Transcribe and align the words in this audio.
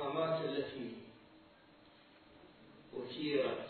الاستفهامات 0.00 0.44
التي 0.44 0.92
أثيرت 2.96 3.68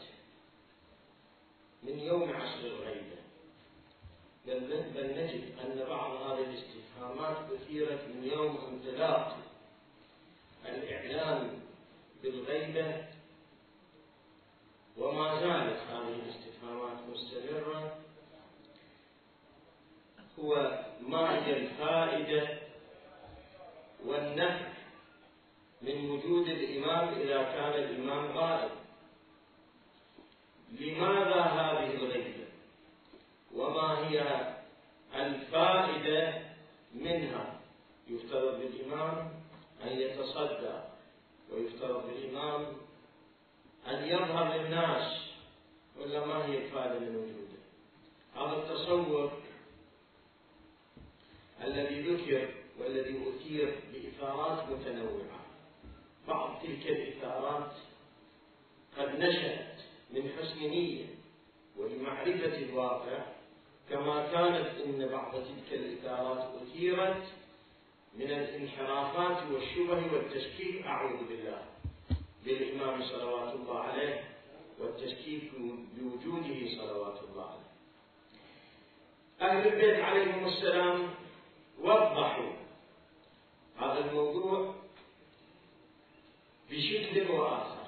من 1.82 1.98
يوم 1.98 2.36
عصر 2.36 2.58
الغيبة. 2.58 3.20
بل 4.46 4.84
نجد 4.96 5.58
أن 5.58 5.84
بعض 5.88 6.10
هذه 6.10 6.44
الاستفهامات 6.44 7.52
أثيرت 7.52 8.00
من 8.14 8.24
يوم 8.24 8.56
انطلاق 8.56 9.38
الإعلام 10.66 11.60
بالغيبة. 12.22 13.04
وما 14.96 15.40
زالت 15.40 15.80
هذه 15.90 16.14
الاستفهامات 16.14 16.98
مستمرة. 17.08 17.96
هو 20.38 20.84
ما 21.00 21.46
هي 21.46 21.56
الفائدة 21.56 22.58
والنفع 24.04 24.79
من 25.82 26.10
وجود 26.10 26.48
الإمام 26.48 27.08
إذا 27.08 27.42
كان 27.42 27.72
الإمام 27.72 28.38
غائب. 28.38 28.70
لماذا 30.80 31.40
هذه 31.40 31.94
الغيبة؟ 31.94 32.46
وما 33.54 34.08
هي 34.08 34.50
الفائدة 35.14 36.42
منها؟ 36.94 37.60
يفترض 38.08 38.60
بالإمام 38.60 39.32
أن 39.84 39.88
يتصدى 39.88 40.80
ويفترض 41.52 42.06
بالإمام 42.06 42.66
أن 43.88 44.04
يظهر 44.04 44.54
للناس 44.54 45.20
ولا 46.00 46.26
ما 46.26 46.46
هي 46.46 46.58
الفائدة 46.58 46.98
من 46.98 47.16
وجوده؟ 47.16 47.60
هذا 48.36 48.56
التصور 48.62 49.32
الذي 51.64 52.00
ذكر 52.00 52.48
والذي 52.78 53.28
أثير 53.28 53.80
بإثارات 53.92 54.68
متنوعة. 54.68 55.39
بعض 56.30 56.62
تلك 56.62 56.86
الإثارات 56.86 57.72
قد 58.98 59.18
نشأت 59.18 59.74
من 60.10 60.32
حسن 60.38 60.58
نية 60.58 61.04
ولمعرفة 61.76 62.56
الواقع 62.58 63.18
كما 63.90 64.32
كانت 64.32 64.80
إن 64.86 65.08
بعض 65.08 65.32
تلك 65.34 65.72
الإثارات 65.72 66.50
أثيرت 66.62 67.22
من 68.14 68.30
الانحرافات 68.30 69.50
والشبه 69.52 70.12
والتشكيك 70.12 70.86
أعوذ 70.86 71.28
بالله 71.28 71.62
بالإمام 72.44 73.02
صلوات 73.02 73.54
الله 73.54 73.78
عليه 73.80 74.24
والتشكيك 74.78 75.50
بوجوده 75.96 76.68
صلوات 76.76 77.18
الله 77.28 77.44
عليه. 77.50 77.70
أهل 79.50 79.68
البيت 79.72 80.00
عليهم 80.04 80.44
السلام 80.46 81.10
وضحوا 81.80 82.52
هذا 83.78 84.10
الموضوع 84.10 84.74
بشكل 86.70 87.30
وآخر 87.30 87.86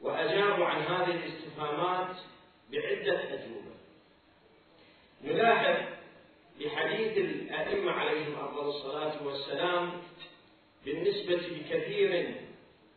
وأجابوا 0.00 0.64
عن 0.64 0.82
هذه 0.82 1.10
الاستفهامات 1.16 2.16
بعدة 2.72 3.34
أجوبة. 3.34 3.70
نلاحظ 5.24 5.76
بحديث 6.60 7.18
الأئمة 7.18 7.92
عليهم 7.92 8.34
أفضل 8.34 8.68
الصلاة 8.68 9.26
والسلام 9.26 10.02
بالنسبة 10.84 11.34
لكثير 11.36 12.34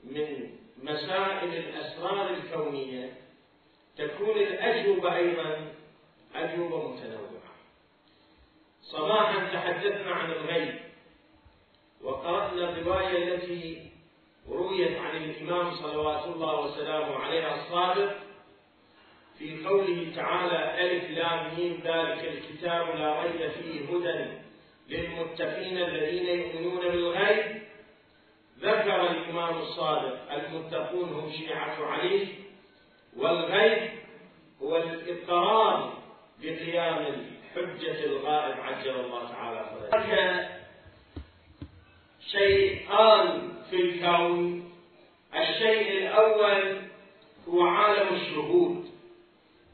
من 0.04 0.50
مسائل 0.84 1.54
الأسرار 1.54 2.30
الكونية 2.30 3.14
تكون 3.98 4.38
الأجوبة 4.38 5.16
أيضا 5.16 5.74
أجوبة 6.36 6.88
متنوعة. 6.88 7.54
صباحا 8.82 9.54
تحدثنا 9.54 10.12
عن 10.12 10.32
الغيب 10.32 10.80
وقرأنا 12.02 12.70
الرواية 12.70 13.34
التي 13.34 13.93
رويت 14.50 14.98
عن 14.98 15.18
الإمام 15.18 15.72
صلوات 15.72 16.26
الله 16.26 16.60
وسلامه 16.60 17.16
عليه 17.16 17.56
الصادق 17.56 18.16
في 19.40 19.66
قوله 19.66 20.12
تعالى 20.16 20.82
ألف 20.86 21.10
لام 21.10 21.56
ميم 21.58 21.82
ذلك 21.84 22.24
الكتاب 22.34 22.96
لا 22.96 23.22
ريب 23.22 23.52
فيه 23.52 23.86
هدى 23.86 24.26
للمتقين 24.90 25.78
الذين 25.78 26.40
يؤمنون 26.40 26.80
بالغيب. 26.80 27.62
ذكر 28.60 29.12
الإمام 29.12 29.58
الصادق 29.58 30.34
المتقون 30.34 31.10
هم 31.10 31.32
شيعة 31.32 31.86
علي. 31.86 32.28
والغيب 33.18 33.90
هو 34.62 34.78
الإقرار 34.78 35.94
بقيام 36.42 36.98
الحجة 36.98 38.06
الغائب 38.06 38.60
عجل 38.60 39.00
الله 39.00 39.30
تعالى 39.30 39.60
هناك 39.92 40.53
شيئان 42.32 43.54
في 43.70 43.76
الكون. 43.76 44.72
الشيء 45.36 45.98
الأول 45.98 46.82
هو 47.50 47.62
عالم 47.68 48.16
الشهود 48.16 48.90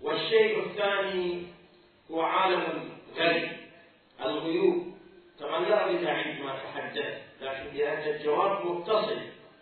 والشيء 0.01 0.59
الثاني 0.59 1.43
هو 2.11 2.21
عالم 2.21 2.91
الغيب 3.17 3.49
الغيوب. 4.21 4.93
طبعا 5.39 5.59
لا 5.59 5.85
أريد 5.85 6.03
أعيد 6.03 6.41
ما 6.41 6.55
تحدثت 6.55 7.21
لكن 7.41 7.77
لأن 7.77 8.15
الجواب 8.15 8.65
متصل 8.65 9.19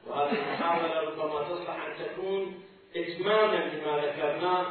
وهذه 0.08 0.32
المحاولة 0.32 1.02
ربما 1.02 1.44
تصلح 1.44 1.86
أن 1.86 2.06
تكون 2.06 2.64
إتماما 2.96 3.56
لما 3.56 3.98
ذكرناه 3.98 4.66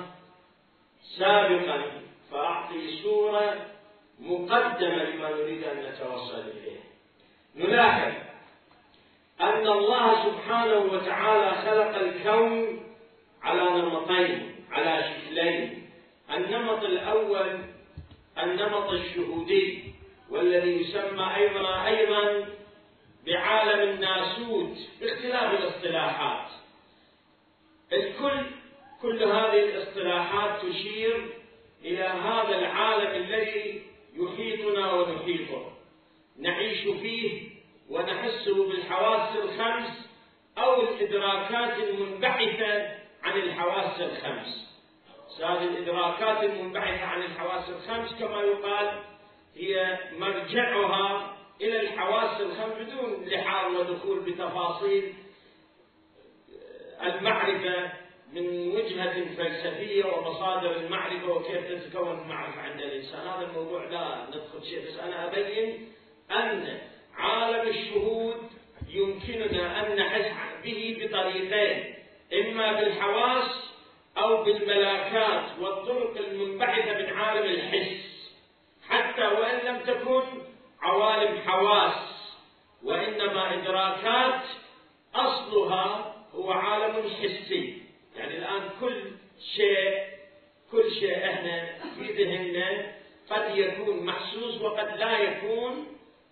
سابقا. 1.18 1.82
فأعطي 2.30 3.02
صورة 3.02 3.66
مقدمة 4.20 5.02
لما 5.04 5.30
نريد 5.30 5.64
أن 5.64 5.76
نتوصل 5.78 6.40
إليه 6.40 6.80
نلاحظ 7.56 8.12
أن 9.40 9.66
الله 9.68 10.24
سبحانه 10.24 10.78
وتعالى 10.78 11.50
خلق 11.56 11.96
الكون 11.96 12.80
على 13.42 13.82
نمطين 13.82 14.54
على 14.72 15.04
شكلين. 15.04 15.90
النمط 16.34 16.84
الأول 16.84 17.58
النمط 18.42 18.90
الشهودي 18.90 19.84
والذي 20.30 20.80
يسمى 20.80 21.36
أيضا 21.36 21.86
أيضا 21.86 22.46
بعالم 23.26 23.80
الناسوت 23.88 24.76
باختلاف 25.00 25.60
الاصطلاحات. 25.60 26.48
الكل 27.92 28.46
كل 29.02 29.22
هذه 29.22 29.64
الاصطلاحات 29.64 30.62
تشير 30.66 31.28
إلى 31.84 32.04
هذا 32.04 32.58
العالم 32.58 33.24
الذي 33.24 33.82
يحيطنا 34.14 34.92
ونحيطه. 34.92 35.72
نعيش 36.38 36.80
فيه 36.80 37.45
ونحسه 37.90 38.68
بالحواس 38.68 39.36
الخمس 39.36 40.08
أو 40.58 40.82
الإدراكات 40.82 41.78
المنبعثة 41.78 42.88
عن 43.22 43.38
الحواس 43.38 44.00
الخمس. 44.00 44.66
هذه 45.40 45.64
الإدراكات 45.64 46.44
المنبعثة 46.44 47.04
عن 47.04 47.22
الحواس 47.22 47.68
الخمس 47.68 48.14
كما 48.18 48.42
يقال 48.42 49.02
هي 49.56 49.98
مرجعها 50.18 51.36
إلى 51.60 51.80
الحواس 51.80 52.40
الخمس 52.40 52.72
بدون 52.72 53.24
لحاظ 53.24 53.74
ودخول 53.76 54.20
بتفاصيل 54.20 55.14
المعرفة 57.02 57.92
من 58.32 58.68
وجهة 58.68 59.34
فلسفية 59.36 60.04
ومصادر 60.04 60.76
المعرفة 60.76 61.28
وكيف 61.30 61.68
تتكون 61.68 62.18
المعرفة 62.20 62.60
عند 62.60 62.80
الإنسان. 62.80 63.20
هذا 63.28 63.46
الموضوع 63.46 63.84
لا 63.84 64.26
ندخل 64.28 64.64
شيء 64.64 64.86
بس 64.86 64.98
أنا 64.98 65.26
أبين 65.26 65.92
أن 66.30 66.78
عالم 67.16 67.68
الشهود 67.68 68.36
يمكننا 68.88 69.86
أن 69.86 69.96
نحس 69.96 70.32
به 70.64 70.96
بطريقين 71.00 71.94
إما 72.32 72.72
بالحواس 72.72 73.50
أو 74.18 74.44
بالملاكات 74.44 75.58
والطرق 75.60 76.16
المنبعثة 76.16 76.98
من 76.98 77.12
عالم 77.16 77.44
الحس. 77.50 78.06
حتى 78.88 79.26
وإن 79.26 79.58
لم 79.66 79.80
تكن 79.80 80.22
عوالم 80.82 81.38
حواس 81.46 81.94
وإنما 82.82 83.54
إدراكات 83.54 84.42
أصلها 85.14 86.14
هو 86.34 86.52
عالم 86.52 87.10
حسي. 87.10 87.78
يعني 88.16 88.38
الآن 88.38 88.70
كل 88.80 89.02
شيء 89.56 89.98
كل 90.72 90.90
شيء 91.00 91.30
إحنا 91.30 91.68
في 91.98 92.12
ذهننا 92.24 92.92
قد 93.30 93.58
يكون 93.58 94.06
محسوس 94.06 94.60
وقد 94.60 94.96
لا 94.98 95.18
يكون 95.18 95.86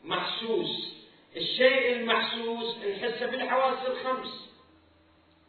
محسوس 0.05 0.95
الشيء 1.37 1.93
المحسوس 1.93 2.77
نحسه 2.79 3.24
بالحواس 3.35 3.79
الخمس. 3.87 4.51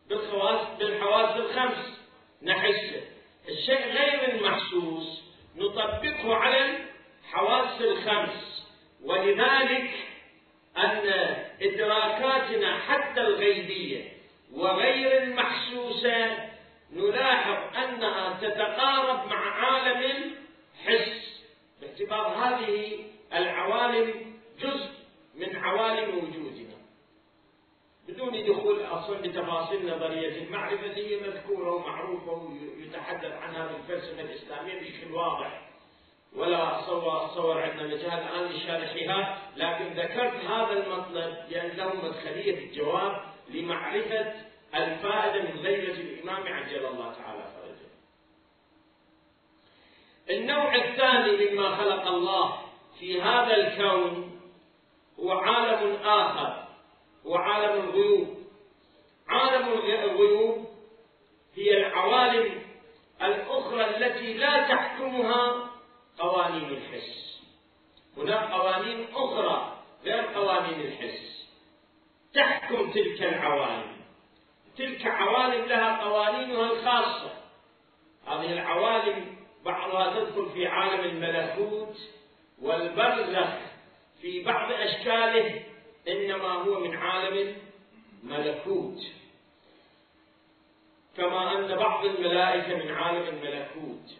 بالحواس 0.09 0.67
بالحواس 0.79 1.35
الخمس. 1.35 1.99
نحسه 2.41 3.01
الشيء 3.49 3.85
غير 3.93 4.33
المحسوس 4.35 5.21
نطبقه 5.55 6.35
على 6.35 6.77
الحواس 7.23 7.81
الخمس. 7.81 8.65
ولذلك 9.03 9.91
أن 10.77 11.13
إدراكاتنا 11.61 12.77
حتى 12.79 13.21
الغيبية 13.21 14.13
وغير 14.53 15.23
المحسوسة 15.23 16.49
نلاحظ 16.93 17.77
أنها 17.77 18.37
تتقارب 18.41 19.27
مع 19.27 19.65
عالم 19.65 20.35
الحس. 20.75 21.43
باعتبار 21.81 22.27
هذه 22.27 23.05
العوالم 23.33 24.33
جزء 24.59 24.89
من 25.35 25.55
عوالم 25.55 26.17
وجودنا 26.17 26.64
دخول 28.09 28.85
أصلا 28.85 29.21
بتفاصيل 29.21 29.95
نظرية 29.95 30.43
المعرفه 30.43 30.93
هي 30.95 31.19
مذكورة 31.19 31.71
ومعروفة 31.75 32.31
ويتحدث 32.31 33.31
عنها 33.31 33.67
في 33.67 33.75
الفلسفه 33.75 34.21
الإسلامية 34.21 34.79
بشكل 34.79 35.11
واضح. 35.11 35.61
ولا 36.35 36.79
أتصور 36.79 37.25
أتصور 37.25 37.61
عندنا 37.61 37.87
مجال 37.87 38.13
الآن 38.13 38.45
لشارحها 38.45 39.37
لكن 39.57 39.85
ذكرت 39.85 40.45
هذا 40.45 40.71
المطلب 40.71 41.35
لأن 41.49 41.77
له 41.77 41.95
مدخلية 41.95 42.65
الجواب 42.65 43.21
لمعرفة 43.49 44.33
الفائدة 44.75 45.43
من 45.43 45.59
غيبة 45.59 45.93
الإمام 45.93 46.53
عجل 46.53 46.85
الله 46.85 47.13
تعالى 47.13 47.43
فرجه. 47.43 47.85
النوع 50.37 50.75
الثاني 50.75 51.51
مما 51.51 51.75
خلق 51.75 52.07
الله 52.07 52.61
في 52.99 53.21
هذا 53.21 53.55
الكون 53.55 54.39
هو 55.19 55.31
عالم 55.31 55.95
آخر. 55.95 56.64
هو 57.27 57.35
عالم 57.35 57.89
الغيوب. 57.89 58.37
عالم 59.27 59.67
الغيوب 59.67 60.67
هي 61.55 61.77
العوالم 61.77 62.61
الأخرى 63.21 63.97
التي 63.97 64.33
لا 64.33 64.67
تحكمها 64.67 65.69
قوانين 66.19 66.69
الحس. 66.69 67.41
هناك 68.17 68.51
قوانين 68.51 69.07
أخرى 69.13 69.77
غير 70.03 70.25
قوانين 70.25 70.81
الحس. 70.81 71.49
تحكم 72.33 72.91
تلك 72.91 73.23
العوالم. 73.23 73.95
تلك 74.77 75.05
عوالم 75.05 75.65
لها 75.65 76.03
قوانينها 76.03 76.71
الخاصة. 76.71 77.33
هذه 78.27 78.53
العوالم 78.53 79.35
بعضها 79.65 80.19
تدخل 80.19 80.49
في 80.49 80.67
عالم 80.67 80.99
الملكوت 80.99 81.97
والبرزخ 82.61 83.49
في 84.21 84.43
بعض 84.43 84.71
أشكاله 84.71 85.63
إنما 86.07 86.51
هو 86.53 86.79
من 86.79 86.95
عالم 86.95 87.55
الملكوت 88.23 88.99
كما 91.17 91.57
أن 91.57 91.75
بعض 91.75 92.05
الملائكة 92.05 92.75
من 92.75 92.91
عالم 92.91 93.27
الملكوت 93.27 94.11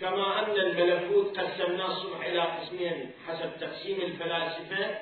كما 0.00 0.46
أن 0.46 0.50
الملكوت 0.56 1.38
قسمناه 1.38 1.86
الصبح 1.86 2.24
إلى 2.24 2.40
قسمين 2.40 3.10
حسب 3.28 3.50
تقسيم 3.60 4.00
الفلاسفة 4.00 4.98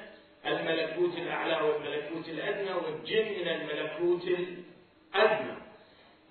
الملكوت 0.46 1.18
الأعلى 1.18 1.60
والملكوت 1.60 2.28
الأدنى 2.28 2.70
والجن 2.72 3.24
من 3.40 3.48
الملكوت 3.48 4.22
الأدنى. 4.24 5.56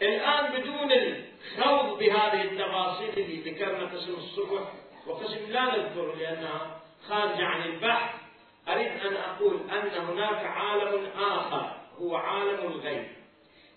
الآن 0.02 0.60
بدون 0.62 0.92
الخوض 0.92 2.00
بهذه 2.00 2.42
التفاصيل 2.42 3.10
اللي 3.10 3.52
ذكرنا 3.52 3.86
قسم 3.86 4.13
الصبح 4.13 4.74
وقسم 5.07 5.52
لا 5.52 5.66
نذكر 5.66 6.16
لأنها 6.16 6.80
خارجة 7.07 7.46
عن 7.46 7.62
البحث 7.69 8.25
أريد 8.70 9.06
أن 9.06 9.16
أقول 9.16 9.60
أن 9.72 10.02
هناك 10.06 10.46
عالم 10.46 11.06
آخر 11.20 11.72
هو 12.02 12.16
عالم 12.16 12.60
الغيب. 12.72 13.08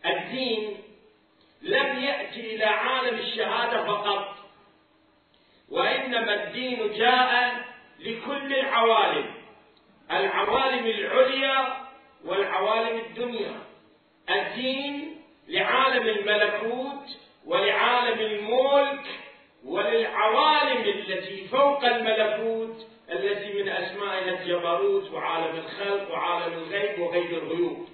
الدين 0.06 0.78
لم 1.62 1.98
يأتي 1.98 2.54
إلى 2.54 2.64
عالم 2.64 3.18
الشهادة 3.18 3.84
فقط 3.84 4.34
وإنما 5.70 6.44
الدين 6.44 6.92
جاء 6.92 7.54
لكل 8.00 8.54
العوالم 8.54 9.34
العوالم 10.10 10.86
العليا 10.86 11.76
والعوالم 12.24 12.98
الدنيا. 12.98 13.60
الدين 14.30 15.20
لعالم 15.48 16.02
الملكوت 16.08 17.18
ولعالم 17.46 18.20
الملك 18.20 19.04
وللعوالم 19.64 20.82
التي 20.82 21.48
فوق 21.48 21.84
الملكوت 21.84 22.86
التي 23.10 23.52
من 23.62 23.68
اسمائها 23.68 24.40
الجبروت 24.40 25.10
وعالم 25.10 25.56
الخلق 25.58 26.10
وعالم 26.10 26.52
الغيب 26.52 27.00
وغيب 27.00 27.32
الغيوب. 27.32 27.88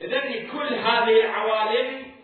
اذا 0.00 0.18
لكل 0.18 0.74
هذه 0.74 1.20
العوالم 1.20 2.14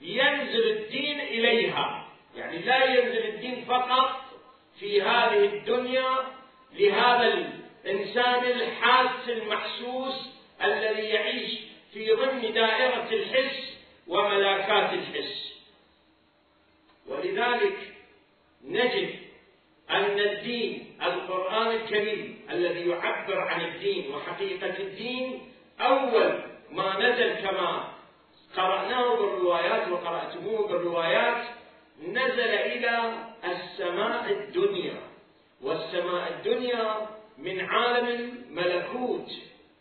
ينزل 0.00 0.70
الدين 0.70 1.20
إليها. 1.20 2.08
يعني 2.36 2.58
لا 2.58 2.84
ينزل 2.84 3.28
الدين 3.28 3.64
فقط 3.64 4.20
في 4.80 5.02
هذه 5.02 5.44
الدنيا 5.44 6.16
لهذا 6.72 7.48
الإنسان 7.84 8.44
الحاس 8.44 9.28
المحسوس 9.28 10.30
الذي 10.64 11.02
يعيش 11.02 11.58
في 11.92 12.12
ضمن 12.12 12.52
دائرة 12.52 13.08
الحس 13.12 13.76
وملاكات 14.08 14.92
الحس. 14.92 15.50
ولذلك 17.06 17.76
نجد 18.64 19.19
أن 19.90 20.18
الدين 20.20 20.96
القرآن 21.02 21.66
الكريم 21.66 22.40
الذي 22.50 22.88
يعبر 22.88 23.38
عن 23.38 23.60
الدين 23.60 24.14
وحقيقة 24.14 24.78
الدين 24.78 25.40
أول 25.80 26.42
ما 26.70 26.98
نزل 26.98 27.32
كما 27.32 27.88
قرأناه 28.56 29.14
بالروايات 29.16 29.88
وقرأتموه 29.88 30.68
بالروايات 30.68 31.44
نزل 32.08 32.40
إلى 32.40 33.12
السماء 33.44 34.30
الدنيا. 34.30 35.00
والسماء 35.62 36.28
الدنيا 36.28 37.06
من 37.38 37.60
عالم 37.60 38.06
الملكوت 38.08 39.30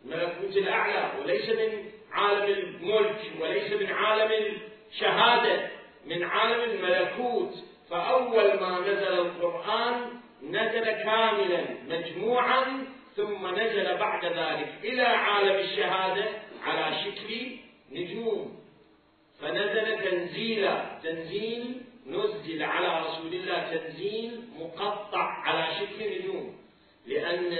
الملكوت 0.06 0.58
الأعلى 0.58 1.12
وليس 1.22 1.50
من 1.50 1.92
عالم 2.12 2.44
الملك 2.54 3.20
وليس 3.42 3.74
من 3.74 3.92
عالم 3.92 4.32
الشهادة 4.92 5.70
من 6.06 6.24
عالم 6.24 6.72
الملكوت. 6.72 7.54
فأول 7.90 8.60
ما 8.60 8.80
نزل 8.80 9.14
القرآن 9.14 9.94
نزل 10.44 10.92
كاملا 10.92 11.66
مجموعا 11.88 12.86
ثم 13.16 13.48
نزل 13.56 13.98
بعد 13.98 14.26
ذلك 14.26 14.70
إلى 14.84 15.04
عالم 15.04 15.56
الشهادة 15.56 16.26
على 16.64 16.96
شكل 17.04 17.58
نجوم. 17.92 18.60
فنزل 19.42 20.10
تنزيلا 20.10 21.00
تنزيل 21.04 21.82
نزل 22.08 22.64
على 22.64 23.06
رسول 23.06 23.34
الله 23.34 23.78
تنزيل 23.78 24.42
مقطع 24.60 25.24
على 25.24 25.68
شكل 25.80 26.20
نجوم. 26.20 26.56
لأن 27.08 27.58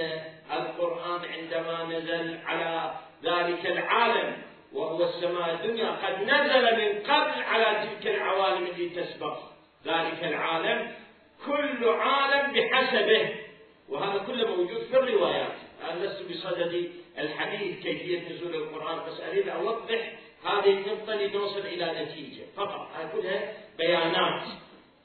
القرآن 0.52 1.20
عندما 1.24 1.84
نزل 1.84 2.38
على 2.44 2.94
ذلك 3.24 3.66
العالم 3.66 4.42
وهو 4.72 5.04
السماء 5.04 5.54
الدنيا 5.54 5.90
قد 5.90 6.22
نزل 6.22 6.76
من 6.76 7.02
قبل 7.02 7.42
على 7.42 7.88
تلك 7.88 8.14
العوالم 8.14 8.66
التي 8.66 8.88
تسبق. 8.88 9.38
ذلك 9.86 10.24
العالم 10.24 10.92
كل 11.46 11.88
عالم 11.88 12.52
بحسبه. 12.52 13.34
وهذا 13.88 14.18
كله 14.26 14.56
موجود 14.56 14.82
في 14.90 14.96
الروايات. 14.96 15.56
أنا 15.90 16.04
لست 16.04 16.22
بصدد 16.30 16.90
الحديث 17.18 17.82
كيفية 17.82 18.28
نزول 18.28 18.54
القرآن 18.54 19.06
بس 19.06 19.20
أريد 19.20 19.48
أوضح 19.48 20.12
هذه 20.44 20.70
النقطة 20.70 21.14
لنوصل 21.14 21.60
إلى 21.60 22.04
نتيجة. 22.04 22.42
فقط 22.56 22.88
كلها 23.12 23.52
بيانات 23.78 24.42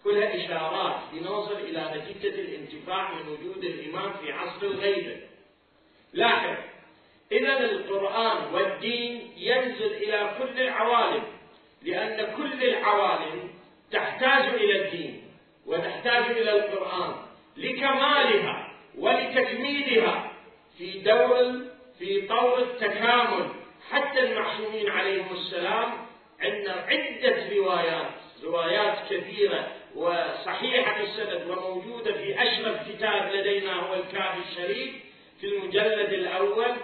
كلها 0.03 0.45
إشارات 0.45 0.95
لنوصل 1.13 1.55
إلى 1.55 1.91
نتيجة 1.95 2.35
الانتفاع 2.41 3.13
من 3.13 3.27
وجود 3.29 3.63
الإمام 3.63 4.13
في 4.13 4.31
عصر 4.31 4.65
الغيبة 4.65 5.17
لاحظ 6.13 6.57
إذا 7.31 7.59
القرآن 7.59 8.53
والدين 8.53 9.31
ينزل 9.37 9.93
إلى 9.93 10.35
كل 10.37 10.61
العوالم 10.61 11.23
لأن 11.83 12.35
كل 12.37 12.63
العوالم 12.63 13.49
تحتاج 13.91 14.53
إلى 14.53 14.85
الدين 14.85 15.23
وتحتاج 15.65 16.23
إلى 16.23 16.51
القرآن 16.51 17.15
لكمالها 17.57 18.71
ولتكميلها 18.97 20.31
في 20.77 20.99
دور 20.99 21.61
في 21.99 22.27
طور 22.27 22.59
التكامل. 22.59 23.49
حتى 23.91 24.19
المعصومين 24.19 24.89
عليهم 24.89 25.33
السلام 25.33 25.91
عندنا 26.39 26.73
عدة 26.73 27.55
روايات 27.55 28.11
روايات 28.43 28.97
كثيرة 29.09 29.67
وصحيحة 29.95 31.01
السند 31.01 31.49
وموجودة 31.49 32.13
في 32.13 32.43
أشرف 32.43 32.89
كتاب 32.91 33.31
لدينا 33.33 33.73
هو 33.73 33.93
الكافي 33.93 34.39
الشريف 34.49 34.95
في 35.41 35.47
المجلد 35.47 36.13
الأول. 36.13 36.75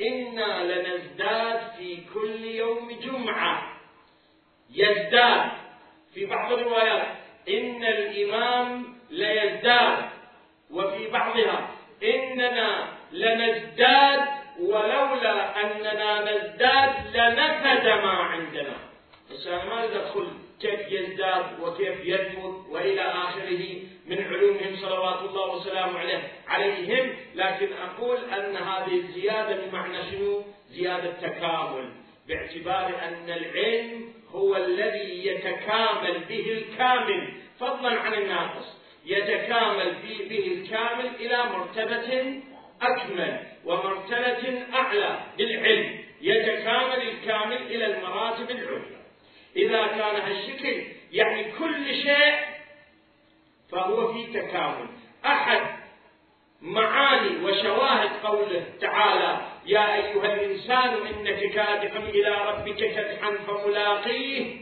إنا 0.00 0.64
لنزداد 0.64 1.60
في 1.78 1.98
كل 2.14 2.44
يوم 2.44 2.98
جمعة. 3.02 3.76
يزداد. 4.74 5.50
في 6.14 6.26
بعض 6.26 6.52
الروايات 6.52 7.06
إن 7.48 7.84
الإمام 7.84 8.84
ليزداد 9.10 9.98
وفي 10.70 11.08
بعضها 11.10 11.68
إننا 12.02 12.88
لنزداد 13.12 14.20
ولولا 14.60 15.60
أننا 15.60 16.20
نزداد 16.20 17.16
لنفد 17.16 17.86
ما 17.86 18.10
عندنا. 18.10 18.76
بس 19.30 19.46
ما 19.46 19.86
ندخل 19.86 20.28
كيف 20.60 20.92
يزداد 20.92 21.60
وكيف 21.60 22.04
ينمو 22.04 22.64
وإلى 22.70 23.00
آخره 23.00 23.62
من 24.06 24.24
علومهم 24.24 24.76
صلوات 24.76 25.20
الله 25.20 25.54
وسلامه 25.56 25.98
عليه 25.98 26.28
عليهم؟ 26.48 27.14
لكن 27.34 27.68
أقول 27.72 28.16
أن 28.16 28.56
هذه 28.56 28.94
الزيادة 28.94 29.66
بمعنى 29.66 29.98
شنو؟ 30.10 30.42
زيادة 30.70 31.12
تكامل 31.12 31.90
باعتبار 32.28 32.86
أن 33.08 33.30
العلم 33.30 34.12
هو 34.32 34.56
الذي 34.56 35.26
يتكامل 35.26 36.18
به 36.28 36.52
الكامل 36.52 37.32
فضلا 37.60 38.00
عن 38.00 38.14
الناقص 38.14 38.76
يتكامل 39.06 39.94
به 40.28 40.46
الكامل 40.46 41.10
إلى 41.20 41.44
مرتبة 41.44 42.40
أكمل 42.82 43.40
ومرتبة 43.64 44.62
أعلى 44.74 45.20
بالعلم 45.38 46.04
يتكامل 46.20 47.08
الكامل 47.08 47.56
إلى 47.56 47.86
العليا. 48.50 49.02
إذا 49.56 49.86
كان 49.86 50.16
هالشكل 50.16 50.82
يعني 51.12 51.52
كل 51.58 51.94
شيء 51.94 52.34
فهو 53.70 54.12
في 54.12 54.26
تكامل. 54.26 54.86
أحد 55.26 55.60
معاني 56.62 57.44
وشواهد 57.44 58.10
قوله 58.24 58.64
تعالى 58.80 59.51
يا 59.66 59.94
أيها 59.94 60.34
الإنسان 60.34 61.06
إنك 61.06 61.52
كادح 61.52 61.92
إلى 61.96 62.36
ربك 62.48 62.74
كدحا 62.76 63.30
فملاقيه. 63.46 64.56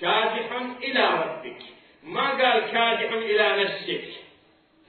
كادح 0.00 0.52
إلى 0.82 1.06
ربك. 1.06 1.62
ما 2.02 2.30
قال 2.30 2.60
كادح 2.60 3.12
إلى 3.12 3.64
نفسك؟ 3.64 4.04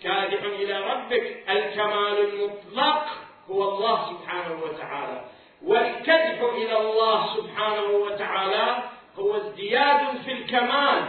كادح 0.03 0.43
إلى 0.43 0.79
ربك. 0.79 1.43
الكمال 1.49 2.17
المطلق 2.33 3.05
هو 3.49 3.69
الله 3.69 4.09
سبحانه 4.09 4.63
وتعالى. 4.63 5.25
والكدح 5.63 6.41
إلى 6.41 6.77
الله 6.77 7.35
سبحانه 7.35 7.83
وتعالى 7.83 8.83
هو 9.19 9.37
ازدياد 9.37 10.17
في 10.25 10.31
الكمال. 10.31 11.05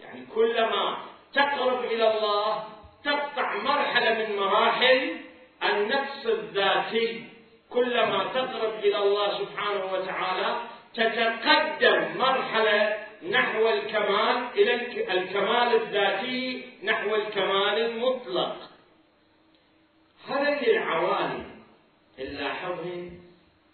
يعني 0.00 0.26
كلما 0.34 0.98
تقرب 1.34 1.84
إلى 1.84 2.16
الله 2.16 2.64
تقطع 3.04 3.56
مرحلة 3.56 4.14
من 4.14 4.36
مراحل 4.36 5.16
النفس 5.62 6.26
الذاتي 6.26 7.24
كلما 7.70 8.24
تقرب 8.24 8.78
إلى 8.78 8.98
الله 8.98 9.38
سبحانه 9.38 9.92
وتعالى 9.92 10.60
تتقدم 10.94 12.18
مرحلة 12.18 12.96
نحو 13.30 13.68
الكمال 13.68 14.48
إلى 14.54 14.74
الكمال 15.12 15.82
الذاتي 15.82 16.64
نحو 16.82 17.14
الكمال 17.14 17.78
المطلق. 17.78 18.56
هذين 20.28 20.76
العوالم 20.76 21.44
نلاحظهن 22.18 23.20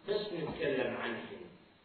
بس 0.09 0.33
نتكلم 0.33 0.97
عنهن 0.97 1.41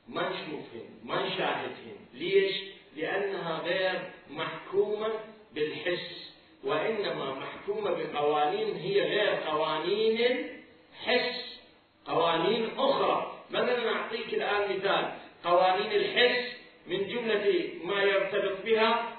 ما 0.08 0.30
نشوفهن 0.30 0.90
ما 1.04 1.28
نشاهدهن 1.28 1.98
ليش؟ 2.14 2.56
لأنها 2.96 3.60
غير 3.60 4.02
محكومة 4.30 5.10
بالحس. 5.54 6.29
وإنما 6.64 7.34
محكومة 7.34 7.92
بقوانين 7.92 8.76
هي 8.76 9.02
غير 9.02 9.30
قوانين 9.48 10.48
الحس 10.94 11.60
قوانين 12.06 12.70
أخرى. 12.78 13.36
مثلا 13.50 13.96
أعطيك 13.96 14.34
الآن 14.34 14.78
مثال 14.78 15.14
قوانين 15.44 15.92
الحس 15.92 16.52
من 16.88 17.08
جملة 17.08 17.70
ما 17.84 18.04
يرتبط 18.04 18.66
بها 18.66 19.18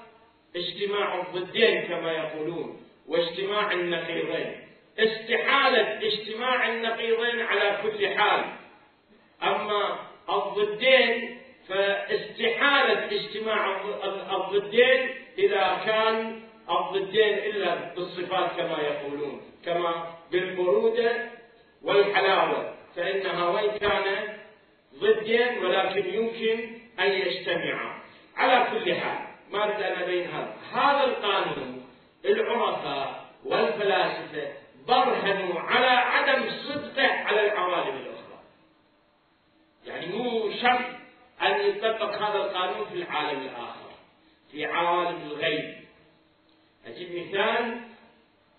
اجتماع 0.55 1.21
الضدين 1.21 1.81
كما 1.81 2.11
يقولون 2.11 2.81
واجتماع 3.07 3.71
النقيضين. 3.71 4.67
استحالة 4.99 6.07
اجتماع 6.07 6.67
النقيضين 6.69 7.41
على 7.41 7.77
كل 7.83 8.07
حال. 8.07 8.43
أما 9.43 9.99
الضدين 10.29 11.37
فاستحالة 11.69 13.05
اجتماع 13.11 13.81
الضدين 14.35 15.09
إذا 15.37 15.81
كان 15.85 16.40
الضدين 16.79 17.37
إلا 17.37 17.75
بالصفات 17.75 18.51
كما 18.57 18.77
يقولون 18.81 19.41
كما 19.65 20.15
بالبرودة 20.31 21.29
والحلاوة. 21.81 22.73
فإنها 22.95 23.45
وإن 23.45 23.77
كان 23.77 24.37
ضدين 24.99 25.65
ولكن 25.65 26.13
يمكن 26.13 26.69
أن 26.99 27.11
يجتمعا 27.11 28.01
على 28.35 28.67
كل 28.71 28.95
حال 28.95 29.27
ما 29.51 29.63
أريد 29.63 29.75
أن 29.75 30.01
أبين 30.01 30.27
هذا. 30.29 30.55
هذا 30.73 31.03
القانون 31.03 31.85
العرفاء 32.25 33.25
والفلاسفة 33.45 34.53
برهنوا 34.87 35.59
على 35.59 35.87
عدم 35.87 36.49
صدقه 36.49 37.07
على 37.07 37.45
العوالم 37.45 37.97
الأخرى. 37.97 38.39
يعني 39.85 40.05
مو 40.05 40.51
شرط 40.61 40.85
أن 41.41 41.61
يطبق 41.61 42.15
هذا 42.15 42.37
القانون 42.37 42.85
في 42.85 42.95
العالم 42.95 43.41
الآخر 43.41 43.91
في 44.51 44.65
عوالم 44.65 45.21
الغيب. 45.31 45.80
أجيب 46.87 47.27
مثال 47.27 47.81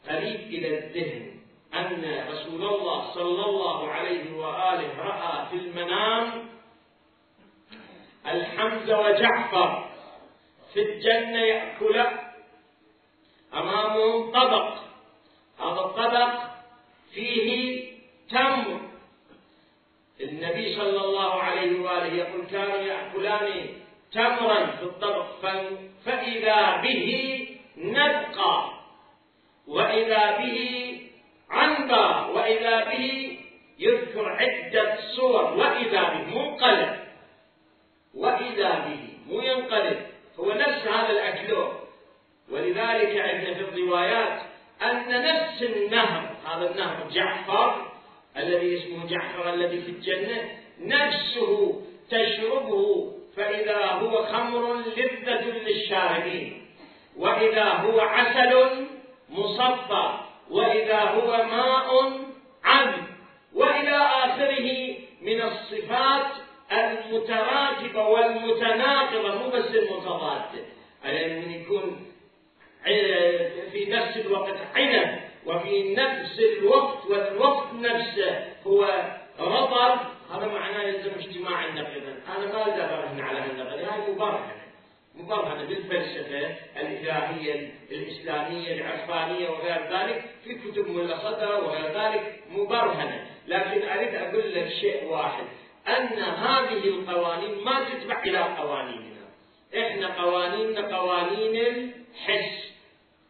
قريب 0.09 0.41
إلى 0.41 0.79
الذهن 0.79 1.33
أن 1.75 2.25
رسول 2.29 2.63
الله 2.65 3.15
صلى 3.15 3.45
الله 3.45 3.89
عليه 3.91 4.33
وآله 4.37 4.99
رأى 4.99 5.47
في 5.51 5.57
المنام 5.57 6.49
الحمزة 8.27 9.01
وجعفر 9.01 9.89
في 10.75 10.83
الجنة 10.83 11.39
يأكل 11.41 12.05
أمامهم 13.55 14.33
طبق 14.33 14.75
هذا 15.61 15.81
الطبق 15.81 16.41
فيه 17.15 17.83
تمر 18.31 18.81
النبي 20.21 20.77
صلى 20.77 21.01
الله 21.05 21.43
عليه 21.43 21.81
وآله 21.81 22.15
يقول 22.15 22.47
كانوا 22.47 22.77
يأكلان 22.77 23.67
تمرا 24.13 24.67
في 24.67 24.83
الطبق 24.83 25.27
فإذا 26.05 26.77
به 26.77 27.42
نبقى. 27.83 28.73
وإذا 29.69 30.39
به 30.39 31.01
عنبا 31.51 32.27
وإذا 32.27 32.85
به 32.85 33.39
يذكر 33.79 34.29
عدة 34.29 34.99
صور 35.17 35.45
وإذا 35.45 36.03
به 36.03 36.41
منقلب. 36.41 36.97
وإذا 38.15 38.71
به 38.79 39.01
مو 39.29 39.41
ينقلب 39.41 40.07
هو 40.39 40.53
نفس 40.53 40.87
هذا 40.87 41.11
الأكلون. 41.11 41.73
ولذلك 42.51 43.17
عندنا 43.17 43.55
في 43.55 43.61
الروايات 43.61 44.43
أن 44.83 45.23
نفس 45.23 45.63
النهر 45.63 46.37
هذا 46.47 46.71
النهر 46.71 47.09
جعفر 47.11 47.93
الذي 48.37 48.79
اسمه 48.79 49.07
جعفر 49.07 49.55
الذي 49.55 49.81
في 49.83 49.91
الجنة 49.91 50.59
نفسه 50.81 51.83
تشربه 52.11 53.13
فإذا 53.37 53.87
هو 53.87 54.27
خمر 54.27 54.75
لذة 54.75 55.45
للشاربين. 55.45 56.62
وإذا 57.17 57.65
هو 57.65 58.01
عسل 58.01 58.87
مصفى 59.31 60.11
وإذا 60.51 61.01
هو 61.01 61.45
ماء 61.45 62.13
عذب. 62.65 63.05
وإلى 63.55 63.97
آخره 63.97 64.97
من 65.23 65.43
الصفات 65.43 66.27
المتراكبة 66.73 68.07
والمتناقضة 68.09 69.35
مو 69.35 69.49
بس 69.51 69.65
المتضادة 69.65 70.65
يعني 71.05 71.41
من 71.41 71.51
يكون 71.51 72.07
في 73.73 73.87
نفس 73.89 74.17
الوقت 74.17 74.57
عنب 74.75 75.21
وفي 75.47 75.95
نفس 75.95 76.39
الوقت 76.39 77.07
والوقت 77.07 77.73
نفسه 77.75 78.45
هو 78.67 78.85
رطب. 79.41 79.99
هذا 80.35 80.47
معناه 80.47 80.83
يلزم 80.83 81.11
اجتماع 81.19 81.65
النقيضين 81.65 82.21
أنا 82.37 82.47
ما 82.53 82.63
ابرهن 82.63 83.21
على 83.21 83.39
هالنقيض. 83.39 83.89
هاي 83.89 84.13
مبرهنه 84.13 84.62
مبرهنه 85.15 85.65
بالفلسفه 85.65 86.57
الإلهية 86.77 87.75
الإسلامية 87.91 88.75
العرفانية 88.75 89.49
وغير 89.49 89.81
ذلك 89.91 90.25
في 90.45 90.55
كتب 90.55 90.91
ملا 90.91 91.19
صدر 91.19 91.65
وغير 91.65 92.03
ذلك 92.03 92.43
مبرهنة. 92.51 93.27
لكن 93.47 93.89
أريد 93.89 94.15
أقول 94.15 94.55
لك 94.55 94.69
شيء 94.69 95.05
واحد 95.05 95.45
أن 95.89 96.19
هذه 96.23 96.89
القوانين 96.89 97.65
ما 97.65 97.85
تتبع 97.85 98.23
إلى 98.23 98.39
قوانيننا. 98.39 99.27
إحنا 99.79 100.23
قوانيننا 100.23 100.97
قوانين 100.97 101.57
الحس. 101.57 102.73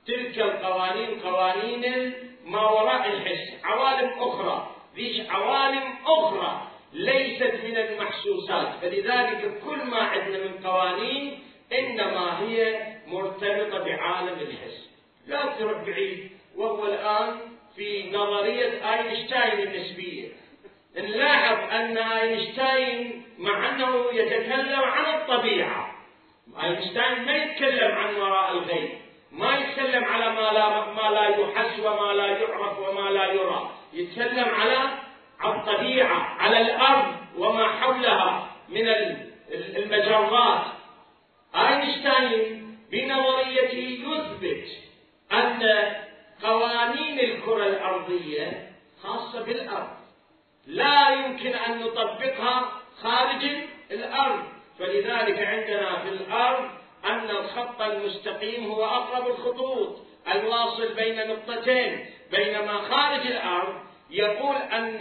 تلك 0.07 0.39
القوانين 0.39 1.21
قوانين 1.21 2.13
ما 2.45 2.71
وراء 2.71 3.09
الحس. 3.13 3.65
عوالم 3.65 4.11
أخرى. 4.19 4.77
ذيش 4.97 5.31
عوالم 5.31 5.95
أخرى 6.07 6.69
ليست 6.93 7.55
من 7.65 7.77
المحسوسات. 7.77 8.69
فلذلك 8.83 9.61
كل 9.65 9.85
ما 9.85 9.99
عندنا 9.99 10.39
من 10.39 10.67
قوانين 10.67 11.39
إنما 11.79 12.41
هي 12.41 12.87
مرتبطة 13.07 13.85
بعالم 13.85 14.39
الحس. 14.41 14.91
لا 15.27 15.47
تروح 15.59 15.83
بعيد. 15.83 16.31
وهو 16.57 16.87
الآن 16.87 17.41
في 17.77 18.11
نظرية 18.13 18.93
أينشتاين 18.93 19.69
النسبية. 19.69 20.29
نلاحظ 20.97 21.71
أن 21.73 21.99
أينشتاين 21.99 23.23
مع 23.39 23.69
أنه 23.69 24.05
يتكلم 24.13 24.81
عن 24.81 25.15
الطبيعة. 25.15 25.95
أينشتاين 26.63 27.25
ما 27.25 27.37
يتكلم 27.37 27.93
عن 27.93 28.15
وراء 28.15 28.53
الغيب. 28.53 28.91
ما 29.33 29.59
يتكلم 29.59 30.05
على 30.05 30.31
ما 30.31 30.53
لا 30.53 30.93
ما 30.93 31.15
لا 31.15 31.29
يحس 31.29 31.81
وما 31.81 32.13
لا 32.13 32.27
يعرف 32.27 32.79
وما 32.79 33.11
لا 33.11 33.33
يرى. 33.33 33.71
يتكلم 33.93 34.49
على 34.49 34.91
الطبيعة 35.45 36.37
على 36.39 36.61
الأرض 36.61 37.15
وما 37.39 37.69
حولها 37.69 38.49
من 38.69 38.89
المجرات. 39.77 40.82
أينشتاين 41.83 42.79
بنظريته 42.91 44.05
يثبت 44.09 44.69
أن 45.33 45.63
قوانين 46.43 47.21
الكرة 47.21 47.67
الأرضية 47.67 48.73
خاصة 49.03 49.43
بالأرض. 49.43 49.89
لا 50.67 51.11
يمكن 51.11 51.55
أن 51.55 51.81
نطبقها 51.81 52.73
خارج 53.03 53.45
الأرض. 53.91 54.45
فلذلك 54.79 55.39
عندنا 55.39 56.03
في 56.03 56.09
الأرض 56.09 56.71
أن 57.05 57.31
الخط 57.31 57.83
المستقيم 57.83 58.67
هو 58.67 58.85
أقرب 58.85 59.27
الخطوط. 59.27 59.97
الواصل 60.33 60.95
بين 60.95 61.29
نقطتين. 61.29 62.07
بينما 62.31 62.79
خارج 62.79 63.27
الأرض 63.27 63.75
يقول 64.11 64.57
أن 64.57 65.01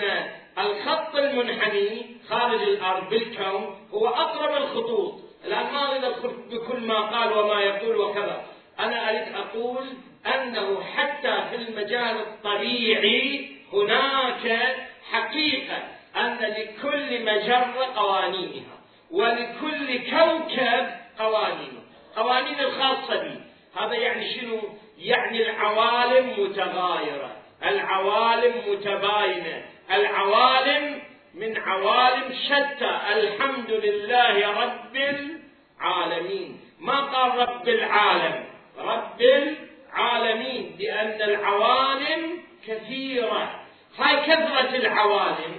الخط 0.57 1.15
المنحني 1.15 2.17
خارج 2.29 2.61
الأرض 2.61 3.09
بالكون 3.09 3.87
هو 3.93 4.07
أقرب 4.07 4.63
الخطوط. 4.63 5.30
الان 5.45 5.73
ما 5.73 5.91
اريد 5.91 6.03
ادخل 6.03 6.29
بكل 6.51 6.79
ما 6.79 7.01
قال 7.01 7.33
وما 7.33 7.61
يقول 7.61 7.95
وكذا. 7.95 8.45
أنا 8.79 9.09
أريد 9.09 9.35
أقول 9.35 9.87
أنه 10.35 10.83
حتى 10.83 11.43
في 11.49 11.55
المجال 11.55 12.17
الطبيعي 12.17 13.51
هناك 13.73 14.75
حقيقة 15.11 15.77
أن 16.15 16.37
لكل 16.37 17.25
مجرة 17.25 17.93
قوانينها 17.95 18.77
ولكل 19.11 19.97
كوكب 20.09 20.89
قوانينه. 21.19 21.81
قوانين 22.15 22.59
الخاصة 22.59 23.23
به 23.23 23.41
هذا 23.81 23.93
يعني 23.93 24.33
شنو؟ 24.33 24.59
يعني 24.97 25.49
العوالم 25.49 26.43
متغايرة 26.43 27.31
العوالم 27.65 28.53
متباينة 28.71 29.65
العوالم 29.91 31.00
من 31.33 31.57
عوالم 31.57 32.33
شتى. 32.33 32.99
الحمد 33.13 33.71
لله 33.71 34.63
رب 34.63 34.95
العالمين. 34.95 36.59
ما 36.79 36.99
قال 36.99 37.49
رب 37.49 37.69
العالم؟ 37.69 38.45
رب 38.77 39.21
العالمين. 39.21 40.75
لأن 40.79 41.21
العوالم 41.21 42.43
كثيرة. 42.67 43.65
هاي 43.97 44.15
كثرة 44.15 44.75
العوالم 44.75 45.55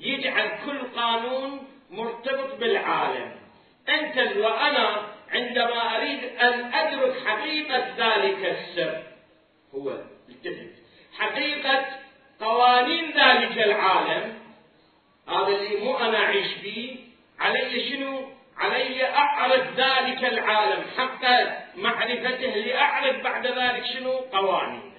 يجعل 0.00 0.50
كل 0.66 0.78
قانون 0.96 1.68
مرتبط 1.90 2.54
بالعالم. 2.54 3.32
أنت 3.88 4.36
وأنا 4.36 5.02
عندما 5.32 5.96
أريد 5.96 6.24
أن 6.24 6.74
أدرك 6.74 7.26
حقيقة 7.26 7.84
ذلك 7.96 8.44
السر 8.44 9.02
هو 9.74 9.90
التفت. 10.28 10.72
حقيقة 11.18 11.84
قوانين 12.40 13.10
ذلك 13.10 13.58
العالم 13.58 14.41
هذا 15.28 15.46
اللي 15.46 15.76
مو 15.76 15.98
أنا 15.98 16.18
أعيش 16.18 16.54
به 16.62 16.98
علي 17.40 17.90
شنو؟ 17.90 18.32
علي 18.56 19.04
أعرف 19.04 19.66
ذلك 19.76 20.24
العالم. 20.24 20.84
حق 20.98 21.24
معرفته 21.76 22.46
لأعرف 22.46 23.16
بعد 23.16 23.46
ذلك 23.46 23.84
شنو؟ 23.84 24.12
قوانينه. 24.12 24.92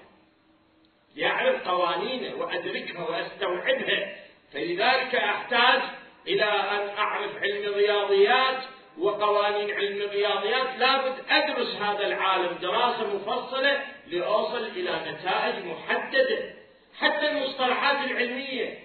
لأعرف 1.16 1.68
قوانينه 1.68 2.36
وأدركها 2.36 3.10
وأستوعبها. 3.10 4.16
فلذلك 4.54 5.16
أحتاج 5.16 5.82
إلى 6.28 6.46
أن 6.46 6.98
أعرف 6.98 7.38
علم 7.42 7.64
الرياضيات 7.64 8.64
وقوانين 8.98 9.72
علم 9.72 10.02
الرياضيات. 10.02 10.68
لابد 10.78 11.16
أدرس 11.30 11.76
هذا 11.76 12.08
العالم 12.08 12.58
دراسة 12.62 13.16
مفصلة 13.16 13.84
لأوصل 14.08 14.68
إلى 14.68 14.92
نتائج 15.12 15.66
محددة. 15.66 16.54
حتى 17.00 17.32
المصطلحات 17.32 18.12
العلمية 18.12 18.83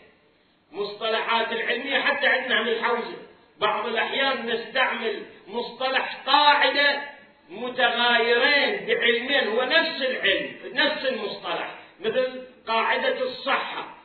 مصطلحات 0.72 1.52
العلمية 1.52 2.00
حتى 2.00 2.26
عندنا 2.26 2.54
عن 2.54 2.68
الحوزة. 2.68 3.16
بعض 3.60 3.86
الأحيان 3.86 4.46
نستعمل 4.46 5.26
مصطلح 5.48 6.16
قاعدة 6.26 7.02
متغايرين 7.50 8.86
بعلمين 8.86 9.48
هو 9.48 9.62
نفس 9.62 10.02
العلم 10.02 10.56
نفس 10.72 11.04
المصطلح. 11.04 11.74
مثل 12.00 12.42
قاعدة 12.66 13.20
الصحة. 13.22 13.96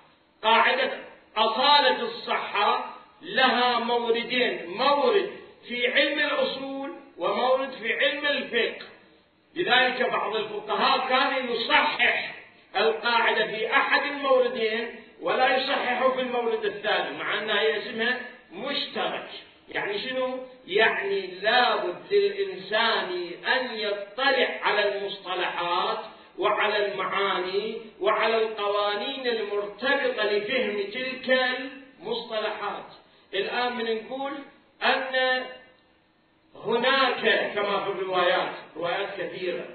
قاعدة 0.43 0.91
أصالة 1.37 2.01
الصحة 2.01 2.95
لها 3.21 3.79
موردين 3.79 4.69
مورد 4.69 5.31
في 5.67 5.87
علم 5.93 6.19
الأصول 6.19 6.93
ومورد 7.17 7.71
في 7.71 7.93
علم 7.93 8.25
الفقه. 8.25 8.85
لذلك 9.55 10.09
بعض 10.09 10.35
الفقهاء 10.35 11.09
كان 11.09 11.51
يصحح 11.51 12.33
القاعدة 12.75 13.47
في 13.47 13.75
أحد 13.75 14.01
الموردين 14.05 15.02
ولا 15.23 15.57
يصحح 15.57 16.07
في 16.07 16.21
المورد 16.21 16.65
الثاني 16.65 17.17
مع 17.17 17.39
أنها 17.39 17.61
هي 17.61 17.77
اسمها 17.77 18.19
مشترك. 18.53 19.29
يعني 19.69 20.09
شنو؟ 20.09 20.37
يعني 20.67 21.27
لابد 21.27 22.13
للإنسان 22.13 23.09
أن 23.47 23.75
يطلع 23.75 24.59
على 24.61 24.97
المصطلحات 24.97 25.99
وعلى 26.37 26.85
المعاني 26.85 27.77
وعلى 28.01 28.37
القوانين 28.37 29.27
المرتبطة 29.27 30.23
لفهم 30.23 30.83
تلك 30.91 31.57
المصطلحات. 31.99 32.85
الآن 33.33 33.75
من 33.75 33.95
نقول 33.95 34.31
أن 34.83 35.43
هناك 36.65 37.51
كما 37.55 37.83
في 37.83 37.91
الروايات 37.91 38.53
روايات 38.77 39.09
كثيرة 39.17 39.65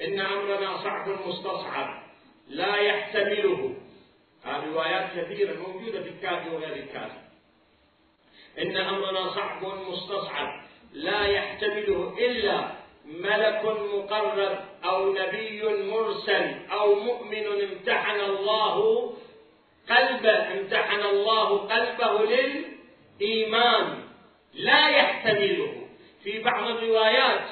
إن 0.00 0.20
أمرنا 0.20 0.76
صعب 0.76 1.08
مستصعب 1.26 2.02
لا 2.48 2.76
يحتمله. 2.76 3.85
روايات 4.46 5.10
كثيرة 5.16 5.56
موجودة 5.68 6.02
في 6.02 6.08
الكافي 6.08 6.50
وغير 6.50 6.76
الكافي 6.76 7.18
إن 8.58 8.76
أمرنا 8.76 9.34
صعب 9.34 9.64
مستصعب 9.64 10.62
لا 10.92 11.26
يحتمله 11.26 12.14
إلا 12.18 12.68
ملك 13.04 13.62
مقرب 13.64 14.58
أو 14.84 15.12
نبي 15.12 15.62
مرسل 15.62 16.54
أو 16.72 16.94
مؤمن 16.94 17.46
امتحن 17.46 18.20
الله 18.20 19.12
قلبه 19.90 20.52
امتحن 20.52 21.00
الله 21.00 21.58
قلبه 21.58 22.24
للإيمان. 22.24 24.02
لا 24.54 24.88
يحتمله. 24.88 25.86
في 26.24 26.42
بعض 26.42 26.70
الروايات 26.70 27.48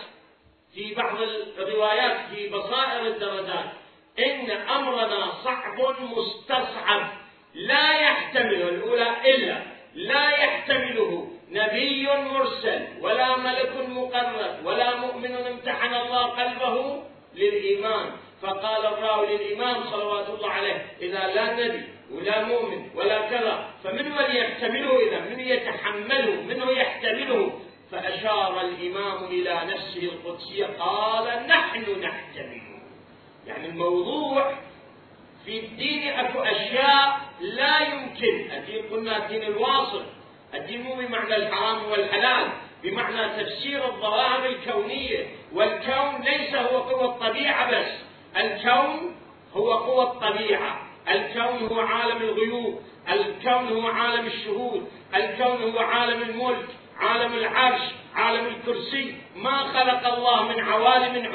في 0.75 0.95
بعض 0.95 1.21
الروايات 1.59 2.35
في 2.35 2.49
بصائر 2.49 3.07
الدرجات 3.07 3.71
إن 4.19 4.51
أمرنا 4.51 5.33
صعب 5.45 5.81
مستصعب. 6.01 7.11
لا 7.55 7.93
يحتمله 7.93 8.69
الأولى 8.69 9.35
إلا 9.35 9.63
لا 9.95 10.31
يحتمله 10.31 11.29
نبي 11.51 12.09
مرسل 12.33 12.87
ولا 13.01 13.37
ملك 13.37 13.73
مقرب 13.89 14.67
ولا 14.67 14.97
مؤمن 14.97 15.35
امتحن 15.35 15.95
الله 15.95 16.23
قلبه 16.23 17.03
للإيمان. 17.35 18.11
فقال 18.43 18.87
الراوي 18.87 19.37
للإمام 19.37 19.85
صلوات 19.91 20.29
الله 20.29 20.51
عليه 20.51 20.87
إذا 21.03 21.27
لا 21.35 21.53
نبي 21.53 21.83
ولا 22.13 22.45
مؤمن 22.45 22.91
ولا 22.95 23.31
كذا 23.31 23.71
فمن 23.85 24.13
هو 24.13 24.21
يحتمله 24.21 25.09
إذا؟ 25.09 25.21
من 25.21 25.41
يتحمله 25.41 26.43
من 26.43 26.69
يحتمله؟ 26.77 27.61
فأشار 27.91 28.61
الإمام 28.61 29.25
إلى 29.25 29.61
نفسه 29.67 30.03
القدسية 30.03 30.67
قال 30.67 31.47
نحن 31.47 32.01
نحتمل. 32.01 32.74
يعني 33.47 33.67
الموضوع 33.69 34.53
في 35.45 35.59
الدين 35.61 36.09
أكو 36.09 36.39
أشياء 36.39 37.21
لا 37.41 37.79
يمكن. 37.79 38.51
الدين 38.53 38.83
قلنا 38.91 39.17
الدين 39.17 39.43
الواصل. 39.43 40.05
الدين 40.55 40.83
مو 40.83 40.95
بمعنى 40.95 41.37
الحرام 41.37 41.85
والحلال 41.91 42.49
بمعنى 42.83 43.43
تفسير 43.45 43.85
الظواهر 43.85 44.47
الكونية. 44.47 45.27
والكون 45.53 46.23
ليس 46.25 46.55
هو 46.55 46.79
قوى 46.79 47.05
الطبيعه 47.05 47.71
بس 47.71 47.93
الكون 48.37 49.15
هو 49.57 49.73
قوى 49.73 50.03
الطبيعه 50.05 50.81
الكون 51.09 51.69
هو 51.69 51.81
عالم 51.81 52.17
الغيوب 52.17 52.81
الكون 53.13 53.69
هو 53.69 53.87
عالم 53.89 54.27
الشهود 54.27 54.89
الكون 55.15 55.63
هو 55.73 55.79
عالم 55.79 56.23
الملك. 56.23 56.67
عالم 57.01 57.33
العرش 57.35 57.81
عالم 58.15 58.47
الكرسي. 58.47 59.15
ما 59.37 59.59
خلق 59.59 60.15
الله 60.15 60.49
من 60.49 60.61
عوالم 60.61 61.33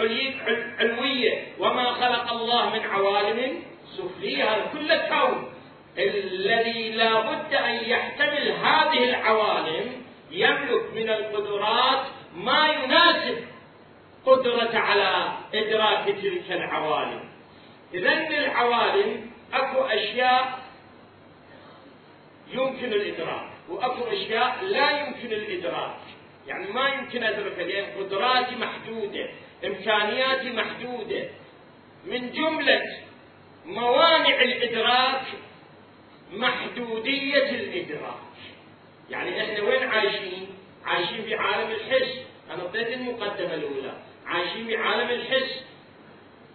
علوية 0.79 1.47
وما 1.59 1.91
خلق 1.91 2.31
الله 2.31 2.69
من 2.69 2.85
عوالم 2.85 3.63
سفلية. 3.97 4.43
هذا 4.43 4.65
كل 4.73 4.95
كون 4.95 5.53
الذي 5.97 6.91
لا 6.91 7.19
بد 7.19 7.53
أن 7.53 7.75
يحتمل 7.75 8.51
هذه 8.51 9.03
العوالم 9.09 10.03
يملك 10.31 10.93
من 10.95 11.09
القدرات 11.09 12.05
ما 12.35 12.67
يناسب 12.67 13.37
قدرة 14.25 14.79
على 14.79 15.31
إدراك 15.53 16.05
تلك 16.05 16.51
العوالم. 16.51 17.29
إذا 17.93 18.13
العوالم 18.13 19.31
أكو 19.53 19.81
أشياء 19.81 20.59
يمكن 22.53 22.93
الإدراك. 22.93 23.48
وأكو 23.69 24.03
أشياء 24.03 24.63
لا 24.63 24.99
يمكن 24.99 25.33
الإدراك. 25.33 25.99
يعني 26.47 26.71
ما 26.71 26.89
يمكن 26.89 27.23
أدركها 27.23 27.63
لأن 27.63 27.85
قدراتي 27.97 28.55
محدودة 28.55 29.29
إمكانياتي 29.65 30.49
محدودة. 30.49 31.29
من 32.05 32.31
جملة 32.31 32.81
موانع 33.65 34.41
الإدراك 34.41 35.21
محدودية 36.33 37.49
الإدراك. 37.49 38.19
يعني 39.09 39.41
إحنا 39.43 39.63
وين 39.63 39.83
عايشين؟ 39.83 40.47
عايشين 40.85 41.23
في 41.23 41.35
عالم 41.35 41.71
الحس. 41.71 42.15
أنا 42.51 42.65
اديت 42.65 42.87
المقدمة 42.87 43.53
الأولى. 43.53 43.93
عايشين 44.25 44.67
في 44.67 44.77
عالم 44.77 45.09
الحس. 45.09 45.63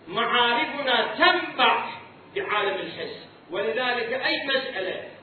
معارفنا 0.09 1.15
تنبع 1.19 1.85
بعالم 2.37 2.81
الحس. 2.81 3.27
ولذلك 3.51 4.13
أي 4.13 4.47
مسألة 4.47 5.14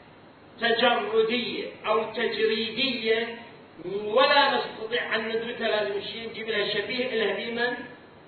تجردية 0.62 1.66
أو 1.86 2.14
تجريدية 2.14 3.38
ولا 4.04 4.58
نستطيع 4.58 5.16
أن 5.16 5.28
ندركها 5.30 5.68
لازم 5.68 6.02
شيء. 6.02 6.30
نجيب 6.30 6.50
لها 6.50 6.74
شبيه 6.74 7.08
لها 7.16 7.34
بمن؟ 7.34 7.74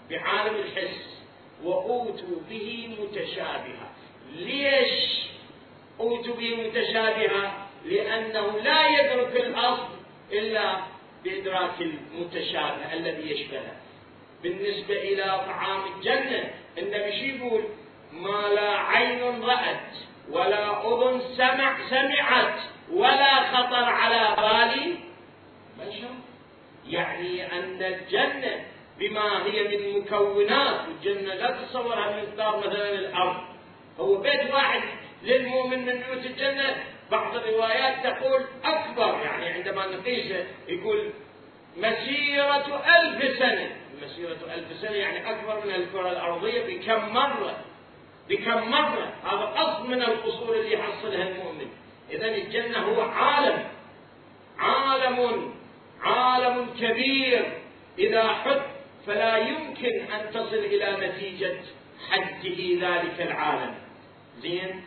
بعالم 0.09 0.55
الحس. 0.55 1.19
وأوتوا 1.63 2.39
به 2.49 2.89
متشابها 2.99 3.91
ليش 4.35 5.23
أوتوا 5.99 6.35
به 6.35 6.55
متشابها 6.67 7.67
لأنه 7.85 8.59
لا 8.59 8.87
يدرك 8.87 9.35
الأصل 9.35 9.87
إلا 10.31 10.75
بإدراك 11.23 11.81
المتشابه 11.81 12.93
الذي 12.93 13.31
يشبهه. 13.31 13.75
بالنسبة 14.43 14.93
إلى 15.01 15.23
طعام 15.23 15.81
الجنة 15.95 16.53
النبي 16.77 17.11
شو 17.19 17.25
يقول؟ 17.25 17.63
ما 18.13 18.47
لا 18.55 18.69
عين 18.77 19.43
رأت 19.43 19.91
ولا 20.29 20.87
أذن 20.87 21.21
سمع 21.37 21.89
سمعت 21.89 22.53
ولا 22.91 23.51
خطر 23.51 23.83
على 23.83 24.35
بال 24.37 24.95
بشر 25.79 26.09
يعني 26.87 27.51
أن 27.59 27.83
الجنة 27.83 28.65
بما 28.99 29.45
هي 29.45 29.63
من 29.63 29.99
مكونات 29.99 30.79
الجنة 30.87 31.33
لا 31.33 31.51
تصورها 31.51 32.11
بمقدار 32.11 32.57
مثلا 32.57 32.89
الأرض. 32.89 33.37
هو 33.99 34.15
بيت 34.15 34.53
واحد 34.53 34.81
للمؤمن 35.23 35.85
من 35.85 35.93
بيوت 35.93 36.25
الجنة. 36.25 36.75
بعض 37.11 37.35
الروايات 37.35 38.03
تقول 38.03 38.45
أكبر 38.63 39.19
يعني 39.23 39.47
عندما 39.47 39.85
نقيسه 39.85 40.45
يقول 40.67 41.09
مسيرة 41.77 42.83
ألف 42.97 43.39
سنة. 43.39 43.75
مسيرة 44.03 44.53
ألف 44.53 44.77
سنة 44.81 44.91
يعني 44.95 45.31
أكبر 45.31 45.65
من 45.65 45.75
الكرة 45.75 46.11
الأرضية 46.11 46.63
بكم 46.77 47.13
مرة. 47.13 47.55
بكم 48.29 48.71
مرة. 48.71 49.13
هذا 49.23 49.45
قصد 49.45 49.85
من 49.85 50.01
القصور 50.01 50.55
اللي 50.55 50.73
يحصلها 50.73 51.29
المؤمن. 51.29 51.67
إذا 52.11 52.25
الجنة 52.25 52.77
هو 52.77 53.01
عالم. 53.01 53.63
عالم 54.59 55.53
عالم 56.01 56.69
كبير. 56.79 57.53
إذا 57.99 58.27
حد 58.27 58.61
فلا 59.07 59.37
يمكن 59.37 60.01
أن 60.13 60.33
تصل 60.33 60.55
إلى 60.55 61.07
نتيجة 61.07 61.55
حده 62.09 62.59
ذلك 62.81 63.21
العالم. 63.21 63.75
زين؟ 64.39 64.83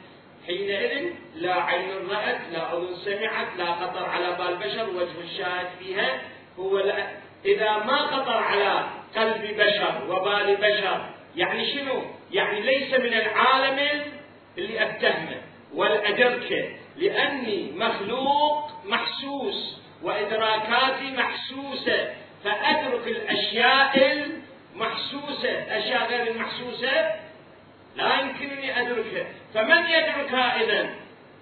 حينئذ 0.46 1.12
لا 1.36 1.54
عين 1.54 2.08
رأت 2.10 2.40
لا 2.52 2.72
أذن 2.72 2.96
سمعت 3.04 3.56
لا 3.58 3.72
خطر 3.72 4.04
على 4.04 4.32
بال 4.32 4.56
بشر. 4.56 4.90
وجه 4.90 5.20
الشاهد 5.24 5.68
فيها 5.78 6.20
هو 6.58 6.78
لا. 6.78 7.06
إذا 7.44 7.76
ما 7.76 7.96
خطر 7.96 8.36
على 8.36 8.86
قلب 9.16 9.56
بشر 9.56 10.02
وبال 10.08 10.56
بشر 10.56 11.06
يعني 11.36 11.74
شنو؟ 11.74 12.02
يعني 12.32 12.60
ليس 12.60 12.94
من 12.94 13.14
العالم 13.14 14.02
اللي 14.58 14.82
أتهمه 14.82 15.40
والأدركه 15.74 16.68
لأني 16.96 17.72
مخلوق 17.72 18.70
محسوس 18.84 19.76
وإدراكاتي 20.02 21.10
محسوسة 21.16 22.14
فأدرك 22.44 23.06
الأشياء 23.06 24.22
المحسوسة. 24.74 25.50
الأشياء 25.50 26.06
غير 26.08 26.30
المحسوسة 26.32 27.14
لا 27.96 28.20
يمكنني 28.20 28.80
أدركها. 28.80 29.26
فمن 29.54 29.86
يدركها 29.86 30.62
إذا 30.64 30.90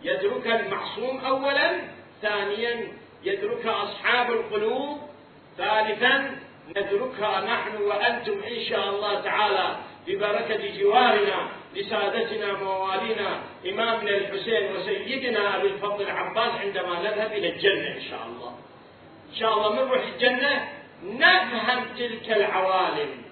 يدركها 0.03 0.61
المعصوم 0.61 1.19
أولا 1.19 1.81
ثانيا 2.23 2.89
يدركها 3.25 3.83
أصحاب 3.83 4.31
القلوب 4.31 5.01
ثالثا 5.59 6.37
ندركها 6.77 7.41
نحن 7.41 7.83
وأنتم 7.83 8.33
إن 8.33 8.65
شاء 8.69 8.89
الله 8.89 9.21
تعالى. 9.21 9.77
ببركة 10.07 10.79
جوارنا 10.79 11.49
لسادتنا 11.75 12.53
موالينا 12.53 13.41
إمامنا 13.69 14.11
الحسين 14.11 14.77
وسيدنا 14.77 15.57
أبي 15.57 15.67
الفضل 15.67 16.03
العباس 16.03 16.53
عندما 16.61 17.01
نذهب 17.03 17.33
إلى 17.33 17.49
الجنة 17.49 17.89
إن 17.97 18.03
شاء 18.11 18.27
الله. 18.27 18.53
إن 19.33 19.37
شاء 19.41 19.53
الله 19.55 19.85
نروح 19.85 20.03
الجنة 20.15 20.69
نفهم 21.05 21.85
تلك 21.99 22.31
العوالم. 22.31 23.25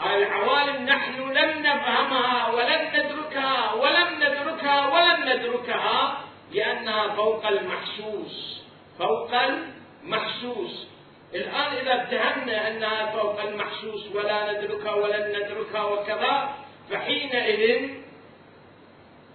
هاي 0.00 0.22
العوالم 0.26 0.86
نحن 0.86 1.20
لم 1.32 1.50
نفهمها 1.58 2.48
ولم 2.50 2.82
ندركها 2.94 3.72
ولم 3.74 4.08
ندركها 4.16 4.86
ولم 4.88 5.28
ندركها 5.28 6.20
لأنها 6.52 7.08
فوق 7.08 7.46
المحسوس 7.46 8.62
فوق 8.98 9.30
المحسوس. 9.34 10.88
الآن 11.34 11.76
إذا 11.76 12.02
اتهمنا 12.02 12.68
أنها 12.68 13.06
فوق 13.12 13.40
المحسوس 13.40 14.06
ولا 14.14 14.52
ندركها 14.52 14.94
ولن 14.94 15.28
ندركها 15.28 15.84
وكذا 15.84 16.54
فحينئذ 16.90 17.90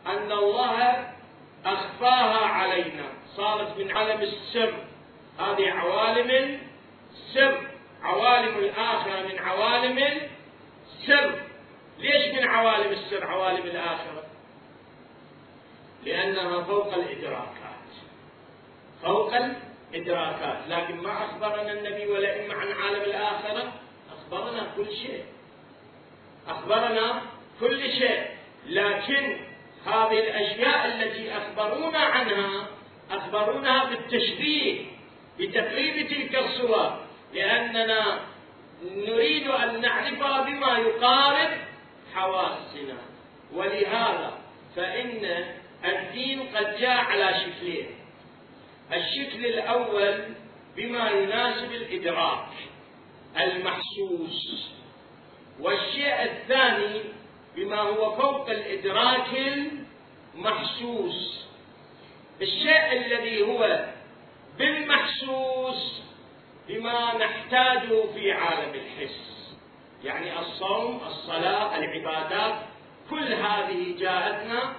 أن 0.07 0.31
الله 0.31 1.07
أخفاها 1.65 2.45
علينا. 2.45 3.03
صارت 3.35 3.77
من 3.77 3.91
عالم 3.91 4.21
السر 4.21 4.73
هذه 5.39 5.71
عوالم 5.71 6.59
السر 7.11 7.67
عوالم 8.03 8.57
الآخرة 8.57 9.27
من 9.27 9.39
عوالم 9.39 10.29
السر 10.93 11.41
ليش 11.99 12.33
من 12.33 12.47
عوالم 12.47 12.91
السر 12.91 13.25
عوالم 13.25 13.63
الآخرة. 13.65 14.23
لأنها 16.03 16.63
فوق 16.63 16.93
الإدراكات. 16.93 17.89
فوق 19.03 19.33
الإدراكات 19.35 19.68
لكن 20.67 20.97
ما 20.97 21.25
أخبرنا 21.25 21.71
النبي 21.71 22.05
والأئمة 22.07 22.55
عن 22.55 22.71
عالم 22.71 23.01
الآخرة 23.01 23.73
أخبرنا 24.17 24.67
كل 24.77 24.85
شيء. 24.85 25.23
أخبرنا 26.47 27.21
كل 27.59 27.91
شيء. 27.91 28.25
لكن 28.67 29.37
هذه 29.85 30.19
الأشياء 30.19 30.85
التي 30.85 31.37
أخبرونا 31.37 31.99
عنها 31.99 32.67
أخبرونا 33.11 33.85
بالتشبيه 33.85 34.85
بتقريب 35.39 36.07
تلك 36.07 36.35
الصور. 36.35 36.99
لأننا 37.33 38.19
نريد 38.83 39.47
أن 39.47 39.81
نعرفها 39.81 40.41
بما 40.41 40.77
يقارب 40.77 41.49
حواسنا. 42.15 42.97
ولهذا 43.53 44.33
فإن 44.75 45.45
الدين 45.85 46.39
قد 46.55 46.77
جاء 46.79 46.97
على 46.97 47.33
شكلين. 47.33 47.98
الشكل 48.93 49.45
الأول 49.45 50.23
بما 50.75 51.09
يناسب 51.09 51.71
الإدراك 51.71 52.49
المحسوس. 53.37 54.69
والشيء 55.59 56.23
الثاني 56.23 57.01
بما 57.55 57.79
هو 57.79 58.15
فوق 58.15 58.49
الإدراك 58.49 59.57
المحسوس. 60.35 61.45
الشيء 62.41 62.91
الذي 63.05 63.41
هو 63.41 63.89
بالمحسوس 64.57 66.01
بما 66.67 67.17
نحتاجه 67.17 68.11
في 68.13 68.31
عالم 68.31 68.73
الحس. 68.73 69.55
يعني 70.03 70.39
الصوم 70.39 71.01
الصلاة 71.07 71.77
العبادات 71.77 72.55
كل 73.09 73.33
هذه 73.33 73.95
جاءتنا 73.99 74.75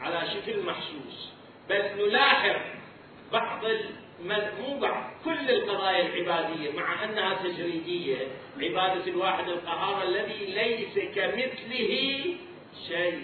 على 0.00 0.30
شكل 0.30 0.62
محسوس. 0.62 1.33
بل 1.68 1.82
نلاحظ 1.98 2.56
بعض 3.32 3.64
مو 4.60 4.78
بعض 4.78 5.10
كل 5.24 5.50
القضايا 5.50 6.06
العبادية 6.06 6.72
مع 6.72 7.04
أنها 7.04 7.34
تجريدية 7.34 8.16
عبادة 8.60 9.06
الواحد 9.06 9.48
القهار 9.48 10.02
الذي 10.02 10.46
ليس 10.46 11.14
كمثله 11.14 12.24
شيء. 12.88 13.22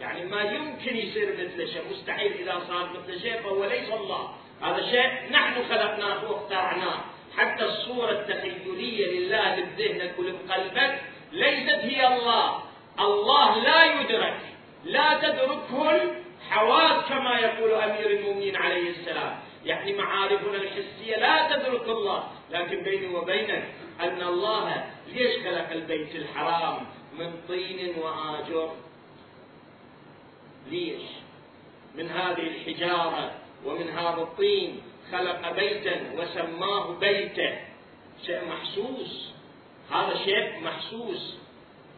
يعني 0.00 0.24
ما 0.24 0.42
يمكن 0.42 0.96
يصير 0.96 1.32
مثل 1.32 1.68
شيء 1.68 1.82
مستحيل 1.90 2.32
إذا 2.32 2.62
صار 2.68 2.90
مثل 2.90 3.20
شيء 3.20 3.42
فهو 3.42 3.64
ليس 3.64 3.88
الله. 3.92 4.34
هذا 4.62 4.90
شيء 4.90 5.32
نحن 5.32 5.64
خلقناه 5.68 6.30
واخترعناه. 6.30 7.00
حتى 7.36 7.64
الصورة 7.64 8.10
التخيلية 8.10 9.06
لله 9.06 9.60
بذهنك 9.60 10.18
ولبقلبك 10.18 11.00
ليست 11.32 11.80
هي 11.80 12.06
الله. 12.06 12.62
الله 13.00 13.62
لا 13.62 14.00
يدرك 14.00 14.40
لا 14.84 15.18
تدركه 15.22 16.23
الحواس 16.44 17.04
كما 17.08 17.38
يقول 17.38 17.72
أمير 17.72 18.10
المؤمنين 18.10 18.56
عليه 18.56 18.90
السلام. 18.90 19.38
يعني 19.64 19.92
معارفنا 19.92 20.56
الحسية 20.56 21.16
لا 21.16 21.56
تدرك 21.56 21.88
الله 21.88 22.24
لكن 22.50 22.82
بيني 22.82 23.14
وبينك 23.14 23.64
أن 24.00 24.22
الله 24.22 24.84
ليش 25.08 25.44
خلق 25.44 25.70
البيت 25.70 26.14
الحرام 26.14 26.86
من 27.18 27.40
طين 27.48 27.94
وآجر. 27.98 28.72
ليش؟ 30.70 31.02
من 31.94 32.10
هذه 32.10 32.46
الحجارة 32.46 33.32
ومن 33.64 33.88
هذا 33.88 34.22
الطين 34.22 34.82
خلق 35.12 35.52
بيتا 35.52 36.12
وسماه 36.16 36.90
بيتا. 36.98 37.58
شيء 38.26 38.40
محسوس. 38.44 39.32
هذا 39.90 40.24
شيء 40.24 40.60
محسوس. 40.60 41.36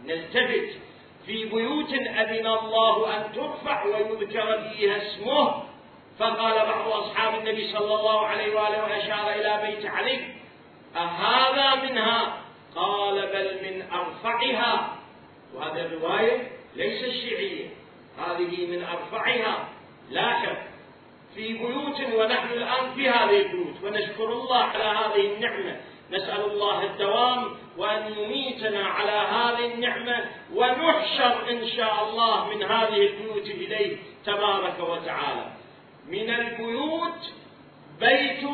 نلتفت 0.04 0.78
في 1.26 1.44
بيوت 1.44 1.92
أذن 1.92 2.46
الله 2.46 3.16
أن 3.16 3.32
ترفع 3.32 3.84
ويذكر 3.84 4.70
فيها 4.70 4.96
اسمه. 4.96 5.62
فقال 6.18 6.66
بعض 6.66 6.88
أصحاب 6.88 7.38
النبي 7.38 7.72
صلى 7.72 7.94
الله 7.94 8.26
عليه 8.26 8.54
وآله 8.54 8.82
وأشار 8.82 9.30
إلى 9.32 9.60
بيت 9.66 9.86
علي. 9.86 10.20
أهذا 10.96 11.74
منها؟ 11.82 12.36
قال 12.76 13.14
بل 13.14 13.58
من 13.62 13.82
أرفعها. 13.92 14.96
وهذه 15.54 15.80
الرواية 15.80 16.50
ليس 16.76 17.04
الشيعية 17.04 17.68
هذه 18.18 18.66
من 18.66 18.84
أرفعها. 18.84 19.68
لاحظ 20.10 20.56
في 21.34 21.52
بيوت 21.52 22.00
ونحن 22.14 22.52
الآن 22.52 22.94
في 22.94 23.08
هذه 23.08 23.42
البيوت 23.42 23.74
ونشكر 23.84 24.32
الله 24.32 24.58
على 24.58 24.84
هذه 24.84 25.34
النعمة. 25.34 25.80
نسأل 26.10 26.40
الله 26.50 26.84
الدوام 26.84 27.50
وأن 27.76 28.12
يميتنا 28.18 28.84
على 28.86 29.10
هذه 29.10 29.74
النعمة 29.74 30.24
ونحشر 30.54 31.50
إن 31.50 31.68
شاء 31.68 32.08
الله 32.08 32.48
من 32.54 32.62
هذه 32.62 33.06
البيوت 33.06 33.46
إليه 33.46 33.96
تبارك 34.26 34.80
وتعالى. 34.80 35.46
من 36.08 36.30
البيوت 36.30 37.32
بيت 38.00 38.48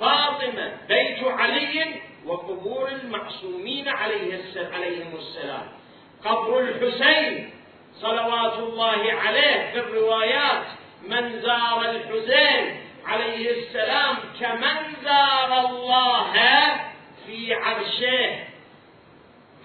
فاطمة 0.00 0.72
بيت 0.88 1.24
علي 1.24 1.94
وقبور 2.26 2.88
المعصومين 2.88 3.88
عليهم 3.88 5.14
السلام. 5.18 5.68
قبر 6.24 6.60
الحسين 6.60 7.50
صلوات 7.94 8.58
الله 8.58 9.12
عليه 9.12 9.70
في 9.72 9.78
الروايات 9.78 10.62
من 11.08 11.40
زار 11.40 11.90
الحسين 11.90 12.80
عليه 13.06 13.50
السلام 13.50 14.16
كمن 14.40 14.89
زار 15.04 15.66
الله 15.66 16.32
في 17.26 17.54
عرشه. 17.54 18.46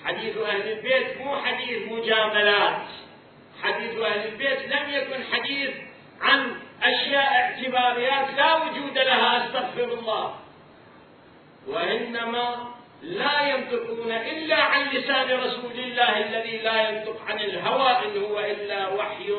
حديث 0.06 0.38
أهل 0.38 0.72
البيت 0.72 1.22
مو 1.22 1.36
حديث 1.38 1.92
مجاملات. 1.92 2.82
حديث 3.64 4.00
أهل 4.00 4.28
البيت 4.28 4.62
لم 4.62 4.90
يكن 4.90 5.24
حديث 5.34 5.70
عن 6.22 6.56
أشياء 6.84 7.34
اعتباريات 7.36 8.34
لا 8.38 8.56
وجود 8.56 8.98
لها 8.98 9.46
أستغفر 9.46 9.94
الله. 9.94 10.36
وإنما 11.68 12.76
لا 13.02 13.42
ينطقون 13.42 14.12
إلا 14.12 14.62
عن 14.64 14.90
لسان 14.90 15.40
رسول 15.40 15.72
الله 15.72 16.18
الذي 16.18 16.58
لا 16.58 16.90
ينطق 16.90 17.22
عن 17.28 17.40
الهوى 17.40 17.92
إن 17.92 18.24
هو 18.24 18.40
إلا 18.40 18.88
وحي 18.88 19.30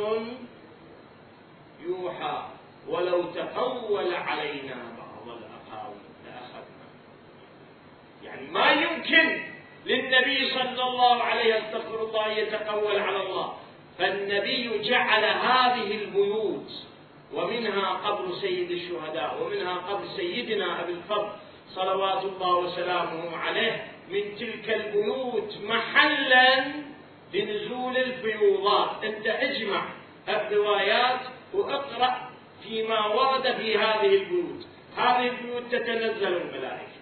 يوحى. 1.80 2.42
ولو 2.88 3.22
تقول 3.22 4.14
علينا 4.14 4.95
يعني 8.26 8.46
ما 8.50 8.72
يمكن 8.72 9.42
للنبي 9.86 10.50
صلى 10.50 10.82
الله 10.82 11.22
عليه 11.22 11.58
استغفر 11.58 12.02
الله 12.02 12.28
يتقول 12.32 12.98
على 12.98 13.22
الله. 13.22 13.54
فالنبي 13.98 14.78
جعل 14.78 15.24
هذه 15.24 15.90
البيوت 16.02 16.72
ومنها 17.34 17.88
قبر 17.90 18.34
سيد 18.40 18.70
الشهداء 18.70 19.42
ومنها 19.42 19.74
قبر 19.74 20.06
سيدنا 20.16 20.80
أبي 20.80 20.92
الفضل 20.92 21.30
صلوات 21.74 22.24
الله 22.24 22.54
وسلامه 22.56 23.36
عليه 23.36 23.86
من 24.10 24.36
تلك 24.38 24.70
البيوت 24.70 25.58
محلا 25.62 26.64
لنزول 27.34 27.96
الفيوضات. 27.96 29.04
أنت 29.04 29.26
اجمع 29.26 29.82
الروايات 30.28 31.20
واقرأ 31.54 32.30
فيما 32.62 33.06
ورد 33.06 33.52
في 33.56 33.78
هذه 33.78 34.14
البيوت. 34.14 34.66
هذه 34.96 35.28
البيوت 35.28 35.62
تتنزل 35.72 36.36
الملائكة. 36.36 36.95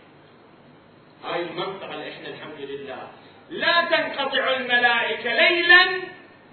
هاي 1.25 1.43
المنطقة 1.43 1.95
اللي 1.95 2.11
إحنا 2.13 2.29
الحمد 2.29 2.61
لله. 2.61 3.09
لا 3.51 3.85
تنقطع 3.91 4.51
الملائكة 4.57 5.35
ليلا 5.35 5.87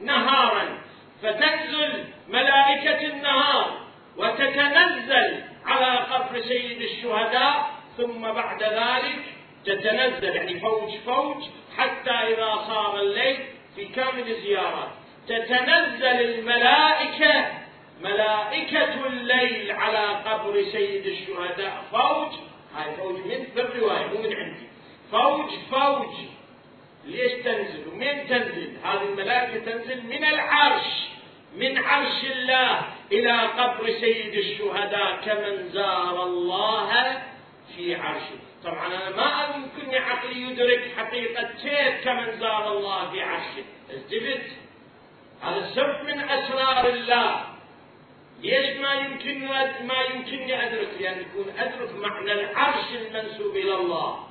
نهارا. 0.02 0.78
فتنزل 1.24 2.04
ملائكة 2.28 3.08
النهار 3.08 3.82
وتتنزل 4.18 5.44
على 5.66 5.98
قبر 5.98 6.42
سيد 6.42 6.82
الشهداء 6.82 7.70
ثم 7.98 8.22
بعد 8.22 8.64
ذلك 8.64 9.20
تتنزل 9.66 10.36
يعني 10.36 10.60
فوج 10.60 10.90
فوج 11.06 11.44
حتى 11.78 12.12
إذا 12.12 12.56
صار 12.68 13.00
الليل 13.00 13.38
في 13.76 13.86
كامل 13.86 14.28
الزيارات 14.32 14.90
تتنزل 15.28 16.06
الملائكة 16.06 17.46
ملائكة 18.02 19.06
الليل 19.08 19.72
على 19.72 20.08
قبر 20.08 20.64
سيد 20.72 21.06
الشهداء 21.06 21.84
فوج 21.92 22.32
هاي 22.76 22.96
فوج 22.96 23.16
من 23.16 23.46
في 23.54 23.62
الرواية 23.62 24.06
مو 24.08 24.22
من 24.22 24.34
عندي. 24.36 24.68
فوج 25.12 25.50
فوج. 25.72 26.16
ليش 27.06 27.32
تنزل؟ 27.32 27.88
ومن 27.94 28.28
تنزل؟ 28.28 28.78
هذه 28.84 29.02
الملائكة 29.02 29.60
تنزل 29.72 30.06
من 30.06 30.26
العرش 30.26 31.08
من 31.56 31.78
عرش 31.78 32.24
الله 32.32 32.82
إلى 33.12 33.42
قبر 33.42 33.86
سيد 33.86 34.34
الشهداء 34.34 35.22
كمن 35.26 35.70
زار 35.70 36.24
الله 36.24 37.22
في 37.76 37.96
عرشه. 37.96 38.40
طبعا 38.64 38.88
أنا 38.88 39.10
ما 39.10 39.56
يمكنني 39.56 39.98
عقلي 39.98 40.42
يدرك 40.42 40.92
حقيقة 40.98 41.44
كيف 41.44 42.04
كمن 42.04 42.40
زار 42.40 42.78
الله 42.78 43.12
في 43.12 43.22
عرشه. 43.22 43.64
التفت 43.90 44.52
هذا 45.42 45.72
سر 45.76 46.04
من 46.04 46.20
أسرار 46.20 46.90
الله. 46.90 47.51
ليش 48.41 48.77
ما 48.77 48.93
يمكن 48.93 49.47
ما 49.88 50.01
يمكنني 50.13 50.67
أدرك 50.67 50.89
لأن 50.99 51.21
يكون 51.21 51.54
أدرك 51.58 51.95
معنى 51.95 52.32
العرش 52.32 52.86
المنسوب 52.91 53.56
إلى 53.56 53.75
الله. 53.75 54.27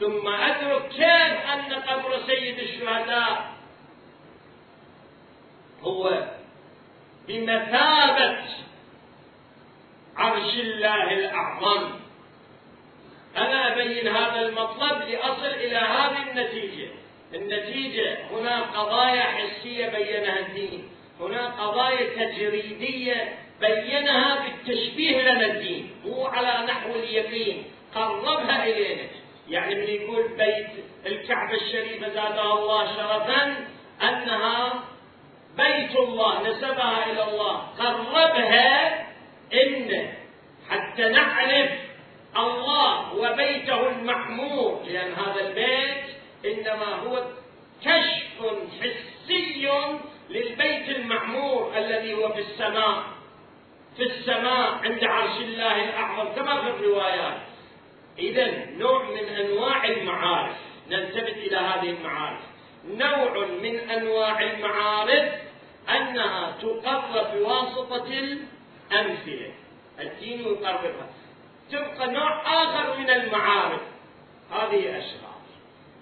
ثم 0.00 0.28
أدرك 0.28 0.88
كيف 0.88 1.50
أن 1.52 1.72
قبر 1.74 2.26
سيد 2.26 2.58
الشهداء 2.58 3.52
هو 5.82 6.24
بمثابة 7.28 8.38
عرش 10.16 10.54
الله 10.54 11.12
الأعظم. 11.12 11.90
أنا 13.36 13.72
أبين 13.72 14.08
هذا 14.08 14.40
المطلب 14.40 15.08
لأصل 15.08 15.46
إلى 15.46 15.76
هذه 15.76 16.30
النتيجة. 16.30 16.88
النتيجة 17.34 18.18
هنا 18.30 18.62
قضايا 18.62 19.22
حسية 19.22 19.86
بينها 19.86 20.38
الدين. 20.38 20.88
هنا 21.20 21.46
قضايا 21.46 22.26
تجريدية 22.26 23.45
بينها 23.60 24.44
بالتشبيه 24.44 25.22
لنا 25.22 25.46
الدين 25.46 25.90
مو 26.04 26.26
على 26.26 26.66
نحو 26.66 26.94
اليقين 26.94 27.64
قربها 27.94 28.64
إلينا. 28.66 29.08
يعني 29.48 29.74
من 29.74 29.88
يقول 29.88 30.28
بيت 30.28 30.66
الكعبة 31.06 31.54
الشريفة 31.54 32.08
زادها 32.08 32.52
الله 32.52 32.86
شرفا 32.86 33.66
أنها 34.02 34.84
بيت 35.56 35.96
الله 35.96 36.50
نسبها 36.50 37.10
إلى 37.10 37.22
الله. 37.30 37.56
قربها 37.78 39.00
إن 39.54 40.08
حتى 40.70 41.08
نعرف 41.08 41.70
الله 42.36 43.14
وبيته 43.14 43.88
المعمور 43.88 44.82
لأن 44.88 45.12
هذا 45.12 45.48
البيت 45.48 46.04
إنما 46.44 46.94
هو 46.94 47.24
كشف 47.82 48.56
حسي 48.80 49.68
للبيت 50.30 50.88
المعمور 50.96 51.72
الذي 51.76 52.14
هو 52.14 52.32
في 52.32 52.40
السماء. 52.40 53.15
في 53.96 54.02
السماء 54.02 54.70
عند 54.84 55.04
عرش 55.04 55.40
الله 55.40 55.84
الأعظم 55.84 56.32
كما 56.32 56.62
في 56.62 56.68
الروايات. 56.68 57.36
إذا 58.18 58.66
نوع 58.70 59.02
من 59.10 59.28
أنواع 59.28 59.84
المعارف 59.84 60.56
نلتفت 60.90 61.36
إلى 61.36 61.56
هذه 61.56 61.90
المعارف. 61.90 62.40
نوع 62.84 63.46
من 63.46 63.90
أنواع 63.90 64.40
المعارف 64.42 65.32
أنها 65.88 66.56
تقرب 66.62 67.38
بواسطة 67.38 68.06
الأمثلة. 68.06 69.52
الدين 70.00 70.40
يقربها 70.40 71.06
تبقى 71.72 72.12
نوع 72.12 72.42
آخر 72.62 72.98
من 72.98 73.10
المعارف. 73.10 73.80
هذه 74.52 74.98
أسرار 74.98 75.36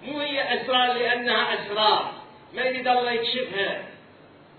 مو 0.03 0.19
هي 0.19 0.63
أسرار 0.63 0.93
لأنها 0.93 1.55
أسرار 1.55 2.13
ما 2.55 2.63
يريد 2.63 2.89
الله 2.89 3.11
يكشفها. 3.11 3.85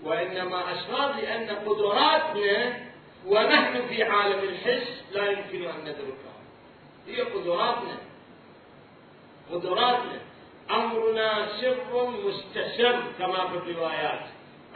وإنما 0.02 0.72
أسرار 0.72 1.14
لأن 1.20 1.50
قدراتنا 1.50 2.85
ونحن 3.26 3.86
في 3.88 4.02
عالم 4.02 4.38
الحس 4.38 5.02
لا 5.12 5.30
يمكن 5.30 5.64
أن 5.64 5.80
ندركها. 5.80 6.36
هي 7.06 7.22
قدراتنا. 7.22 7.98
قدراتنا. 9.52 10.20
أمرنا 10.70 11.48
سر 11.60 12.10
مستسر 12.10 13.02
كما 13.18 13.48
في 13.48 13.56
الروايات. 13.56 14.26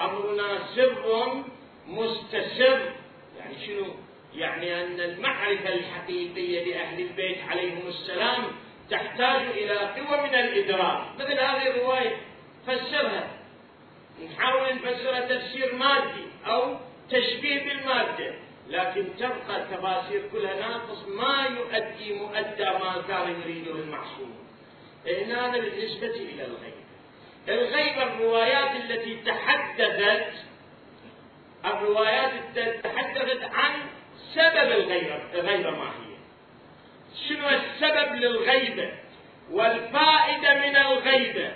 أمرنا 0.01 0.59
سر 0.77 1.45
مستسر. 1.89 2.93
يعني 3.39 3.67
شنو؟ 3.67 3.87
يعني 4.35 4.85
أن 4.85 5.01
المعرفة 5.01 5.75
الحقيقية 5.75 6.65
لأهل 6.65 7.01
البيت 7.01 7.39
عليهم 7.49 7.89
السلام 7.89 8.45
تحتاج 8.91 9.47
إلى 9.47 9.75
قوة 9.75 10.27
من 10.27 10.35
الإدراك. 10.35 11.05
مثل 11.19 11.33
هذه 11.33 11.67
الرواية. 11.67 12.17
فسرها. 12.67 13.29
نحاول 14.25 14.75
نفسرها 14.75 15.21
تفسير 15.21 15.75
مادي 15.75 16.27
أو 16.47 16.77
تشبيه 17.11 17.64
بالمادة 17.64 18.35
لكن 18.68 19.09
تبقى 19.18 19.57
التفاسير 19.57 20.23
كلها 20.33 20.55
ناقص 20.55 21.09
ما 21.09 21.46
يؤدي 21.59 22.12
مؤدى 22.12 22.64
ما 22.64 23.03
كان 23.09 23.40
يريده 23.40 23.70
المعصوم. 23.70 24.35
هذا 25.07 25.59
بالنسبة 25.59 26.07
إلى 26.07 26.44
الغيب. 26.44 26.81
الغيب 27.49 27.99
الروايات 27.99 28.70
التي 28.77 29.16
تحدثت 29.27 30.33
الروايات 31.64 32.31
تحدثت 32.85 33.44
عن 33.44 33.73
سبب 34.35 34.73
الغيبة 34.73 35.16
الغيبة 35.35 35.70
ما 35.70 35.85
هي؟ 35.85 36.16
شنو 37.29 37.49
السبب 37.49 38.14
للغيبة 38.14 38.90
والفائدة 39.51 40.55
من 40.55 40.77
الغيبة 40.77 41.53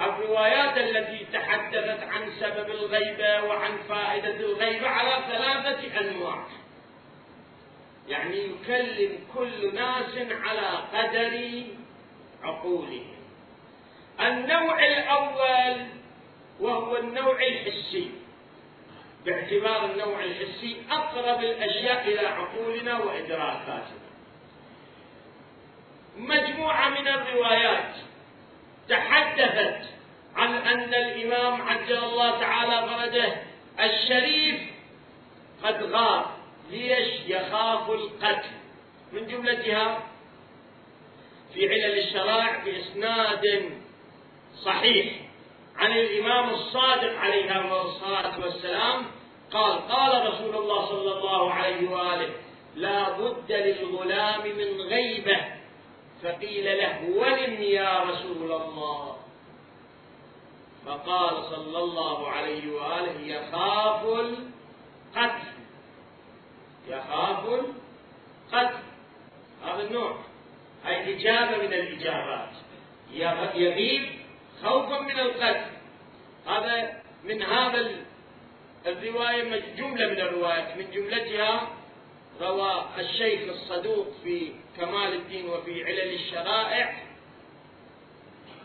الروايات 0.00 0.78
التي 0.78 1.26
تحدثت 1.32 2.02
عن 2.02 2.30
سبب 2.40 2.70
الغيبة 2.70 3.42
وعن 3.42 3.78
فائدة 3.88 4.34
الغيبة 4.34 4.88
على 4.88 5.24
ثلاثة 5.28 6.00
أنواع. 6.00 6.46
يعني 8.08 8.36
يكلم 8.36 9.18
كل 9.34 9.74
ناس 9.74 10.18
على 10.30 10.68
قدر 10.94 11.62
عقولهم. 12.42 13.06
النوع 14.20 14.86
الأول 14.86 15.86
وهو 16.60 16.96
النوع 16.96 17.42
الحسي. 17.42 18.10
باعتبار 19.26 19.84
النوع 19.84 20.24
الحسي 20.24 20.76
أقرب 20.90 21.40
الأشياء 21.40 22.08
إلى 22.08 22.26
عقولنا 22.26 22.98
وإدراكاتنا. 22.98 24.06
مجموعة 26.16 26.88
من 26.88 27.08
الروايات 27.08 27.94
تحدثت 28.88 29.88
عن 30.36 30.54
أن 30.54 30.94
الإمام 30.94 31.62
عجل 31.62 31.98
الله 32.04 32.40
تعالى 32.40 32.88
فرجه 32.88 33.42
الشريف 33.80 34.60
قد 35.64 35.82
غاب. 35.82 36.24
ليش 36.70 37.08
يخاف 37.26 37.90
القتل؟ 37.90 38.48
من 39.12 39.26
جملتها 39.26 40.02
في 41.54 41.68
علل 41.68 41.98
الشرائع 41.98 42.64
بإسناد 42.64 43.70
صحيح. 44.64 45.12
عن 45.76 45.92
الإمام 45.92 46.50
الصادق 46.50 47.18
عليه 47.18 47.46
الصلاة 47.82 48.40
والسلام 48.40 49.06
قال 49.52 49.88
قال 49.88 50.26
رسول 50.32 50.56
الله 50.56 50.86
صلى 50.86 51.12
الله 51.18 51.52
عليه 51.52 51.90
وآله 51.90 52.30
لا 52.76 53.10
بد 53.10 53.52
للغلام 53.52 54.40
من 54.42 54.80
غيبة 54.80 55.36
فقيل 56.26 56.78
له 56.78 57.10
ولم 57.16 57.62
يا 57.62 58.02
رسول 58.02 58.52
الله؟ 58.52 59.16
فقال 60.86 61.44
صلى 61.44 61.78
الله 61.78 62.28
عليه 62.28 62.72
وآله 62.72 63.20
يخاف 63.20 64.04
القتل. 64.04 65.48
يخاف 66.88 67.44
القتل. 67.46 68.78
هذا 69.64 69.82
النوع. 69.82 70.18
هاي 70.84 71.14
إجابة 71.14 71.56
من 71.56 71.72
الإجابات. 71.72 72.52
يغيب 73.54 74.08
خوفا 74.62 75.00
من 75.00 75.18
القتل. 75.18 75.70
هذا 76.46 77.02
من 77.24 77.42
هذا 77.42 77.90
الرواية 78.86 79.62
جملة 79.76 80.06
من 80.06 80.20
الروايات 80.20 80.76
من 80.76 80.90
جملتها 80.90 81.75
روى 82.40 82.84
الشيخ 82.98 83.40
الصدوق 83.48 84.06
في 84.24 84.52
كمال 84.76 85.14
الدين 85.14 85.48
وفي 85.48 85.84
علل 85.84 86.14
الشرائع. 86.14 86.96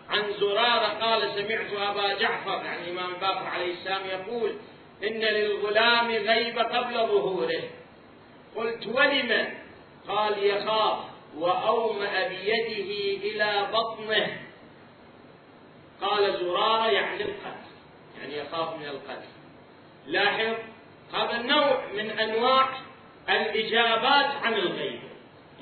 عن 0.09 0.33
زرارة 0.39 0.87
قال 0.87 1.31
سمعت 1.35 1.73
أبا 1.89 2.19
جعفر 2.19 2.65
يعني 2.65 2.83
الإمام 2.83 3.13
باقر 3.13 3.47
عليه 3.47 3.73
السلام 3.73 4.05
يقول 4.05 4.55
إن 5.03 5.19
للغلام 5.19 6.11
غيب 6.11 6.59
قبل 6.59 6.93
ظهوره. 6.93 7.61
قلت 8.55 8.87
ولم؟ 8.87 9.53
قال 10.07 10.43
يخاف 10.43 10.99
وأومأ 11.37 12.27
بيده 12.27 13.27
إلى 13.27 13.67
بطنه. 13.73 14.41
قال 16.01 16.39
زرارة 16.39 16.87
يعني 16.91 17.23
القتل 17.23 17.71
يعني 18.19 18.37
يخاف 18.37 18.75
من 18.77 18.85
القتل. 18.85 19.27
لاحظ 20.07 20.55
هذا 21.13 21.35
النوع 21.41 21.85
من 21.93 22.09
أنواع 22.09 22.69
الإجابات 23.29 24.43
عن 24.43 24.53
الغيب. 24.53 24.99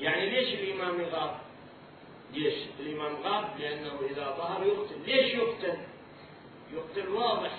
يعني 0.00 0.30
ليش 0.30 0.54
الإمام 0.54 1.00
يغاب 1.00 1.36
ليش؟ 2.32 2.54
الإمام 2.80 3.16
غاب 3.22 3.60
لأنه 3.60 3.92
إذا 4.10 4.34
ظهر 4.38 4.66
يقتل. 4.66 5.00
ليش 5.06 5.34
يقتل؟ 5.34 5.78
يقتل 6.72 7.08
واضح 7.08 7.50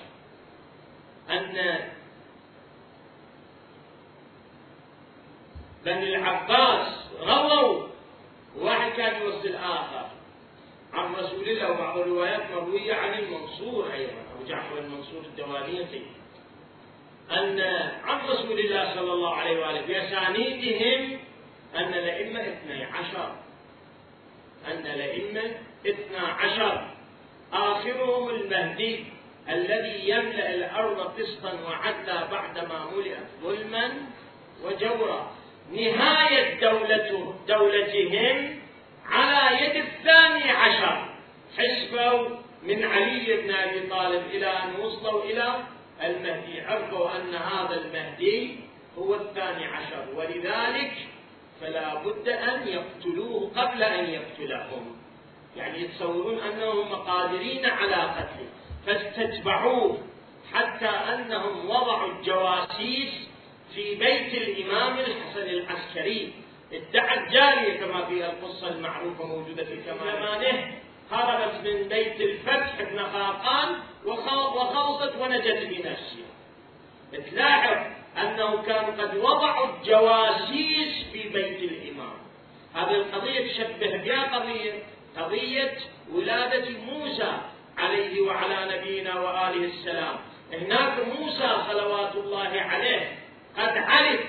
أن 1.29 1.79
بني 5.85 6.15
العباس 6.15 6.87
غووا 7.19 7.87
واحد 8.57 8.91
كان 8.91 9.21
يوصل 9.21 9.55
آخر. 9.55 10.07
عن 10.93 11.15
رسول 11.15 11.49
الله 11.49 11.71
وبعض 11.71 11.97
الروايات 11.97 12.51
مروية 12.51 12.93
عن 12.93 13.19
المنصور 13.19 13.93
أيضا 13.93 14.13
أبو 14.35 14.45
جعفر 14.47 14.77
المنصور 14.77 15.21
الدوانيتي 15.25 16.01
أن 17.31 17.59
عن 18.03 18.19
رسول 18.29 18.59
الله 18.59 18.95
صلى 18.95 19.13
الله 19.13 19.35
عليه 19.35 19.59
وآله 19.59 19.81
بأسانيدهم 19.81 21.19
أن 21.75 21.93
الأئمة 21.93 22.39
اثني 22.41 22.83
عشر. 22.83 23.35
أن 24.67 24.85
الأئمة 24.85 25.55
اثنا 25.87 26.27
عشر. 26.27 26.87
آخرهم 27.53 28.29
المهدي 28.29 29.05
الذي 29.49 30.09
يملأ 30.09 30.55
الأرض 30.55 30.99
قسطا 31.19 31.53
وعدلا 31.67 32.25
بعدما 32.25 32.91
ملئت 32.95 33.27
ظلما 33.43 33.91
وجورا. 34.63 35.31
نهاية 35.71 36.59
دولته 36.61 37.35
دولتهم 37.47 38.59
على 39.05 39.65
يد 39.65 39.75
الثاني 39.75 40.51
عشر. 40.51 41.09
حسبوا 41.57 42.29
من 42.63 42.85
علي 42.85 43.37
بن 43.37 43.53
أبي 43.53 43.79
طالب 43.79 44.23
إلى 44.31 44.47
أن 44.47 44.75
وصلوا 44.79 45.23
إلى 45.23 45.63
المهدي 46.03 46.61
عرفوا 46.61 47.15
أن 47.15 47.35
هذا 47.35 47.81
المهدي 47.81 48.55
هو 48.97 49.15
الثاني 49.15 49.65
عشر. 49.65 50.05
ولذلك 50.15 50.91
فلا 51.61 51.95
بد 52.03 52.29
أن 52.29 52.67
يقتلوه 52.67 53.51
قبل 53.55 53.83
أن 53.83 54.09
يقتلهم. 54.09 54.95
يعني 55.57 55.81
يتصورون 55.81 56.39
أنهم 56.39 56.95
قادرين 56.95 57.65
على 57.65 57.95
قتله. 57.95 58.49
فاستتبعوه 58.85 59.97
حتى 60.53 60.89
أنهم 60.89 61.69
وضعوا 61.69 62.11
الجواسيس 62.11 63.29
في 63.75 63.95
بيت 63.95 64.33
الإمام 64.33 64.99
الحسن 64.99 65.43
العسكري. 65.43 66.33
ادعت 66.73 67.31
جارية 67.31 67.79
كما 67.79 68.05
في 68.05 68.25
القصة 68.25 68.69
المعروفة 68.69 69.25
موجودة 69.25 69.63
في 69.63 69.75
كمالانه 69.75 70.80
هربت 71.11 71.67
من 71.67 71.87
بيت 71.87 72.21
الفتح 72.21 72.79
ابن 72.79 73.03
خاقان 73.03 73.75
وخلصت 74.05 75.15
ونجت 75.19 75.67
بنفسها 75.69 76.31
تلاحظ 77.31 77.77
أنه 78.17 78.61
كان 78.61 78.85
قد 78.85 79.17
وضعوا 79.17 79.67
الجواسيس 79.75 81.05
في 81.13 81.29
بيت 81.29 81.71
الإمام. 81.71 82.13
هذه 82.75 82.95
القضية 82.95 83.47
تشبه 83.51 83.97
بها 83.97 84.35
قضية 84.35 84.73
قضية 85.17 85.77
ولادة 86.13 86.69
موسى 86.79 87.37
عليه 87.77 88.21
وعلى 88.21 88.77
نبينا 88.77 89.19
وآله 89.19 89.65
السلام. 89.65 90.15
هناك 90.53 90.93
موسى 91.19 91.57
صلوات 91.71 92.15
الله 92.15 92.61
عليه. 92.61 93.15
قد 93.57 93.77
عرف 93.77 94.19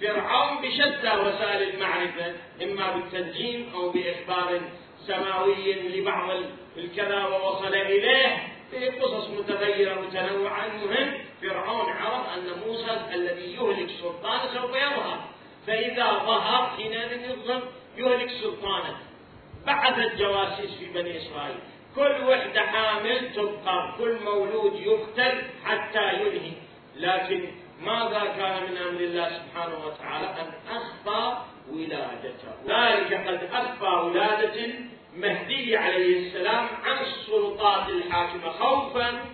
فرعون 0.00 0.62
بشتى 0.62 1.12
وسائل 1.16 1.68
المعرفة 1.74 2.34
إما 2.62 2.90
بالتنجيم 2.96 3.70
أو 3.74 3.90
بإخبار 3.90 4.60
سماوي 5.08 5.72
لبعض 5.72 6.30
الكذا 6.76 7.24
ووصل 7.24 7.74
إليه 7.74 8.48
في 8.70 8.88
قصص 8.88 9.28
متغيرة 9.28 10.00
متنوعة. 10.00 10.66
المهم 10.66 11.18
فرعون 11.42 11.92
عرف 11.92 12.24
أن 12.36 12.46
موسى 12.66 13.00
الذي 13.14 13.54
يهلك 13.54 13.90
سلطانه 14.00 14.54
سوف 14.54 14.70
يظهر. 14.70 15.18
فإذا 15.66 16.04
ظهر 16.04 16.70
حينئذ 16.76 17.30
يظهر 17.30 17.62
يهلك 17.96 18.30
سلطانه. 18.42 18.96
بعثت 19.66 20.16
جواسيس 20.18 20.70
في 20.78 20.86
بني 20.94 21.16
إسرائيل. 21.16 21.56
كل 21.96 22.24
وحدة 22.28 22.60
حامل 22.60 23.32
تبقى 23.34 23.94
كل 23.98 24.16
مولود 24.24 24.74
يقتل 24.74 25.42
حتى 25.64 26.12
ينهي 26.14 26.52
لكن 26.96 27.48
ماذا 27.80 28.22
كان 28.38 28.62
من 28.70 28.76
أمر 28.76 29.00
الله 29.00 29.28
سبحانه 29.38 29.86
وتعالى؟ 29.86 30.26
أن 30.26 30.52
أخفى 30.76 31.36
ولادته. 31.72 32.48
ذلك 32.66 33.28
قد 33.28 33.48
أخفى 33.52 34.06
ولادة 34.06 34.74
المهدي 35.14 35.76
عليه 35.76 36.26
السلام 36.28 36.68
عن 36.84 36.98
السلطات 37.04 37.88
الحاكمة 37.88 38.50
خوفا 38.52 39.24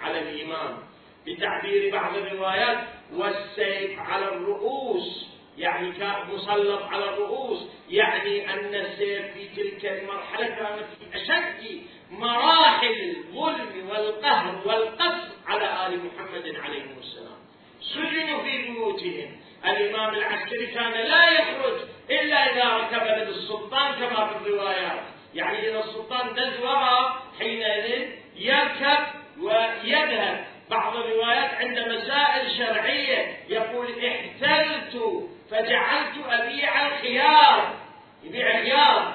على 0.00 0.18
الإمام 0.18 0.78
بتعبير 1.26 1.92
بعض 1.92 2.16
الروايات 2.16 2.78
والسيف 3.12 3.98
على 3.98 4.28
الرؤوس 4.28 5.26
يعني 5.58 5.92
كان 5.92 6.14
مسلط 6.34 6.82
على 6.82 7.04
الرؤوس 7.04 7.58
يعني 7.90 8.52
أن 8.54 8.74
السيف 8.74 9.34
في 9.34 9.48
تلك 9.56 9.84
المرحلة 9.86 10.46
كان 10.46 10.76
في 10.78 11.16
أشد 11.16 11.82
مراحل 12.10 13.16
الظلم 13.16 13.88
والقهر 13.90 14.62
والقصر 14.68 15.28
على 15.46 15.86
آل 15.86 16.00
محمد 16.06 16.56
عليه 16.64 16.84
السلام. 17.00 17.38
سجنوا 17.80 18.42
في 18.42 18.62
بيوتهم. 18.62 19.36
الإمام 19.66 20.14
العسكري 20.14 20.66
كان 20.66 20.92
لا 20.92 21.30
يخرج 21.30 21.80
إلا 22.10 22.52
إذا 22.52 22.76
ركب 22.76 23.28
السلطان 23.28 23.92
كما 23.94 24.26
في 24.26 24.36
الروايات. 24.36 25.00
يعني 25.34 25.68
إذا 25.68 25.78
السلطان 25.78 26.34
دز 26.34 26.60
وراء 26.60 27.22
حينئذ 27.38 28.08
يركب 28.36 29.06
ويذهب. 29.40 30.44
بعض 30.70 30.96
الروايات 30.96 31.54
عند 31.54 31.78
مسائل 31.78 32.50
شرعية 32.58 33.36
يقول 33.48 33.86
احتلت 34.06 35.02
فجعلت 35.50 36.14
أبيع 36.28 36.86
الخيار 36.86 37.74
يبيع 38.24 38.62
خيار 38.62 39.14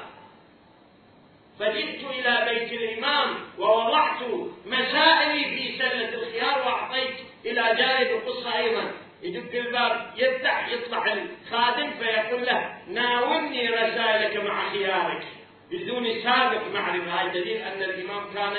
فجئت 1.60 2.04
إلى 2.04 2.45
بيت 2.50 2.72
الإمام 2.72 3.36
ووضعت 3.60 4.22
مسائلي 4.66 5.43
في 5.45 5.78
سلة 5.78 6.14
الخيار 6.14 6.60
وأعطيت 6.60 7.16
إلى 7.45 7.76
جانب 7.76 8.08
القصة 8.12 8.58
أيضا. 8.58 8.91
يدق 9.24 9.59
الباب 9.59 10.11
يفتح 10.18 10.68
يطلع 10.68 11.13
الخادم 11.13 11.91
في 11.91 12.36
له 12.45 12.78
ناولني 12.88 13.70
رسائلك 13.70 14.38
مع 14.43 14.70
خيارك. 14.70 15.24
بدون 15.72 16.22
سابق 16.24 16.61
معرفة. 16.74 17.22
هذا 17.22 17.34
دليل 17.34 17.57
أن 17.57 17.84
الإمام 17.84 18.34
كان 18.34 18.55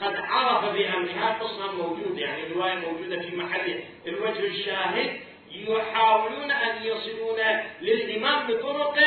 قد 0.00 0.16
عرف 0.16 0.64
بأمرها 0.64 1.38
قصة 1.40 1.72
موجودة 1.72 2.20
يعني 2.20 2.54
رواية 2.54 2.74
موجودة 2.74 3.20
في 3.20 3.36
محل 3.36 3.80
الوجه 4.06 4.46
الشاهد. 4.46 5.20
يحاولون 5.50 6.50
أن 6.50 6.82
يصلون 6.82 7.38
للإمام 7.80 8.46
بطرق 8.46 8.98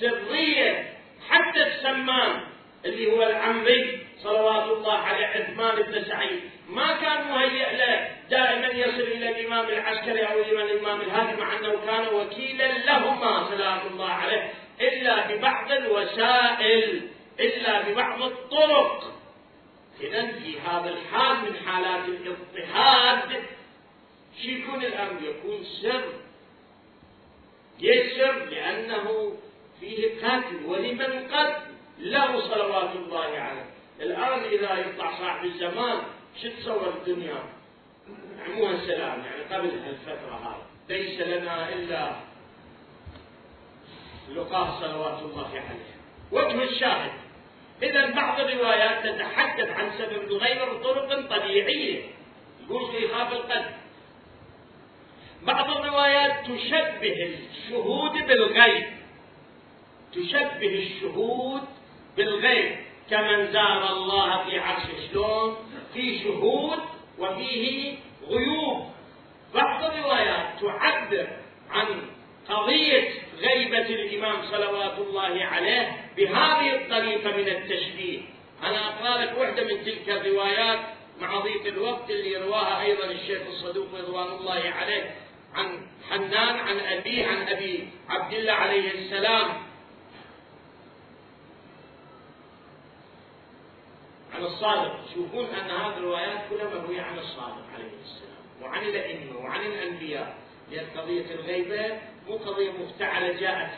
سرية 0.00 0.94
حتى 1.28 1.62
السمان 1.62 2.40
اللي 2.84 3.12
هو 3.12 3.22
العمري 3.22 3.98
صلوات 4.22 4.64
الله 4.64 4.98
عليه 4.98 5.26
عثمان 5.26 5.82
بن 5.82 6.04
سعيد. 6.04 6.40
ما 6.72 6.92
كان 6.92 7.28
مهيئ 7.28 7.76
له 7.76 8.08
دائما 8.30 8.66
يصل 8.66 9.00
إلى 9.00 9.28
الإمام 9.28 9.68
العسكري 9.68 10.22
أو 10.26 10.40
إلى 10.40 10.62
الإمام 10.62 11.00
الهادي 11.00 11.40
مع 11.40 11.58
أنه 11.58 11.76
كان 11.86 12.14
وكيلا 12.14 12.78
لهما 12.78 13.48
سلام 13.50 13.80
الله 13.86 14.08
عليه 14.08 14.52
إلا 14.80 15.26
ببعض 15.26 15.72
الوسائل 15.72 17.08
إلا 17.40 17.80
ببعض 17.88 18.22
الطرق. 18.22 19.14
اذا 20.00 20.26
في 20.26 20.60
هذا 20.60 20.90
الحال 20.90 21.36
من 21.36 21.56
حالات 21.66 22.08
الاضطهاد 22.08 23.42
شو 24.42 24.48
يكون 24.48 24.84
الامر؟ 24.84 25.22
يكون 25.22 25.64
سر؟ 25.82 26.04
يسر 27.80 28.44
لأنه 28.44 29.32
فيه 29.80 30.08
قتل 30.22 30.64
ولمن 30.66 31.28
قتل؟ 31.32 31.62
له 31.98 32.40
صلوات 32.40 32.96
الله 32.96 33.38
عليه. 33.38 33.66
الآن 34.00 34.44
إذا 34.44 34.78
يطلع 34.78 35.18
صاحب 35.18 35.44
الزمان 35.44 36.02
شو 36.40 36.48
تصور 36.48 36.88
الدنيا؟ 36.88 37.42
عموها 38.46 38.72
السلام 38.72 39.24
يعني 39.24 39.42
قبل 39.42 39.70
هالفترة 39.78 40.34
هذه 40.44 40.62
ليس 40.88 41.20
لنا 41.20 41.68
إلا 41.68 42.12
لقاه 44.34 44.80
صلوات 44.80 45.22
الله 45.22 45.48
عليه. 45.48 45.92
وجه 46.32 46.62
الشاهد. 46.62 47.12
إذا 47.82 48.10
بعض 48.10 48.40
الروايات 48.40 49.06
تتحدث 49.06 49.70
عن 49.70 49.90
سبب 49.98 50.22
الغيبه 50.22 50.72
بطرق 50.72 51.38
طبيعية. 51.38 52.02
يقول 52.64 52.92
في 52.92 53.08
خاف 53.08 53.32
القلب. 53.32 53.70
بعض 55.42 55.70
الروايات 55.70 56.46
تشبه 56.46 57.36
الشهود 57.50 58.12
بالغيب. 58.12 58.86
تشبه 60.12 60.86
الشهود 60.86 61.62
بالغيب. 62.16 62.76
كمن 63.10 63.52
زار 63.52 63.92
الله 63.92 64.44
في 64.44 64.58
عرش 64.58 64.82
شلون؟ 65.10 65.56
في 65.94 66.18
شهود 66.24 66.78
وفيه 67.18 67.94
غيوب. 68.28 68.86
بعض 69.54 69.84
الروايات 69.84 70.60
تعبر 70.60 71.26
عن 71.70 71.86
قضية 72.48 73.08
غيبة 73.38 73.86
الإمام 73.86 74.42
صلوات 74.50 74.98
الله 74.98 75.44
عليه 75.44 75.96
بهذه 76.16 76.74
الطريقة 76.76 77.36
من 77.36 77.48
التشبيه. 77.48 78.20
أنا 78.62 78.88
أقرأ 78.88 79.24
لك 79.24 79.38
واحدة 79.38 79.64
من 79.64 79.84
تلك 79.84 80.08
الروايات 80.08 80.80
مع 81.20 81.38
ضيق 81.40 81.66
الوقت 81.66 82.10
اللي 82.10 82.36
رواها 82.36 82.82
أيضا 82.82 83.04
الشيخ 83.04 83.42
الصدوق 83.48 83.86
رضوان 83.94 84.26
الله 84.26 84.72
عليه 84.80 85.14
عن 85.54 85.86
حنان 86.10 86.56
عن 86.56 86.80
أبيه 86.80 87.26
عن 87.26 87.48
أبي 87.48 87.88
عبد 88.08 88.32
الله 88.32 88.52
عليه 88.52 88.90
السلام. 88.90 89.48
عن 94.34 94.42
الصادق. 94.44 95.04
تشوفون 95.06 95.46
أن 95.46 95.70
هذه 95.70 95.96
الروايات 95.96 96.40
كلها 96.50 96.64
مروية 96.64 97.02
عن 97.02 97.18
الصادق 97.18 97.64
عليه 97.74 97.90
السلام 98.04 98.62
وعن 98.62 98.82
الأئمة 98.82 99.38
وعن 99.38 99.60
الأنبياء 99.60 100.36
لأن 100.70 100.86
قضية 100.96 101.34
الغيبة 101.34 101.98
مو 102.28 102.36
قضية 102.36 102.70
مفتعلة 102.70 103.40
جاءت 103.40 103.70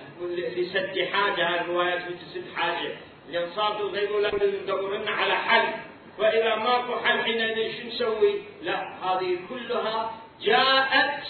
لسد 0.56 1.08
حاجة 1.12 1.48
هذه 1.48 1.60
الروايات 1.60 2.02
لتسد 2.10 2.44
حاجة. 2.56 2.96
لأن 3.30 3.50
صارت 3.56 3.80
الغيبة 3.80 4.20
لا 4.20 4.30
ندور 4.62 5.08
على 5.08 5.36
حل. 5.36 5.72
فإذا 6.18 6.56
ماكو 6.56 6.96
حل 6.96 7.22
حينئذ 7.22 7.80
شو 7.80 7.88
نسوي؟ 7.88 8.42
لا 8.62 9.04
هذه 9.04 9.38
كلها 9.48 10.20
جاءت 10.42 11.22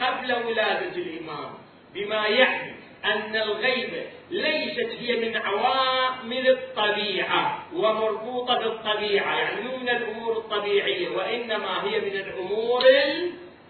قبل 0.00 0.32
ولادة 0.32 0.96
الإمام 0.96 1.54
بما 1.94 2.26
يعني 2.26 2.81
أن 3.04 3.36
الغيبة 3.36 4.02
ليست 4.30 4.92
هي 5.00 5.16
من 5.16 5.36
عوامل 5.36 6.48
الطبيعة 6.48 7.66
ومربوطة 7.74 8.58
بالطبيعة 8.58 9.38
يعني 9.38 9.60
مو 9.60 9.76
من 9.76 9.88
الأمور 9.88 10.36
الطبيعية 10.36 11.08
وإنما 11.08 11.84
هي 11.84 12.00
من 12.00 12.16
الأمور 12.16 12.84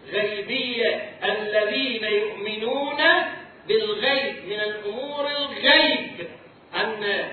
الغيبية 0.08 1.10
الذين 1.24 2.04
يؤمنون 2.04 3.02
بالغيب 3.68 4.36
من 4.46 4.60
الأمور 4.60 5.26
الغيب. 5.30 6.28
أن 6.74 7.32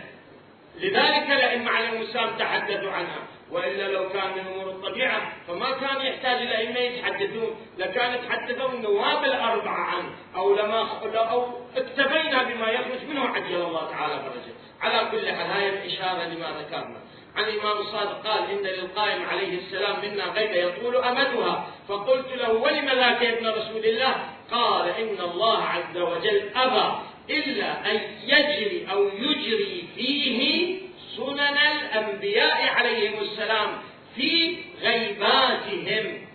لذلك 0.79 1.31
الأئمة 1.31 1.71
على 1.71 1.99
السلام 2.01 2.29
تحدثوا 2.39 2.91
عنها. 2.91 3.27
وإلا 3.51 3.91
لو 3.91 4.09
كان 4.09 4.31
من 4.31 4.53
امور 4.53 4.69
الطبيعة 4.69 5.33
فما 5.47 5.71
كان 5.71 6.05
يحتاج 6.05 6.41
الائمه 6.41 6.79
يتحدثون 6.79 7.55
لكان 7.77 8.19
تحدثوا 8.27 8.69
النواب 8.69 9.23
الأربعة 9.23 9.83
عنه 9.85 10.09
أو 10.35 10.55
لما 10.55 10.87
أو 11.15 11.47
اكتفينا 11.75 12.43
بما 12.43 12.69
يخرج 12.71 13.05
منه 13.09 13.25
عجل 13.27 13.55
الله 13.55 13.91
تعالى 13.91 14.13
فرجه 14.19 14.53
على 14.81 15.11
كل 15.11 15.27
حال 15.31 15.47
هاي 15.51 15.69
الإشارة 15.69 16.23
لما 16.23 16.47
ذكرنا 16.61 16.99
عن 17.35 17.43
الإمام 17.43 17.77
الصادق 17.77 18.27
قال 18.27 18.49
إن 18.51 18.57
للقائم 18.57 19.25
عليه 19.25 19.57
السلام 19.57 19.95
منا 20.01 20.23
غيبه 20.25 20.55
يطول 20.55 20.95
أمدها 20.95 21.67
فقلت 21.87 22.27
له 22.35 22.51
ولم 22.51 22.85
ذاك 22.85 23.21
يا 23.21 23.37
ابن 23.37 23.47
رسول 23.47 23.85
الله؟ 23.85 24.15
قال 24.51 24.89
إن 24.89 25.19
الله 25.19 25.63
عز 25.63 25.97
وجل 25.97 26.49
أبى 26.55 26.95
إلا 27.29 27.91
أن 27.91 28.01
يجري 28.23 28.87
أو 28.91 29.07
يجري 29.07 29.87
فيه 29.95 30.79
سنن 31.19 31.57
الأنبياء 31.57 32.67
عليهم 32.75 33.19
السلام 33.21 33.67
في 34.15 34.57
غيباتهم. 34.81 36.27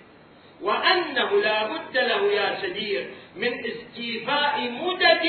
وأنه 0.63 1.41
لا 1.43 1.67
بد 1.67 1.97
له 1.97 2.33
يا 2.33 2.59
سدير 2.63 3.11
من 3.37 3.65
استيفاء 3.65 4.61
مدد 4.61 5.27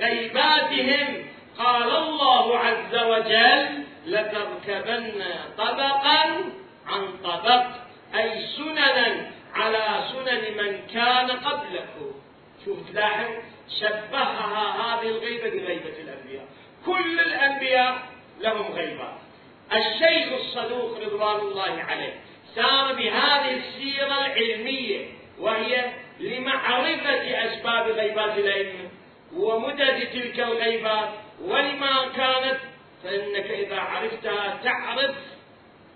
غيباتهم. 0.00 1.26
قال 1.58 1.96
الله 1.96 2.58
عز 2.58 2.94
وجل 2.94 3.84
لتركبن 4.06 5.24
طبقا 5.58 6.22
عن 6.86 7.16
طبق 7.24 7.66
أي 8.14 8.46
سننا 8.56 9.30
على 9.54 10.04
سنن 10.12 10.56
من 10.56 10.80
كان 10.94 11.30
قبلكم. 11.30 12.10
شوف 12.64 12.78
تلاحظ 12.92 13.30
شبهها 13.80 14.64
هذه 14.80 15.08
الغيبة 15.08 15.50
بغيبة 15.50 15.96
الأنبياء. 16.00 16.46
كل 16.86 17.20
الأنبياء 17.20 18.15
لهم 18.40 18.72
غيبات 18.72 19.14
الشيخ 19.72 20.32
الصدوق 20.32 20.98
رضوان 20.98 21.40
الله 21.40 21.82
عليه 21.88 22.14
سار 22.54 22.92
بهذه 22.92 23.56
السيرة 23.56 24.26
العلمية 24.26 25.06
وهي 25.38 25.92
لمعرفة 26.20 27.44
أسباب 27.52 27.88
غيبات 27.88 28.38
الأئمة 28.38 28.88
ومدد 29.36 30.08
تلك 30.12 30.40
الغيبات 30.40 31.08
ولما 31.44 32.08
كانت 32.16 32.58
فإنك 33.04 33.50
إذا 33.50 33.76
عرفتها 33.80 34.58
تعرف 34.64 35.16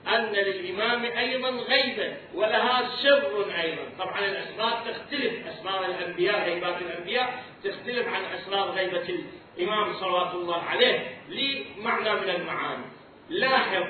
أن 0.08 0.32
للإمام 0.32 1.04
أيضا 1.04 1.50
غيبة 1.50 2.16
ولها 2.34 2.90
سر 3.02 3.46
أيضا. 3.62 3.82
طبعا 3.98 4.18
الأسباب 4.18 4.72
تختلف 4.86 5.46
أسباب 5.46 5.82
الأنبياء 5.90 6.44
غيبات 6.48 6.76
الأنبياء 6.82 7.42
تختلف 7.64 8.08
عن 8.08 8.22
أسباب 8.24 8.70
غيبة 8.70 9.18
الإمام 9.60 9.92
صلوات 9.92 10.34
الله 10.34 10.62
عليه 10.62 11.06
لمعنى 11.28 12.14
من 12.14 12.30
المعاني. 12.30 12.84
لاحظ 13.28 13.84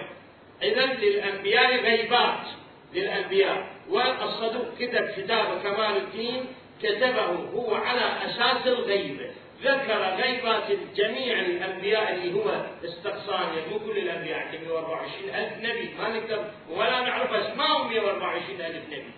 إذا 0.62 0.86
للأنبياء 0.86 1.80
غيبات 1.80 2.46
للأنبياء. 2.94 3.66
والصدوق 3.88 4.74
كتب 4.78 5.10
كتاب 5.16 5.60
كمال 5.62 5.96
الدين 5.96 6.46
كتبه 6.82 7.24
هو 7.54 7.74
على 7.74 8.00
أساس 8.00 8.66
الغيبة 8.66 9.30
ذكر 9.62 10.02
غيبات 10.22 10.68
جميع 10.96 11.38
الأنبياء 11.40 12.14
اللي 12.14 12.34
هو 12.34 12.66
استقصان 12.84 13.56
يعني 13.56 13.70
مو 13.70 13.78
كل 13.78 13.98
الأنبياء 13.98 14.38
عندهم 14.38 14.62
124 14.62 15.34
ألف 15.34 15.52
نبي. 15.58 15.94
ما 15.98 16.08
نقدر 16.08 16.50
ولا 16.70 17.00
نعرف 17.00 17.32
اسمائهم 17.32 17.88
124 17.90 18.60
ألف 18.60 18.86
نبي. 18.86 19.12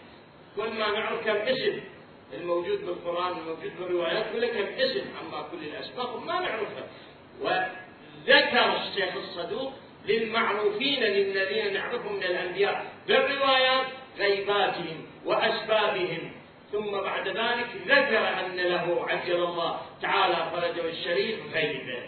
كل 0.57 0.79
ما 0.79 0.91
نعرف 0.91 1.25
كم 1.25 1.37
اسم 1.37 1.81
الموجود 2.35 2.87
بالقران 2.87 3.39
الموجود 3.39 3.73
بالروايات 3.79 4.27
كل 4.33 4.47
كم 4.47 4.67
اسم 4.79 5.05
اما 5.21 5.49
كل 5.53 5.65
الاسماء 5.67 6.17
ما 6.17 6.41
نعرفها. 6.41 6.87
وذكر 7.41 8.77
الشيخ 8.77 9.17
الصدوق 9.17 9.73
للمعروفين 10.07 11.03
للذين 11.03 11.73
نعرفهم 11.73 12.17
من 12.17 12.23
الأنبياء 12.23 12.93
بالروايات 13.09 13.87
غيباتهم 14.19 15.07
وأسبابهم. 15.25 16.33
ثم 16.73 16.91
بعد 16.91 17.29
ذلك 17.29 17.69
ذكر 17.87 18.29
أن 18.29 18.57
له 18.57 19.07
عجل 19.09 19.35
الله 19.35 19.81
تعالى 20.03 20.51
فرجه 20.53 20.89
الشريف 20.89 21.39
غيبة. 21.55 22.03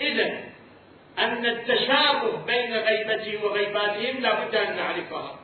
إذا 0.00 0.50
أن 1.18 1.46
التشابه 1.46 2.44
بين 2.46 2.74
غيبته 2.74 3.44
وغيباتهم 3.44 4.20
لا 4.20 4.44
بد 4.44 4.54
أن 4.54 4.76
نعرفها. 4.76 5.38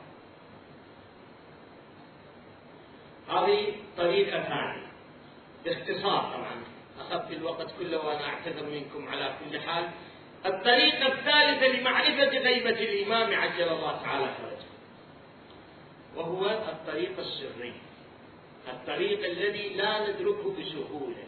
هذه 3.29 3.75
طريقة 3.97 4.43
ثانية 4.43 4.87
باختصار 5.65 6.21
طبعا. 6.33 6.63
أخذت 6.99 7.31
الوقت 7.31 7.67
كله 7.79 8.05
وأنا 8.05 8.25
أعتذر 8.25 8.65
منكم 8.65 9.07
على 9.07 9.33
كل 9.39 9.59
حال. 9.59 9.89
الطريقة 10.45 11.07
الثالثة 11.07 11.67
لمعرفة 11.67 12.37
غيبة 12.37 12.69
الإمام 12.69 13.33
عجل 13.33 13.69
الله 13.69 14.01
تعالى 14.03 14.25
فرجه. 14.25 14.67
وهو 16.15 16.45
الطريق 16.45 17.19
السري. 17.19 17.73
الطريق 18.67 19.25
الذي 19.25 19.69
لا 19.69 20.09
ندركه 20.09 20.55
بسهولة. 20.59 21.23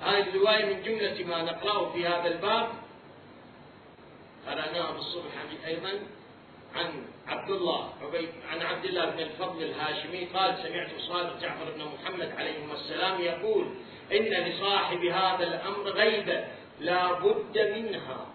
هذه 0.00 0.28
الرواية 0.28 0.64
من 0.64 0.82
جملة 0.82 1.24
ما 1.24 1.42
نقرأه 1.42 1.92
في 1.92 2.06
هذا 2.06 2.28
الباب. 2.28 2.68
قرأناه 4.46 4.92
بالصبح 4.92 5.32
أيضا. 5.66 5.90
عن 6.74 7.06
عبد 7.26 7.50
الله 7.50 7.92
عن 8.50 8.62
عبد 8.62 8.84
الله 8.84 9.04
بن 9.10 9.20
الفضل 9.20 9.62
الهاشمي 9.62 10.24
قال 10.24 10.58
سمعت 10.62 10.90
صادق 11.08 11.40
جعفر 11.40 11.70
بن 11.70 11.84
محمد 11.84 12.32
عليهما 12.38 12.74
السلام 12.74 13.20
يقول 13.20 13.66
إن 14.12 14.24
لصاحب 14.24 15.04
هذا 15.04 15.44
الأمر 15.44 15.88
غيبة 15.90 16.44
لا 16.80 17.12
بد 17.12 17.58
منها 17.58 18.26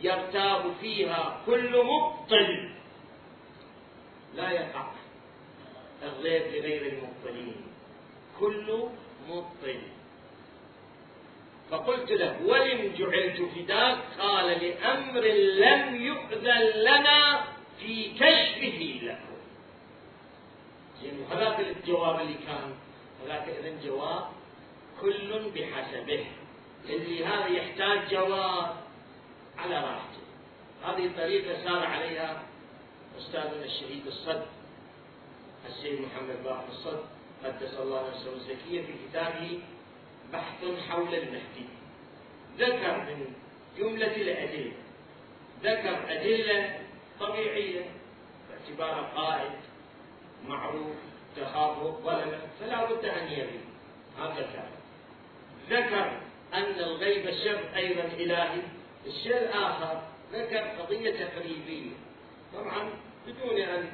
يرتاب 0.00 0.74
فيها 0.80 1.42
كل 1.46 1.84
مبطل. 1.84 2.70
لا 4.36 4.50
يقع 4.50 4.86
الغيب 6.02 6.42
لغير 6.54 6.82
المبطلين 6.92 7.56
كل 8.40 8.88
مبطل. 9.28 9.80
فقلت 11.70 12.10
له 12.12 12.36
ولم 12.46 12.92
جعلت 12.98 13.42
فداك؟ 13.54 13.98
قال 14.18 14.46
لأمر 14.46 15.20
لم 15.64 15.96
يؤذن 15.96 16.60
لنا 16.74 17.44
في 17.80 18.10
كشفه 18.14 19.00
لكم. 19.02 19.38
يعني 21.02 21.24
هذاك 21.30 21.60
الجواب 21.60 22.20
اللي 22.20 22.34
كان 22.34 22.74
هذاك 23.24 23.48
إذن 23.48 23.80
جواب 23.84 24.24
كل 25.00 25.50
بحسبه. 25.54 26.24
اللي 26.88 27.24
هذا 27.24 27.46
يحتاج 27.46 28.10
جواب 28.10 28.76
على 29.58 29.74
راحته. 29.74 30.18
هذه 30.84 31.10
طريقة 31.16 31.64
سار 31.64 31.86
عليها 31.86 32.42
أستاذنا 33.18 33.64
الشهيد 33.64 34.06
الصدر 34.06 34.46
السيد 35.68 36.00
محمد 36.00 36.44
باقر 36.44 36.68
الصدر 36.68 37.04
قدس 37.44 37.74
الله 37.74 38.08
نفسه 38.08 38.32
الزكية 38.32 38.82
في 38.82 38.92
كتابه 39.08 39.60
بحث 40.32 40.64
حول 40.88 41.14
المهدي. 41.14 41.66
ذكر 42.58 42.98
من 42.98 43.34
جملة 43.78 44.16
الأدلة. 44.16 44.72
ذكر 45.62 46.12
أدلة 46.12 46.87
طبيعية 47.20 47.84
باعتبار 48.48 49.10
قائد 49.16 49.52
معروف 50.48 50.96
تخافه 51.36 51.90
ظلمه 51.90 52.40
فلا 52.60 52.84
بد 52.84 53.04
أن 53.04 53.32
يغيب 53.32 53.60
كان 54.18 54.68
ذكر 55.70 56.20
أن 56.54 56.78
الغيب 56.78 57.30
شر 57.44 57.60
أيضا 57.76 58.04
إلهي 58.04 58.60
الشيء 59.06 59.38
الآخر 59.38 60.02
ذكر 60.32 60.58
قضية 60.58 61.26
تقريبية. 61.26 61.90
طبعا 62.54 62.90
بدون 63.26 63.60
أن 63.60 63.92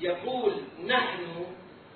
يقول 0.00 0.54
نحن 0.86 1.46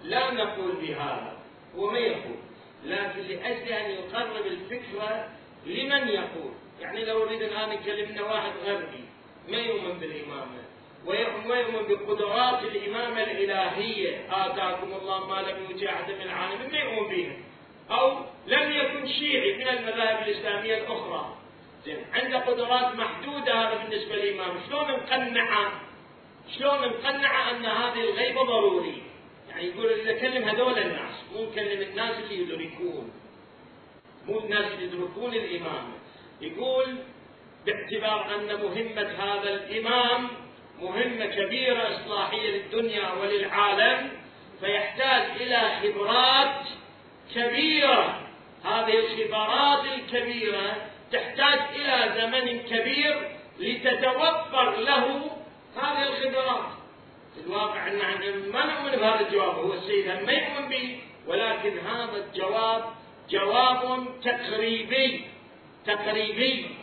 لا 0.03 0.31
نقول 0.31 0.77
بهذا 0.77 1.37
هو 1.77 1.91
ما 1.91 1.99
يقول. 1.99 2.37
لكن 2.85 3.21
لأجل 3.21 3.73
أن 3.73 3.91
يقرب 3.91 4.47
الفكرة 4.47 5.29
لمن 5.67 6.09
يقول؟ 6.09 6.53
يعني 6.81 7.05
لو 7.05 7.23
أريد 7.25 7.43
الآن 7.43 7.73
يكلمنا 7.73 8.23
واحد 8.23 8.53
غربي 8.65 9.05
ما 9.49 9.59
بالإمامة 10.01 10.63
ويؤمن 11.07 11.87
بقدرات 11.89 12.63
الإمامة 12.63 13.23
الإلهية. 13.23 14.27
آتاكم 14.31 14.93
الله 14.93 15.27
ما 15.27 15.43
لم 15.43 15.71
يؤتي 15.71 15.89
أحد 15.89 16.11
من 16.11 16.23
العالمين. 16.23 16.73
ما 16.73 16.79
يؤمن 16.79 17.09
بها 17.09 17.37
أو 17.91 18.19
لم 18.47 18.73
يكن 18.73 19.09
شيعي 19.09 19.57
من 19.57 19.69
المذاهب 19.69 20.29
الإسلامية 20.29 20.79
الأخرى. 20.79 21.37
زين 21.85 22.05
عنده 22.13 22.39
قدرات 22.39 22.95
محدودة 22.95 23.55
هذا 23.55 23.75
بالنسبة 23.83 24.15
للإمام. 24.17 24.57
شلون 24.69 24.83
نقنعه 24.83 25.73
شلون 26.59 26.81
نقنعه 26.81 27.51
أن 27.51 27.67
هذه 27.67 28.01
الغيبة 28.01 28.43
ضرورية 28.43 29.03
يعني 29.49 29.67
يقول 29.67 29.87
إذا 29.87 30.13
كلم 30.13 30.49
هذول 30.49 30.79
الناس 30.79 31.15
مو 31.35 31.45
نكلم 31.51 31.83
الناس 31.83 32.19
اللي 32.19 32.43
يدركون. 32.43 33.13
مو 34.27 34.39
الناس 34.39 34.73
اللي 34.73 34.85
يدركون 34.85 35.35
الإمام. 35.35 35.93
يقول 36.41 36.99
باعتبار 37.69 38.35
أن 38.35 38.47
مهمة 38.47 39.11
هذا 39.19 39.51
الإمام 39.55 40.29
مهمة 40.81 41.27
كبيرة 41.27 41.97
إصلاحية 41.97 42.51
للدنيا 42.51 43.13
وللعالم 43.13 44.11
فيحتاج 44.61 45.23
إلى 45.41 45.71
خبرات 45.83 46.67
كبيرة. 47.35 48.21
هذه 48.65 48.99
الخبرات 48.99 49.85
الكبيرة 49.85 50.77
تحتاج 51.13 51.59
إلى 51.75 52.15
زمن 52.21 52.59
كبير 52.61 53.29
لتتوفر 53.59 54.77
له 54.81 55.31
هذه 55.77 56.03
الخبرات. 56.03 56.69
في 57.35 57.47
الواقع 57.47 57.89
أن 57.89 57.99
ما 58.53 58.65
نؤمن 58.67 58.91
بهذا 58.91 59.21
الجواب 59.21 59.55
هو 59.55 59.73
السيد 59.73 60.07
ما 60.07 60.33
يؤمن 60.33 60.69
به 60.69 61.01
ولكن 61.27 61.79
هذا 61.79 62.25
الجواب 62.27 62.85
جواب 63.31 64.07
تقريبي 64.25 65.25
تقريبي. 65.87 66.78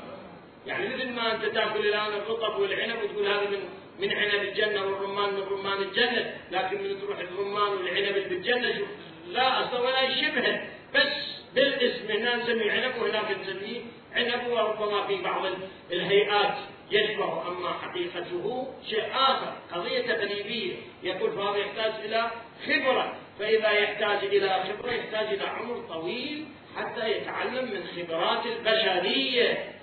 يعني 0.67 0.95
مثل 0.95 1.09
ما 1.11 1.35
أنت 1.35 1.45
تأكل 1.45 1.79
الآن 1.79 2.13
الرطب 2.13 2.59
والعنب 2.59 3.03
وتقول 3.03 3.27
هذا 3.27 3.49
من 3.49 3.59
من 3.99 4.13
عنب 4.13 4.41
الجنة 4.43 4.85
والرمان 4.85 5.33
من 5.33 5.41
رمان 5.41 5.81
الجنة 5.81 6.33
لكن 6.51 6.83
من 6.83 7.01
تروح 7.01 7.19
الرمان 7.19 7.73
والعنب 7.73 8.17
اللي 8.17 8.29
بالجنة 8.29 8.77
شوف 8.77 8.87
لا 9.27 9.63
أصلا 9.65 9.79
ولا 9.79 10.01
يشبهه. 10.01 10.67
بس 10.95 11.41
بالاسم 11.55 12.11
هنا 12.11 12.35
نسميه 12.35 12.71
عنب 12.71 13.01
وهناك 13.01 13.37
نسميه 13.41 13.81
عنب 14.15 14.47
وربما 14.47 15.07
في 15.07 15.21
بعض 15.21 15.45
الهيئات 15.91 16.55
يشبه 16.91 17.47
أما 17.47 17.69
حقيقته 17.69 18.73
شيء 18.89 19.05
آخر 19.13 19.53
قضية 19.71 20.01
تقريبية. 20.01 20.73
يقول 21.03 21.31
فهذا 21.31 21.57
يحتاج 21.57 21.93
إلى 22.05 22.31
خبرة. 22.65 23.15
فإذا 23.39 23.71
يحتاج 23.71 24.25
إلى 24.25 24.63
خبرة 24.63 24.91
يحتاج 24.91 25.27
إلى 25.27 25.43
عمر 25.43 25.85
طويل 25.89 26.45
حتى 26.77 27.11
يتعلم 27.11 27.65
من 27.65 27.83
خبرات 27.95 28.45
البشرية. 28.45 29.74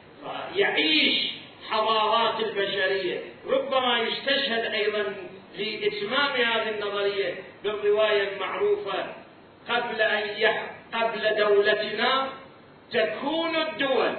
يعيش 0.56 1.32
حضارات 1.70 2.40
البشرية. 2.40 3.20
ربما 3.46 3.98
يستشهد 3.98 4.64
أيضا 4.74 5.14
لإتمام 5.58 6.30
هذه 6.30 6.70
النظرية 6.70 7.34
بالرواية 7.64 8.28
المعروفة 8.34 9.14
قبل 9.68 10.02
أن 10.02 10.28
قبل 10.94 11.36
دولتنا 11.38 12.28
تكون 12.92 13.56
الدول. 13.56 14.16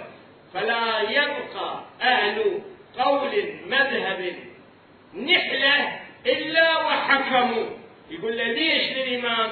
فلا 0.54 1.01
يبقى 1.01 1.84
أهل 2.01 2.62
قول 2.99 3.32
مذهب 3.66 4.36
نحلة 5.16 5.99
إلا 6.26 6.78
وحكموا. 6.78 7.66
يقول 8.10 8.38
له 8.38 8.43
ليش 8.43 8.97
للإمام 8.97 9.51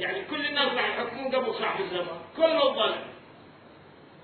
يعني 0.00 0.18
كل 0.30 0.46
الناس 0.46 0.68
راح 0.72 0.88
يحكمون 0.88 1.34
قبل 1.34 1.54
صاحب 1.54 1.80
الزمان. 1.80 2.20
كل 2.36 2.68
الظلم 2.68 3.17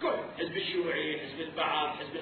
كل 0.02 0.12
حزب 0.38 0.56
الشيوعي 0.56 1.20
حزب 1.20 1.40
البعث 1.40 1.96
حزب 1.98 2.16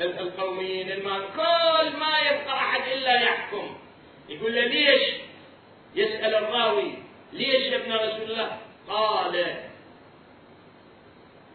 القوميين 0.00 0.90
المال 0.92 1.22
كل 1.36 1.96
ما 1.98 2.18
يبقى 2.18 2.54
أحد 2.56 2.88
إلا 2.92 3.20
يحكم. 3.22 3.76
يقول 4.28 4.54
له 4.54 4.64
ليش؟ 4.66 5.02
يسأل 5.94 6.34
الراوي 6.34 6.94
ليش 7.32 7.62
يا 7.72 7.76
ابن 7.76 7.92
رسول 7.92 8.30
الله؟ 8.30 8.58
قال 8.88 9.56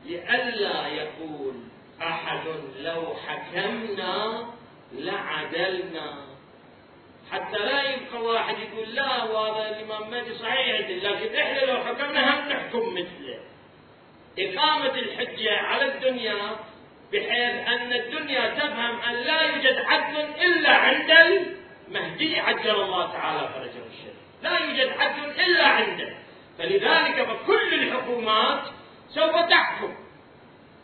لئلا 0.06 0.88
يقول 0.88 1.54
أحد 2.02 2.48
لو 2.80 3.14
حكمنا 3.28 4.46
لعدلنا. 4.94 6.26
حتى 7.32 7.58
لا 7.58 7.82
يبقى 7.84 8.22
واحد 8.24 8.56
يقول 8.60 8.96
لا 8.96 9.24
وهذا 9.24 9.70
الإمام 9.70 10.12
مهدي 10.12 10.34
صحيح 10.36 10.90
لكن 10.90 11.36
إحنا 11.36 11.66
لو 11.66 11.78
حكمنا 11.84 12.40
هم 12.40 12.50
نحكم 12.50 12.94
مثله؟ 12.94 13.40
إقامة 14.40 14.96
الحجة 14.96 15.58
على 15.58 15.86
الدنيا 15.86 16.36
بحيث 17.14 17.68
أن 17.68 17.94
الدنيا 17.94 18.50
تفهم 18.50 19.00
أن 19.10 19.14
لا 19.16 19.42
يوجد 19.42 19.78
عدل 19.86 20.18
إلا 20.42 20.70
عند 20.70 21.12
المهدي 21.88 22.40
عجل 22.40 22.70
الله 22.82 23.12
تعالى 23.12 23.40
فرجه 23.40 23.86
الشريف 23.92 24.20
لا 24.44 24.58
يوجد 24.58 24.94
عدل 25.00 25.42
إلا 25.42 25.68
عنده. 25.68 26.10
فلذلك 26.58 27.28
فكل 27.28 27.74
الحكومات 27.74 28.62
سوف 29.10 29.36
تحكم 29.36 29.96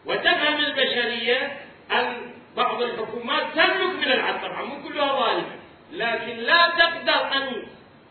وتفهم 0.06 0.60
البشرية 0.60 1.58
أن 1.92 2.32
بعض 2.58 2.82
الحكومات 2.82 3.44
تملك 3.56 3.96
من 3.96 4.12
العدل. 4.12 4.42
طبعا 4.48 4.62
مو 4.62 4.84
كلها 4.90 5.20
ظالمة 5.20 5.56
لكن 5.92 6.38
لا 6.38 6.70
تقدر 6.80 7.34
أن 7.34 7.64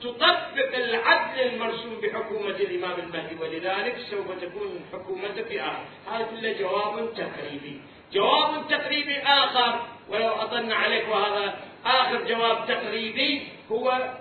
تطبق 0.05 0.75
العدل 0.75 1.41
المرسوم 1.41 2.01
بحكومة 2.03 2.49
الإمام 2.49 3.01
المهدي 3.01 3.35
ولذلك 3.41 3.97
سوف 4.11 4.27
تكون 4.41 4.81
حكومتك 4.93 5.47
في 5.47 5.61
آخر. 5.61 5.85
هذا 6.13 6.25
كله 6.25 6.53
جواب 6.53 7.15
تقريبي. 7.15 7.81
جواب 8.13 8.69
تقريبي 8.69 9.19
آخر. 9.19 9.81
ولو 10.09 10.29
أطلنا 10.29 10.75
عليك 10.75 11.09
وهذا 11.09 11.59
آخر 11.87 12.25
جواب 12.25 12.67
تقريبي 12.69 13.49
هو 13.73 14.15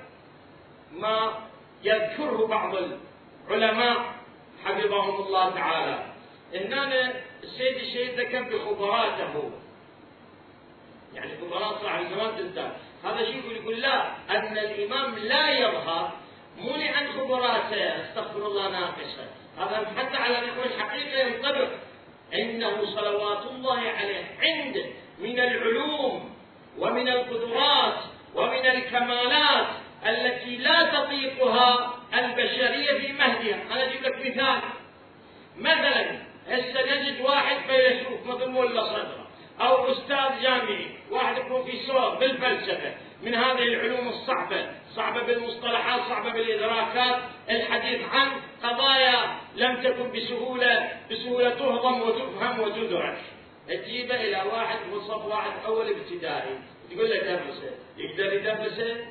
ما 0.92 1.34
يذكره 1.84 2.48
بعض 2.48 2.76
العلماء 3.50 4.14
حفظهم 4.66 5.26
الله 5.26 5.50
تعالى. 5.50 6.06
أنا 6.56 7.14
السيد 7.44 7.76
الشهيد 7.76 8.20
ذكر 8.20 8.42
بخبراته. 8.42 9.52
يعني 11.14 11.32
خبرات 11.42 11.82
صاحب 11.82 12.06
الزمان 12.06 12.38
تزداد 12.38 12.72
هذا 13.04 13.26
شيء 13.26 13.52
يقول 13.52 13.82
لا 13.82 14.06
أن 14.30 14.58
الإمام 14.58 15.18
لا 15.18 15.50
يظهر 15.50 16.12
مو 16.58 16.76
لأن 16.76 17.08
خبراته. 17.08 18.02
أستغفر 18.02 18.48
الله 18.48 18.70
ناقصه. 18.70 19.28
هذا 19.58 19.94
حتى 19.98 20.18
على 20.18 20.34
نحو 20.34 20.62
الحقيقة 20.66 21.28
ينطبق 21.28 21.70
إنه 22.34 22.86
صلوات 22.86 23.46
الله 23.46 23.80
عليه 23.80 24.26
عنده 24.42 24.86
من 25.20 25.40
العلوم 25.40 26.36
ومن 26.78 27.08
القدرات 27.08 28.00
ومن 28.36 28.66
الكمالات 28.66 29.68
التي 30.06 30.58
لا 30.58 30.84
تطيقها 30.84 31.94
البشرية 32.14 33.00
في 33.00 33.14
مهدها. 33.14 33.60
أنا 33.72 33.84
أجيب 33.84 34.04
لك 34.04 34.26
مثال. 34.26 34.62
مثلا 35.58 36.20
هسه 36.48 36.96
نجد 36.96 37.22
واحد 37.22 37.58
فيلسوف 37.68 38.26
مثل 38.26 38.50
ملا 38.50 38.84
صدره 38.84 39.23
أو 39.62 39.92
أستاذ 39.92 40.42
جامعي 40.42 40.88
واحد 41.12 41.42
بروفيسور 41.42 42.16
بالفلسفة 42.16 42.94
من 43.24 43.36
هذه 43.36 43.64
العلوم 43.64 44.08
الصعبة 44.08 44.68
صعبة 44.96 45.22
بالمصطلحات 45.22 46.02
صعبة 46.10 46.34
بالإدراكات 46.34 47.22
الحديث 47.50 48.02
عن 48.12 48.32
قضايا 48.64 49.36
لم 49.56 49.84
تكن 49.84 50.12
بسهولة 50.12 50.90
بسهولة 51.12 51.50
تهضم 51.50 52.02
وتفهم 52.02 52.60
وتدرك. 52.60 53.18
تجيبه 53.68 54.16
إلى 54.16 54.44
واحد 54.54 54.78
مصف 54.94 55.26
واحد 55.26 55.52
أول 55.66 55.90
ابتدائي 55.90 56.60
تقول 56.92 57.10
له 57.10 57.18
درسه 57.18 57.72
يقدر 57.98 58.34
يدرسه 58.34 59.06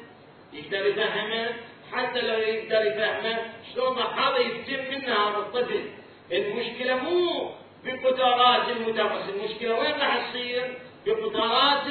يقدر 0.52 0.86
يفهمه؟ 0.86 1.48
حتى 1.92 2.20
لو 2.20 2.38
يقدر 2.38 2.86
يفهمه 2.86 3.38
شلون 3.74 3.98
هذا 3.98 4.38
يتم 4.38 4.90
منه 4.90 5.14
هذا 5.14 5.38
الطفل. 5.38 5.90
المشكلة 6.32 6.96
مو 6.96 7.50
بقدرات 7.84 8.68
المدرس 8.68 9.28
المشكلة 9.28 9.78
وين 9.78 9.92
راح 9.92 10.30
تصير؟ 10.30 10.78
بقدرات 11.06 11.86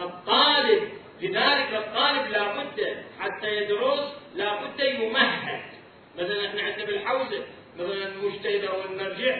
الطالب. 0.00 0.88
لذلك 1.20 1.74
الطالب 1.74 2.30
لابد 2.30 3.04
حتى 3.20 3.56
يدرس 3.56 4.12
لابد 4.34 4.80
يمهد. 4.80 5.62
مثلا 6.18 6.46
إحنا 6.46 6.62
عندنا 6.62 6.84
بالحوزة 6.84 7.44
مثلا 7.78 8.06
المجتهد 8.06 8.64
أو 8.64 8.80
المرجع 8.84 9.36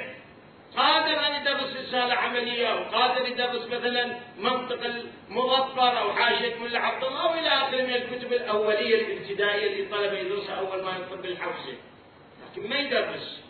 قادر 0.77 1.27
أن 1.27 1.43
يدرس 1.43 1.77
رسالة 1.77 2.15
عملية 2.15 2.67
أو 2.73 2.85
قادر 2.85 3.29
يدرس 3.29 3.67
مثلا 3.67 4.19
منطق 4.39 4.79
المظفر 4.85 5.99
أو 5.99 6.13
حاشية 6.13 6.55
ملا 6.57 6.79
عبد 6.79 7.05
الله 7.05 7.23
أو 7.29 7.35
إلى 7.35 7.49
آخره 7.49 7.83
من 7.83 7.95
الكتب 7.95 8.33
الأولية 8.33 9.07
الابتدائية 9.07 9.67
اللي 9.67 9.83
الطلبه 9.83 10.19
يدرسها 10.19 10.55
أول 10.55 10.83
ما 10.85 10.97
يدخل 10.99 11.17
بالحوزة. 11.17 11.75
لكن 12.53 12.69
ما 12.71 12.79
يدرس؟ 12.79 13.41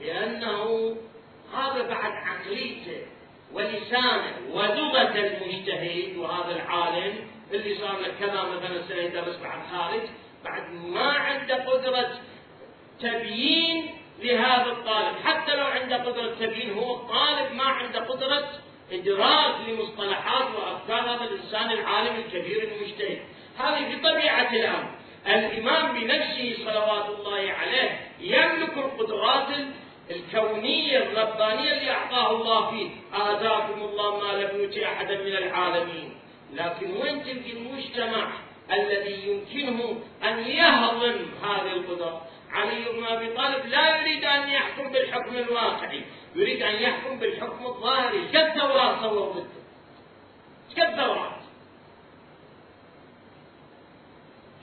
لأنه 0.00 0.96
هذا 1.54 1.82
بعد 1.82 2.12
عقليته 2.12 3.06
ولسانه 3.52 4.36
ولغه 4.52 5.14
المجتهد 5.14 6.16
وهذا 6.16 6.56
العالم 6.56 7.14
اللي 7.52 7.78
صار 7.78 7.98
له 8.00 8.08
كذا 8.20 8.42
مثلا 8.42 8.82
سنه 8.88 9.02
يدرس 9.02 9.36
بعد 9.36 9.58
خارج 9.72 10.02
بعد 10.44 10.72
ما 10.72 11.12
عنده 11.12 11.64
قدرة 11.64 12.18
تبيين 13.00 13.90
لهذا 14.18 14.72
الطالب. 14.72 15.16
حتى 15.24 15.56
لو 15.56 15.64
عنده 15.64 15.96
قدرة 15.96 16.34
تبيين 16.40 16.72
هو 16.72 16.94
الطالب 16.94 17.52
ما 17.52 17.64
عنده 17.64 18.00
قدرة 18.00 18.48
إدراك 18.92 19.54
لمصطلحات 19.68 20.46
وأفكار 20.54 21.00
هذا 21.00 21.24
الإنسان 21.24 21.70
العالم 21.70 22.16
الكبير 22.16 22.62
المجتهد. 22.62 23.22
هذه 23.58 23.96
بطبيعة 23.96 24.52
الأمر. 24.52 24.98
الإمام 25.26 26.00
بنفسه 26.00 26.56
صلوات 26.64 27.06
الله 27.08 27.52
عليه 27.52 28.00
يملك 28.20 28.76
القدرات 28.76 29.48
الكونية 30.10 30.98
الربانية 30.98 31.72
اللي 31.72 31.90
أعطاه 31.90 32.30
الله 32.30 32.70
فيه. 32.70 32.90
آتاكم 33.14 33.80
الله 33.80 34.18
ما 34.18 34.32
لم 34.32 34.60
يؤت 34.60 34.78
أحدا 34.78 35.18
من 35.18 35.36
العالمين. 35.36 36.18
لكن 36.52 36.96
وين 36.96 37.24
تلقي 37.24 37.52
المجتمع 37.52 38.32
الذي 38.72 39.28
يمكنه 39.28 40.00
أن 40.24 40.38
يهضم 40.38 41.26
هذه 41.42 41.72
القدرات 41.72 42.22
علي 42.52 42.84
بن 42.92 43.04
أبي 43.04 43.28
طالب 43.34 43.66
لا 43.66 44.00
يريد 44.00 44.24
أن 44.24 44.50
يحكم 44.50 44.88
بالحكم 44.92 45.36
الواقعي، 45.36 46.04
يريد 46.34 46.62
أن 46.62 46.74
يحكم 46.74 47.18
بالحكم 47.18 47.66
الظاهري، 47.66 48.28
كالتوراه 48.32 49.00
صور 49.00 49.28
ضده. 49.32 49.44
كالتوراه. 50.76 51.32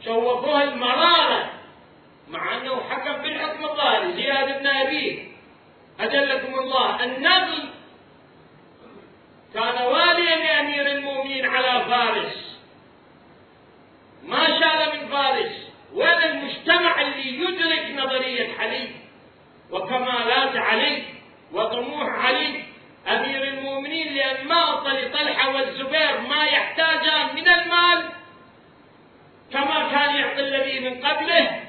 شوفوها 0.05 0.63
المرارة 0.63 1.51
مع 2.29 2.57
أنه 2.57 2.81
حكم 2.89 3.21
بالحكم 3.21 3.65
الظاهري، 3.65 4.13
زياد 4.13 4.59
بن 4.59 4.67
أبيه. 4.67 5.34
أجلكم 5.99 6.59
الله، 6.59 7.03
النضل 7.03 7.69
كان 9.53 9.85
واليا 9.85 10.35
لامير 10.35 10.91
المؤمنين 10.91 11.45
على 11.45 11.85
فارس. 11.85 12.59
ما 14.23 14.45
شال 14.47 14.99
من 14.99 15.07
فارس. 15.07 15.51
وين 15.93 16.23
المجتمع 16.23 17.01
اللي 17.01 17.39
يدرك 17.39 18.05
نظرية 18.05 18.57
علي 18.59 18.89
وكمالات 19.71 20.55
علي 20.55 21.03
وطموح 21.51 22.09
علي. 22.25 22.63
أمير 23.07 23.43
المؤمنين 23.43 24.13
لأن 24.13 24.47
ما 24.47 24.55
أعطى 24.55 24.89
لطلحة 24.89 25.55
والزبير 25.55 26.19
ما 26.19 26.45
يحتاجان 26.45 27.35
من 27.35 27.47
المال 27.47 28.09
كما 29.53 29.89
كان 29.91 30.15
يعطي 30.15 30.39
الذي 30.39 30.79
من 30.79 31.05
قبله. 31.05 31.64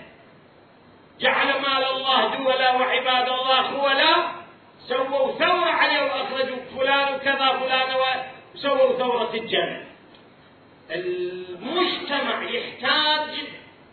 جعل 1.21 1.47
مال 1.47 1.85
الله 1.85 2.37
دولا 2.37 2.71
وعباد 2.77 3.29
الله 3.29 3.63
خولا. 3.63 4.15
سووا 4.89 5.33
ثورة 5.39 5.71
عليه 5.71 6.03
وأخرجوا 6.03 6.57
فلان 6.77 7.15
وكذا 7.15 7.49
فلان 7.61 7.91
وسووا 8.55 8.99
ثورة 8.99 9.31
الجنة. 9.35 9.87
المجتمع 10.91 12.43
يحتاج 12.51 13.31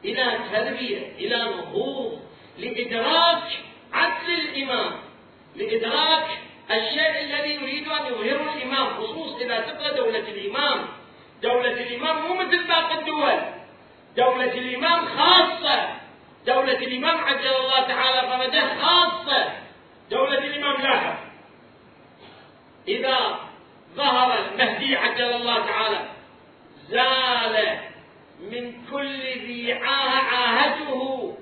إلى 0.05 0.39
تربية 0.51 1.11
إلى 1.17 1.37
نهوض 1.37 2.19
لإدراك 2.57 3.43
عدل 3.93 4.33
الإمام 4.33 4.91
لإدراك 5.55 6.27
الشيء 6.71 7.21
الذي 7.23 7.53
يريد 7.53 7.87
أن 7.87 8.05
يظهره 8.05 8.53
الإمام 8.53 8.89
خصوص 8.97 9.41
إذا 9.41 9.59
تبقى 9.59 9.95
دولة 9.95 10.19
الإمام. 10.19 10.85
دولة 11.43 11.71
الإمام 11.71 12.27
مو 12.27 12.33
مثل 12.33 12.67
باقي 12.67 12.99
الدول. 12.99 13.39
دولة 14.17 14.53
الإمام 14.53 15.05
خاصة 15.17 16.02
دولة 16.45 16.77
الإمام 16.77 17.17
عجل 17.17 17.47
الله 17.47 17.87
تعالى 17.87 18.27
فرجه 18.27 18.81
خاصة. 18.81 19.51
دولة 20.11 20.37
الإمام 20.37 20.81
لاحظ 20.81 21.15
إذا 22.87 23.39
ظهر 23.95 24.39
المهدي 24.39 24.95
عجل 24.95 25.31
الله 25.33 25.65
تعالى 25.65 25.99
زال 26.89 27.77
من 28.39 28.73
كل 28.91 29.19
ذي 29.21 29.73
عاهته. 29.73 31.37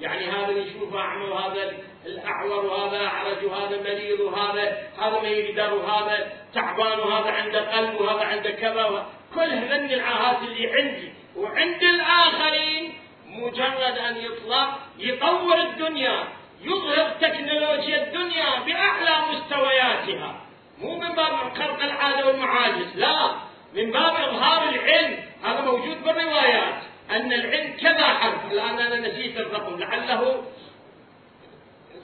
يعني 0.00 0.30
هذا 0.30 0.48
اللي 0.48 0.70
يشوفه 0.70 0.98
أعمى 0.98 1.24
وهذا 1.24 1.72
الأعور 2.06 2.64
وهذا 2.66 3.06
أعرج 3.06 3.44
وهذا 3.44 3.80
مريض 3.80 4.20
وهذا 4.20 4.78
هذا 4.98 5.20
ما 5.22 5.28
يقدر 5.28 5.74
وهذا 5.74 6.32
تعبان 6.54 6.98
وهذا 6.98 7.30
عنده 7.30 7.76
قلب 7.76 8.00
وهذا 8.00 8.24
عنده 8.24 8.50
كذا 8.50 9.06
كل 9.34 9.40
هذن 9.52 9.92
العاهات 9.92 10.42
اللي 10.42 10.72
عندي. 10.72 11.12
وعند 11.36 11.82
الآخرين 11.82 12.89
مجرد 13.30 13.98
أن 13.98 14.16
يطلع 14.16 14.76
يطور 14.98 15.60
الدنيا 15.60 16.24
يظهر 16.62 17.10
تكنولوجيا 17.20 18.04
الدنيا 18.04 18.60
بأعلى 18.66 19.26
مستوياتها. 19.32 20.40
مو 20.78 20.98
من 20.98 21.14
باب 21.14 21.54
خرق 21.58 21.82
العادة 21.82 22.26
والمعاجز 22.26 22.96
لا. 22.96 23.30
من 23.74 23.90
باب 23.90 24.14
إظهار 24.14 24.68
العلم. 24.68 25.18
هذا 25.44 25.60
موجود 25.60 26.02
بالروايات. 26.04 26.82
أن 27.10 27.32
العلم 27.32 27.76
كذا 27.76 28.06
حرف. 28.06 28.52
الآن 28.52 28.78
أنا 28.78 29.08
نسيت 29.08 29.36
الرقم. 29.36 29.78
لعله 29.78 30.44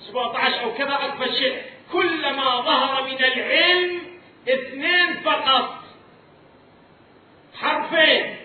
17 0.00 0.62
أو 0.62 0.74
كذا 0.74 0.98
أكبر 1.04 1.26
شيء. 1.26 1.62
كلما 1.92 2.60
ظهر 2.60 3.02
من 3.02 3.24
العلم 3.24 4.00
اثنين 4.48 5.16
فقط. 5.24 5.74
حرفين. 7.60 8.36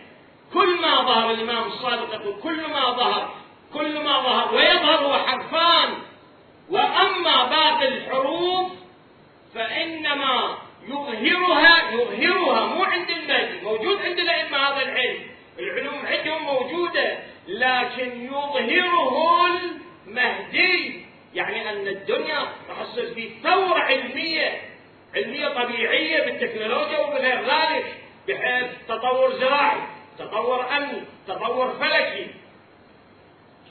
كل 0.54 0.82
ما 0.82 1.02
ظهر 1.02 1.32
الإمام 1.32 1.68
الصادق 1.68 2.14
يقول 2.14 2.42
كل 2.44 2.70
ما 2.70 2.92
ظهر 2.92 3.36
كل 3.74 4.00
ما 4.00 4.22
ظهر 4.22 4.56
ويظهر 4.56 5.06
هو 5.06 5.14
حرفان. 5.14 5.94
وأما 6.70 7.44
باقي 7.46 7.88
الحروف 7.88 8.72
فإنما 9.56 10.58
يظهرها 10.88 11.92
يظهرها 11.92 12.66
مو 12.66 12.84
عند 12.84 13.10
المهدي 13.10 13.62
موجود 13.64 14.02
عند 14.02 14.20
الأئمة 14.20 14.58
هذا 14.58 14.82
العلم. 14.82 15.20
العلوم 15.60 16.06
عندهم 16.06 16.44
موجودة 16.44 17.18
لكن 17.48 18.26
يظهره 18.26 19.46
المهدي. 20.08 21.06
يعني 21.34 21.70
أن 21.70 21.88
الدنيا 21.88 22.48
تحصل 22.70 23.16
في 23.16 23.30
ثورة 23.44 23.80
علمية 23.80 24.62
علمية 25.16 25.48
طبيعية 25.48 26.26
بالتكنولوجيا 26.26 27.00
وبغير 27.00 27.42
ذلك 27.42 27.98
بحيث 28.28 28.68
تطور 28.88 29.34
زراعي. 29.34 29.82
تطور 30.20 30.78
أمني 30.78 31.02
تطور 31.28 31.74
فلكي 31.80 32.28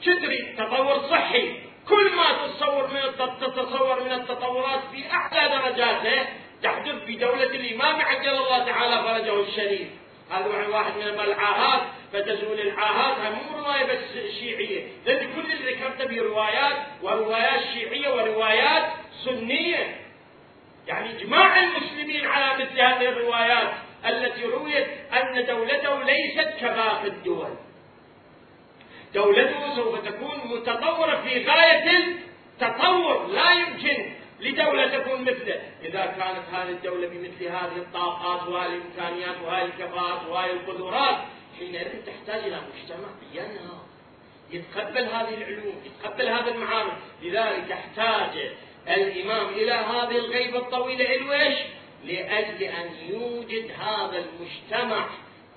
تدري 0.05 0.55
تطور 0.59 1.09
صحي. 1.11 1.55
كل 1.89 2.11
ما 2.17 2.47
تتصور 2.47 2.87
من 2.87 3.01
تتصور 3.41 4.05
من 4.05 4.13
التطورات 4.13 4.81
في 4.93 5.13
أعلى 5.13 5.49
درجاته 5.49 6.27
تحدث 6.63 7.05
في 7.05 7.17
دولة 7.17 7.45
الإمام 7.45 8.01
عجل 8.01 8.29
الله 8.29 8.65
تعالى 8.65 9.03
فرجه 9.03 9.41
الشريف. 9.41 9.89
هذا 10.31 10.69
واحد 10.69 10.97
من 10.97 11.03
العاهات 11.03 11.83
فتزول 12.13 12.61
العاهات 12.61 13.33
مو 13.33 13.59
رواية 13.59 13.85
بس 13.85 14.33
شيعية. 14.41 14.87
لأن 15.07 15.33
كل 15.35 15.53
اللي 15.53 15.73
ذكرته 15.73 16.05
بروايات 16.05 16.77
وروايات 17.03 17.61
شيعية 17.75 18.09
وروايات 18.09 18.93
سنية. 19.25 19.97
يعني 20.87 21.11
إجماع 21.11 21.61
المسلمين 21.61 22.27
على 22.27 22.65
مثل 22.65 22.81
هذه 22.81 23.09
الروايات. 23.09 23.71
التي 24.11 24.45
رويت 24.45 24.87
أن 25.13 25.47
دولته 25.47 26.05
ليست 26.05 26.49
كباقي 26.61 27.07
الدول. 27.07 27.55
دولته 29.15 29.77
سوف 29.77 29.99
تكون 30.05 30.41
متطورة 30.45 31.21
في 31.21 31.45
غاية 31.47 31.91
التطور. 31.99 33.27
لا 33.27 33.53
يمكن 33.53 34.13
لدولة 34.41 34.99
تكون 34.99 35.23
مثله. 35.23 35.61
إذا 35.83 36.07
كانت 36.07 36.45
هذه 36.53 36.69
الدولة 36.69 37.09
بمثل 37.09 37.45
هذه 37.45 37.77
الطاقات 37.77 38.49
وهذه 38.49 38.73
الإمكانيات 38.73 39.37
وهذه 39.45 39.65
الكفاءات 39.65 40.27
وهذه 40.29 40.51
القدرات 40.51 41.19
حينئذ 41.59 41.89
تحتاج 42.07 42.45
إلى 42.45 42.57
مجتمع 42.57 43.09
ينهض 43.33 43.81
يتقبل 44.51 45.05
هذه 45.05 45.35
العلوم 45.35 45.83
يتقبل 45.85 46.29
هذا 46.29 46.51
المعارف. 46.51 46.93
لذلك 47.23 47.73
احتاج 47.73 48.53
الإمام 48.89 49.49
إلى 49.49 49.73
هذه 49.73 50.17
الغيبة 50.17 50.59
الطويلة. 50.59 51.15
الويش 51.17 51.59
لأجل 52.05 52.63
أن 52.63 52.91
يوجد 53.09 53.71
هذا 53.79 54.25
المجتمع 54.25 55.07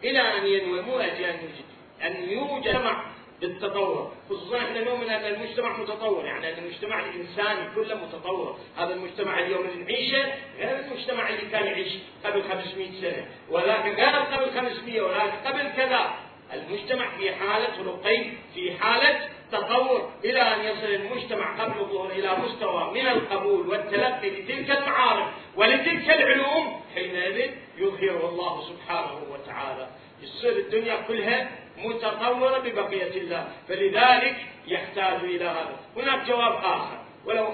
إلى 0.04 0.20
أن 0.38 0.46
ينوي 0.46 0.82
مو 0.82 1.00
أجل 1.00 1.24
أن 1.24 1.39
يوجد 1.39 1.66
أن 2.04 2.30
يوجد 2.30 2.68
مجتمع 2.68 3.06
بالتطور. 3.41 4.12
خصوصا 4.30 4.58
إحنا 4.58 4.84
نؤمن 4.84 5.10
أن 5.10 5.34
المجتمع 5.34 5.78
متطور 5.78 6.26
يعني 6.26 6.54
أن 6.54 6.64
المجتمع 6.64 7.00
الإنساني 7.00 7.76
كله 7.76 7.96
متطور. 7.96 8.58
هذا 8.78 8.94
المجتمع 8.94 9.39
اليوم 9.39 9.66
اللي 9.66 9.84
نعيشه 9.84 10.34
غير 10.58 10.80
المجتمع 10.80 11.30
اللي 11.30 11.52
كان 11.52 11.66
يعيش 11.66 11.94
قبل 12.26 12.44
500 12.44 13.02
سنة 13.02 13.26
ولكن 13.50 13.89
غير 13.94 14.16
قبل 14.16 14.52
500 14.52 15.02
ولكن 15.02 15.38
قبل 15.46 15.72
كذا. 15.78 16.14
المجتمع 16.54 17.18
في 17.18 17.36
حالة 17.36 17.84
رقي 17.86 18.24
في 18.54 18.78
حالة 18.78 19.30
تطور 19.54 20.12
إلى 20.26 20.41
أن 20.41 20.60
يصل 20.66 20.86
المجتمع 20.86 21.64
قبل 21.64 21.80
الظهور 21.80 22.12
إلى 22.12 22.36
مستوى 22.36 22.91
من 22.93 23.08
القبول 23.08 23.68
والتلقي 23.68 24.30
لتلك 24.30 24.72
المعارف 24.72 25.28
ولتلك 25.56 26.10
العلوم 26.10 26.82
حينئذ 26.95 27.51
يظهره 27.78 28.30
الله 28.30 28.64
سبحانه 28.70 29.24
وتعالى. 29.32 29.88
يصير 30.22 30.51
الدنيا 30.51 31.01
كلها 31.08 31.51
متطورة 31.78 32.58
ببقية 32.58 33.22
الله 33.22 33.47
فلذلك 33.68 34.36
يحتاج 34.68 35.24
إلى 35.24 35.45
هذا. 35.45 35.80
هناك 35.97 36.28
جواب 36.28 36.54
آخر. 36.54 36.97
ولو 37.26 37.45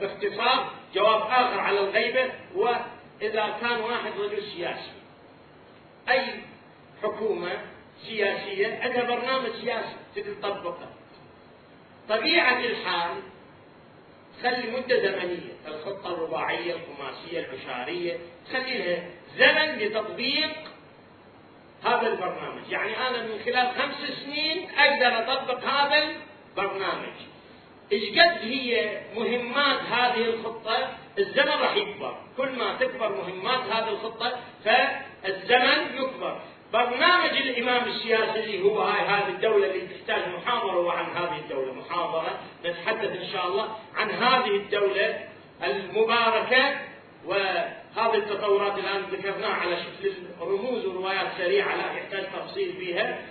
باختصار 0.00 0.70
جواب 0.94 1.22
آخر 1.22 1.60
على 1.60 1.80
الغيبة 1.80 2.30
وإذا 2.54 3.56
كان 3.60 3.80
واحد 3.80 4.12
رجل 4.18 4.42
سياسي. 4.42 4.92
أي 6.08 6.24
حكومة 7.02 7.52
سياسية؟ 8.06 8.80
عندها 8.82 9.02
برنامج 9.02 9.50
سياسي 9.60 9.96
تقدر 10.14 10.34
تطبقه 10.34 10.88
طبيعة 12.08 12.58
الحال 12.60 13.16
تخلي 14.38 14.70
مدة 14.70 15.02
زمنية 15.02 15.52
الخطة 15.68 16.14
الرباعية 16.14 16.74
الخماسية 16.74 17.40
العشارية 17.40 18.18
تخلي 18.46 18.78
لها 18.78 19.10
زمن 19.36 19.78
لتطبيق 19.78 20.50
هذا 21.84 22.06
البرنامج. 22.08 22.68
يعني 22.70 23.08
أنا 23.08 23.22
من 23.22 23.40
خلال 23.44 23.70
خمس 23.78 24.10
سنين 24.24 24.68
أقدر 24.78 25.32
أطبق 25.32 25.64
هذا 25.64 26.16
البرنامج. 26.56 27.14
إيش 27.92 28.18
قد 28.18 28.38
هي 28.42 29.00
مهمات 29.16 29.80
هذه 29.80 30.24
الخطة؟ 30.24 30.88
الزمن 31.18 31.48
راح 31.48 31.76
يكبر. 31.76 32.18
كل 32.36 32.48
ما 32.48 32.76
تكبر 32.76 33.08
مهمات 33.08 33.60
هذه 33.60 33.88
الخطة 33.88 34.38
فالزمن 34.64 35.96
يكبر. 35.96 36.40
برنامج 36.72 37.30
الإمام 37.30 37.88
السياسي 37.88 38.40
اللي 38.40 38.62
هو 38.62 38.82
هاي 38.82 39.00
هذه 39.00 39.28
الدولة 39.28 39.66
اللي 39.66 39.86
تحتاج 39.86 40.28
محاضرة 40.28 40.92
عن 40.92 41.04
هذه 41.04 41.38
الدولة. 41.38 41.72
محاضرة 41.72 42.38
نتحدث 42.64 43.16
إن 43.16 43.26
شاء 43.32 43.46
الله 43.46 43.76
عن 43.96 44.10
هذه 44.10 44.56
الدولة 44.56 45.28
المباركة. 45.64 46.88
و 47.26 47.32
هذه 47.96 48.14
التطورات 48.14 48.78
الآن 48.78 49.02
ذكرناها 49.02 49.54
على 49.54 49.76
شكل 49.76 50.12
رموز 50.40 50.86
وروايات 50.86 51.26
سريعة 51.38 51.76
لا 51.76 51.92
يحتاج 51.92 52.26
تفصيل 52.32 52.72
فيها. 52.72 53.22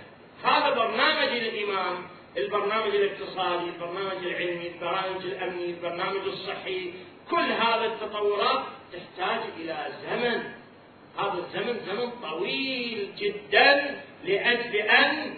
هذا 0.44 0.70
برنامج 0.70 1.28
الإمام 1.28 2.06
البرنامج 2.36 2.94
الاقتصادي، 2.94 3.64
البرنامج 3.64 4.26
العلمي، 4.26 4.68
البرنامج 4.68 5.24
الأمني، 5.24 5.64
البرنامج 5.64 6.26
الصحي، 6.26 6.92
كل 7.30 7.52
هذه 7.52 7.86
التطورات 7.86 8.64
تحتاج 8.92 9.40
إلى 9.56 9.86
زمن. 10.02 10.57
هذا 11.18 11.34
الزمن 11.38 11.80
زمن 11.86 12.10
طويل 12.30 13.08
جدا 13.18 14.00
لأجل 14.24 14.76
أن 14.76 15.34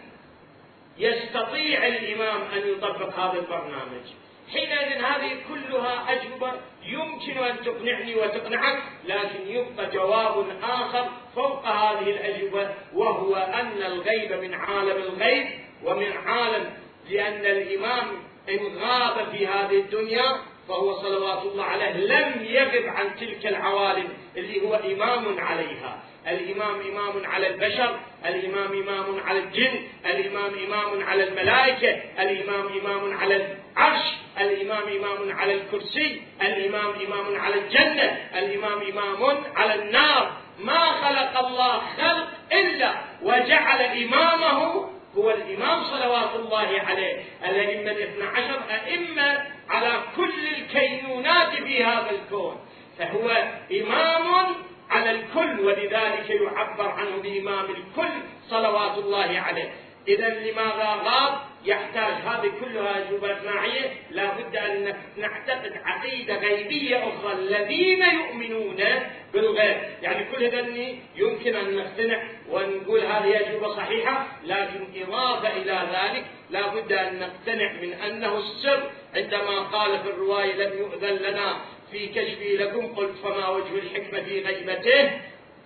يستطيع 0.98 1.86
الإمام 1.86 2.42
أن 2.42 2.68
يطبق 2.68 3.18
هذا 3.18 3.38
البرنامج. 3.40 4.04
حينئذ 4.52 5.04
هذه 5.04 5.36
كلها 5.48 6.06
أجوبة 6.12 6.52
يمكن 6.86 7.38
أن 7.44 7.56
تقنعني 7.64 8.14
وتقنعك 8.14 8.82
لكن 9.04 9.46
يبقى 9.46 9.90
جواب 9.90 10.46
آخر 10.62 11.08
فوق 11.36 11.66
هذه 11.66 12.10
الأجوبة 12.10 12.70
وهو 12.94 13.34
أن 13.36 13.82
الغيب 13.82 14.32
من 14.32 14.54
عالم 14.54 14.96
الغيب 15.02 15.46
ومن 15.84 16.12
عالم 16.12 16.70
لأن 17.10 17.46
الإمام 17.46 18.06
إن 18.48 18.76
غاب 18.78 19.26
في 19.32 19.46
هذه 19.46 19.80
الدنيا 19.80 20.36
فهو 20.68 20.94
صلوات 21.02 21.42
الله 21.42 21.64
عليه 21.64 21.90
لم 21.90 22.44
يغب 22.44 22.86
عن 22.88 23.16
تلك 23.20 23.46
العوالم 23.46 24.08
اللي 24.36 24.60
هو 24.66 24.74
إمام 24.74 25.40
عليها. 25.40 26.02
الإمام 26.26 26.80
إمام 26.80 27.26
على 27.26 27.46
البشر 27.46 27.96
الإمام 28.26 28.72
إمام 28.82 29.20
على 29.26 29.38
الجن 29.38 29.82
الإمام 30.06 30.50
إمام 30.66 31.02
على 31.08 31.28
الملائكة 31.28 32.02
الإمام 32.18 32.66
إمام 32.80 33.16
على 33.18 33.36
العرش 33.36 34.04
الإمام 34.40 34.82
إمام 34.88 35.36
على 35.38 35.54
الكرسي 35.54 36.22
الإمام 36.42 36.92
إمام 37.06 37.40
على 37.40 37.54
الجنة 37.54 38.28
الإمام 38.38 38.80
إمام 38.92 39.44
على 39.56 39.74
النار. 39.74 40.32
ما 40.60 40.80
خلق 41.02 41.46
الله 41.46 41.82
خلق 41.96 42.28
إلا 42.52 42.94
وجعل 43.22 43.80
إمامه 43.82 44.90
هو 45.16 45.30
الإمام 45.30 45.84
صلوات 45.84 46.34
الله 46.36 46.80
عليه. 46.86 47.22
الأئمة 47.44 47.90
الاثنى 47.90 48.24
عشر 48.24 48.60
أئمة 48.70 49.44
على 49.68 49.92
كل 50.16 50.46
الكينونات 50.58 51.54
في 51.54 51.84
هذا 51.84 52.10
الكون. 52.10 52.56
فهو 53.00 53.30
إمام 53.72 54.54
على 54.90 55.10
الكل 55.10 55.60
ولذلك 55.60 56.30
يعبر 56.30 56.88
عنه 56.88 57.16
بإمام 57.22 57.64
الكل 57.64 58.12
صلوات 58.48 58.98
الله 58.98 59.40
عليه. 59.40 59.72
إذا 60.08 60.28
لماذا 60.28 61.00
غاب؟ 61.04 61.50
يحتاج 61.64 62.12
هذه 62.12 62.52
كلها 62.60 63.08
أجوبة 63.08 63.42
ناعية 63.42 63.90
لا 64.10 64.24
بد 64.24 64.56
أن 64.56 64.94
نعتقد 65.16 65.80
عقيدة 65.84 66.36
غيبية 66.36 66.96
أخرى 67.08 67.32
الذين 67.32 68.02
يؤمنون 68.02 68.84
بالغيب. 69.32 69.76
يعني 70.02 70.24
كل 70.24 70.44
هذا 70.44 70.98
يمكن 71.16 71.56
أن 71.56 71.76
نقتنع 71.76 72.22
ونقول 72.50 73.00
هذه 73.00 73.40
أجوبة 73.40 73.76
صحيحة 73.76 74.26
لكن 74.44 74.86
إضافة 74.96 75.48
إلى 75.48 75.88
ذلك 75.92 76.24
لا 76.50 76.66
بد 76.66 76.92
أن 76.92 77.18
نقتنع 77.18 77.72
من 77.72 77.92
أنه 77.92 78.38
السر. 78.38 78.90
عندما 79.14 79.60
قال 79.60 79.98
في 79.98 80.10
الرواية 80.10 80.54
لم 80.54 80.78
يؤذن 80.78 81.16
لنا 81.16 81.56
في 81.92 82.06
كشفي 82.06 82.56
لكم 82.56 82.94
قلت 82.94 83.16
فما 83.22 83.48
وجه 83.48 83.74
الحكمة 83.74 84.22
في 84.22 84.40
غيبته؟ 84.42 85.20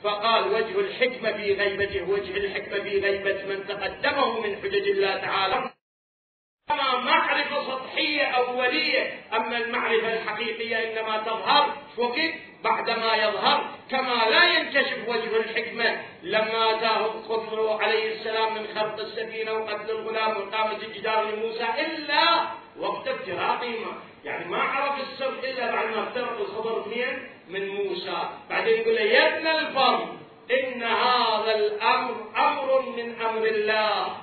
فقال 0.04 0.48
وجه 0.54 0.80
الحكمة 0.80 1.32
في 1.32 1.54
غيبته 1.54 2.10
وجه 2.10 2.36
الحكمة 2.36 2.78
في 2.80 3.00
غيبة 3.00 3.44
من 3.46 3.66
تقدمه 3.68 4.40
من 4.40 4.56
حجج 4.56 4.88
الله 4.88 5.16
تعالى. 5.16 5.70
أما 6.70 6.96
معرفة 7.00 7.62
سطحية 7.70 8.22
أولية 8.22 9.20
أما 9.32 9.56
المعرفة 9.56 10.12
الحقيقية 10.14 10.76
إنما 10.76 11.18
تظهر 11.18 11.76
وقت 11.96 12.20
بعدما 12.64 13.16
يظهر. 13.16 13.70
كما 13.90 14.30
لا 14.30 14.58
ينكشف 14.58 15.08
وجه 15.08 15.36
الحكمة 15.36 16.02
لما 16.22 16.70
أتاه 16.76 17.06
الخضر 17.14 17.82
عليه 17.82 18.14
السلام 18.14 18.54
من 18.54 18.66
خرق 18.74 19.00
السفينة 19.00 19.52
وقتل 19.52 19.90
الغلام 19.90 20.36
وإقامة 20.36 20.76
الجدار 20.82 21.30
لموسى 21.30 21.66
إلا 21.78 22.40
وقت 22.78 23.08
افتراقهما 23.08 23.92
يعني 24.24 24.44
ما 24.44 24.62
عرف 24.62 25.00
السر 25.00 25.32
إلا 25.44 25.72
بعد 25.72 25.88
ما 25.88 26.02
افترق 26.08 26.40
الخضر 26.40 26.80
اثنين 26.80 27.28
من 27.48 27.68
موسى. 27.68 28.28
بعدين 28.50 28.80
يقول 28.80 28.94
له 28.94 29.00
يا 29.00 29.38
ابن 29.38 29.46
الفضل 29.46 30.06
إن 30.50 30.82
هذا 30.82 31.54
الأمر 31.54 32.14
أمر 32.36 32.80
من 32.96 33.20
أمر 33.20 33.46
الله 33.46 34.16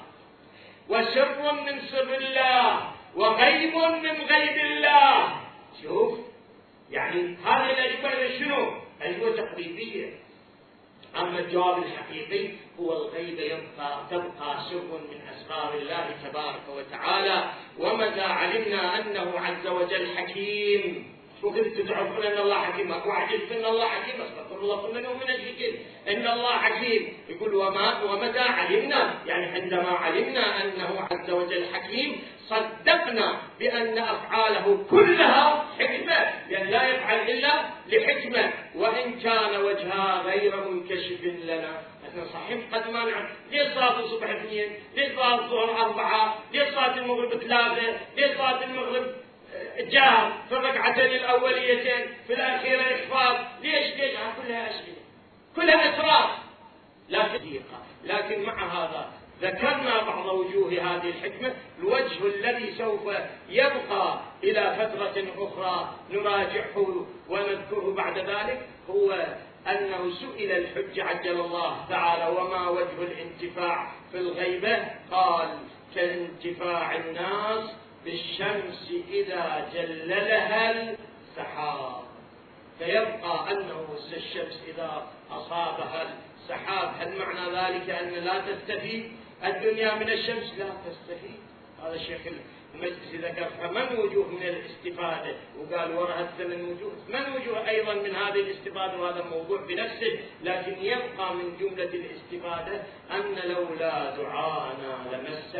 وسر 0.89 1.51
من 1.51 1.81
سر 1.91 2.13
الله 2.17 2.91
وغيب 3.15 3.75
من 3.75 4.25
غيب 4.29 4.57
الله. 4.57 5.35
شوف 5.83 6.19
يعني 6.91 7.37
هذه 7.45 7.69
الأجوبة 7.71 8.39
شنو؟ 8.39 8.71
أجوبة 9.01 9.35
تقريبية 9.35 10.13
أما 11.17 11.39
الجواب 11.39 11.77
الحقيقي 11.83 12.49
هو 12.79 12.93
الغيب 12.93 13.39
يبقى 13.39 13.99
تبقى 14.11 14.57
سر 14.69 14.99
من 15.11 15.21
أسرار 15.33 15.73
الله 15.73 16.15
تبارك 16.23 16.61
وتعالى. 16.69 17.51
ومتى 17.79 18.21
علمنا 18.21 18.99
أنه 18.99 19.39
عز 19.39 19.67
وجل 19.67 20.17
حكيم. 20.17 21.11
وكنت 21.43 21.81
تعرفون 21.81 22.23
أن 22.25 22.37
الله 22.37 22.61
حكيم. 22.61 22.91
وعجبت 22.91 23.51
أن 23.51 23.65
الله 23.65 23.87
حكيم؟ 23.87 24.21
استغفر 24.21 24.50
الله 24.61 24.87
من 24.91 25.01
من 25.01 25.29
أجل 25.29 25.75
إن 26.09 26.27
الله 26.27 26.51
حكيم 26.51 27.13
يقول 27.29 27.55
وما 27.55 28.03
ومتى 28.03 28.39
علمنا 28.39 29.13
يعني 29.25 29.45
عندما 29.45 29.89
علمنا 29.89 30.63
أنه 30.63 31.07
عز 31.11 31.29
وجل 31.29 31.65
حكيم 31.73 32.21
صدقنا 32.49 33.37
بأن 33.59 33.97
أفعاله 33.97 34.85
كلها 34.89 35.65
حكمة 35.79 36.19
لأن 36.49 36.67
لا 36.67 36.87
يفعل 36.87 37.19
إلا 37.29 37.53
لحكمة 37.87 38.53
وإن 38.75 39.19
كان 39.19 39.61
وجهها 39.61 40.21
غير 40.25 40.69
منكشف 40.69 41.23
لنا 41.23 41.81
صحيح 42.33 42.59
قد 42.73 42.91
ما 42.91 43.05
نعرف 43.05 43.29
ليش 43.51 43.67
صلاة 43.73 43.99
الصبح 43.99 44.29
اثنين؟ 44.29 44.69
ليش 44.95 45.11
صلاة 45.15 45.35
الظهر 45.39 45.81
أربعة؟ 45.81 46.35
ليش 46.53 46.69
صلاة 46.69 46.97
المغرب 46.97 47.29
ثلاثة؟ 47.29 47.97
ليش 48.17 48.31
صلاة 48.37 48.63
المغرب 48.63 49.05
جار 49.79 50.33
في 50.49 50.55
الركعتين 50.55 51.11
الأوليتين 51.15 52.05
في 52.27 52.33
الاخيره 52.33 52.81
إخفاض. 52.81 53.45
ليش؟ 53.61 53.95
ليش؟ 53.95 54.11
كلها 54.43 54.69
اسئله 54.69 54.95
كلها 55.55 55.95
إسرار. 55.95 56.37
لكن 57.09 57.61
لكن 58.03 58.43
مع 58.43 58.65
هذا 58.65 59.11
ذكرنا 59.41 60.03
بعض 60.03 60.25
وجوه 60.25 60.71
هذه 60.71 61.09
الحكمة. 61.09 61.53
الوجه 61.79 62.25
الذي 62.35 62.75
سوف 62.77 63.01
يبقى 63.49 64.19
إلى 64.43 64.75
فترة 64.79 65.23
أخرى 65.37 65.95
نراجعه 66.11 67.05
ونذكره 67.29 67.93
بعد 67.97 68.17
ذلك 68.17 68.61
هو 68.89 69.11
أنه 69.67 70.11
سئل 70.19 70.51
الحج 70.51 70.99
عجل 70.99 71.39
الله 71.39 71.85
تعالى 71.89 72.37
وما 72.39 72.69
وجه 72.69 73.01
الانتفاع 73.01 73.91
في 74.11 74.17
الغيبة؟ 74.17 74.85
قال 75.11 75.49
كانتفاع 75.95 76.95
الناس 76.95 77.69
بالشمس 78.05 78.93
إذا 79.09 79.69
جللها 79.73 80.71
السحاب. 80.81 82.01
فيبقى 82.79 83.51
أنه 83.51 83.85
الشمس 84.13 84.63
إذا 84.67 85.07
أصابها 85.31 86.13
السحاب. 86.41 86.93
هل 86.99 87.17
معنى 87.17 87.49
ذلك 87.57 87.89
أن 87.89 88.09
لا 88.09 88.39
تستفيد؟ 88.39 89.11
الدنيا 89.43 89.95
من 89.95 90.09
الشمس 90.09 90.53
لا 90.57 90.69
تستفيد. 90.89 91.39
هذا 91.83 91.95
الشيخ 91.95 92.21
المجلس 92.75 93.15
ذكر 93.15 93.49
فمن 93.59 93.99
وجوه 93.99 94.27
من 94.27 94.43
الاستفادة؟ 94.43 95.35
وقال 95.59 95.91
وراء 95.97 96.19
الثمن 96.21 96.61
وجوه. 96.61 96.91
من 97.09 97.33
وجوه 97.35 97.69
أيضا 97.69 97.93
من 97.93 98.15
هذه 98.15 98.39
الاستفادة؟ 98.39 98.97
وهذا 99.01 99.23
موضوع 99.23 99.61
بنفسه. 99.61 100.19
لكن 100.43 100.75
يبقى 100.81 101.35
من 101.35 101.57
جملة 101.59 101.83
الاستفادة 101.83 102.81
أن 103.11 103.35
لولا 103.49 104.15
دعانا 104.15 104.97
لمسكم 105.11 105.50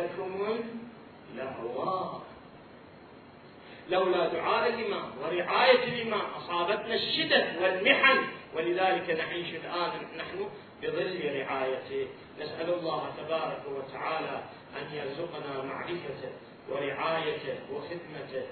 لولا 3.88 4.28
دعاء 4.28 4.68
الإمام 4.68 5.10
ورعاية 5.20 5.84
الإمام 5.84 6.20
أصابتنا 6.20 6.94
الشدة 6.94 7.46
والمحن. 7.62 8.24
ولذلك 8.54 9.10
نعيش 9.10 9.54
الآن 9.54 9.90
نحن 10.18 10.48
بظل 10.82 11.40
رعايته. 11.40 12.08
نسأل 12.40 12.74
الله 12.74 13.12
تبارك 13.18 13.62
وتعالى 13.68 14.42
أن 14.76 14.94
يرزقنا 14.94 15.62
معرفته 15.62 16.32
ورعايته 16.68 17.58
وخدمته. 17.72 18.46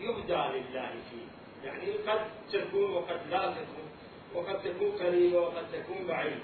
يبدى 0.00 0.32
لله 0.32 0.90
فيه. 1.10 1.28
يعني 1.64 1.92
قد 1.92 2.20
تكون 2.52 2.90
وقد 2.92 3.20
لا 3.30 3.54
تكون 3.54 3.88
وقد 4.34 4.62
تكون 4.62 4.90
قريبه 4.90 5.40
وقد 5.40 5.64
تكون 5.72 6.06
بعيده 6.06 6.36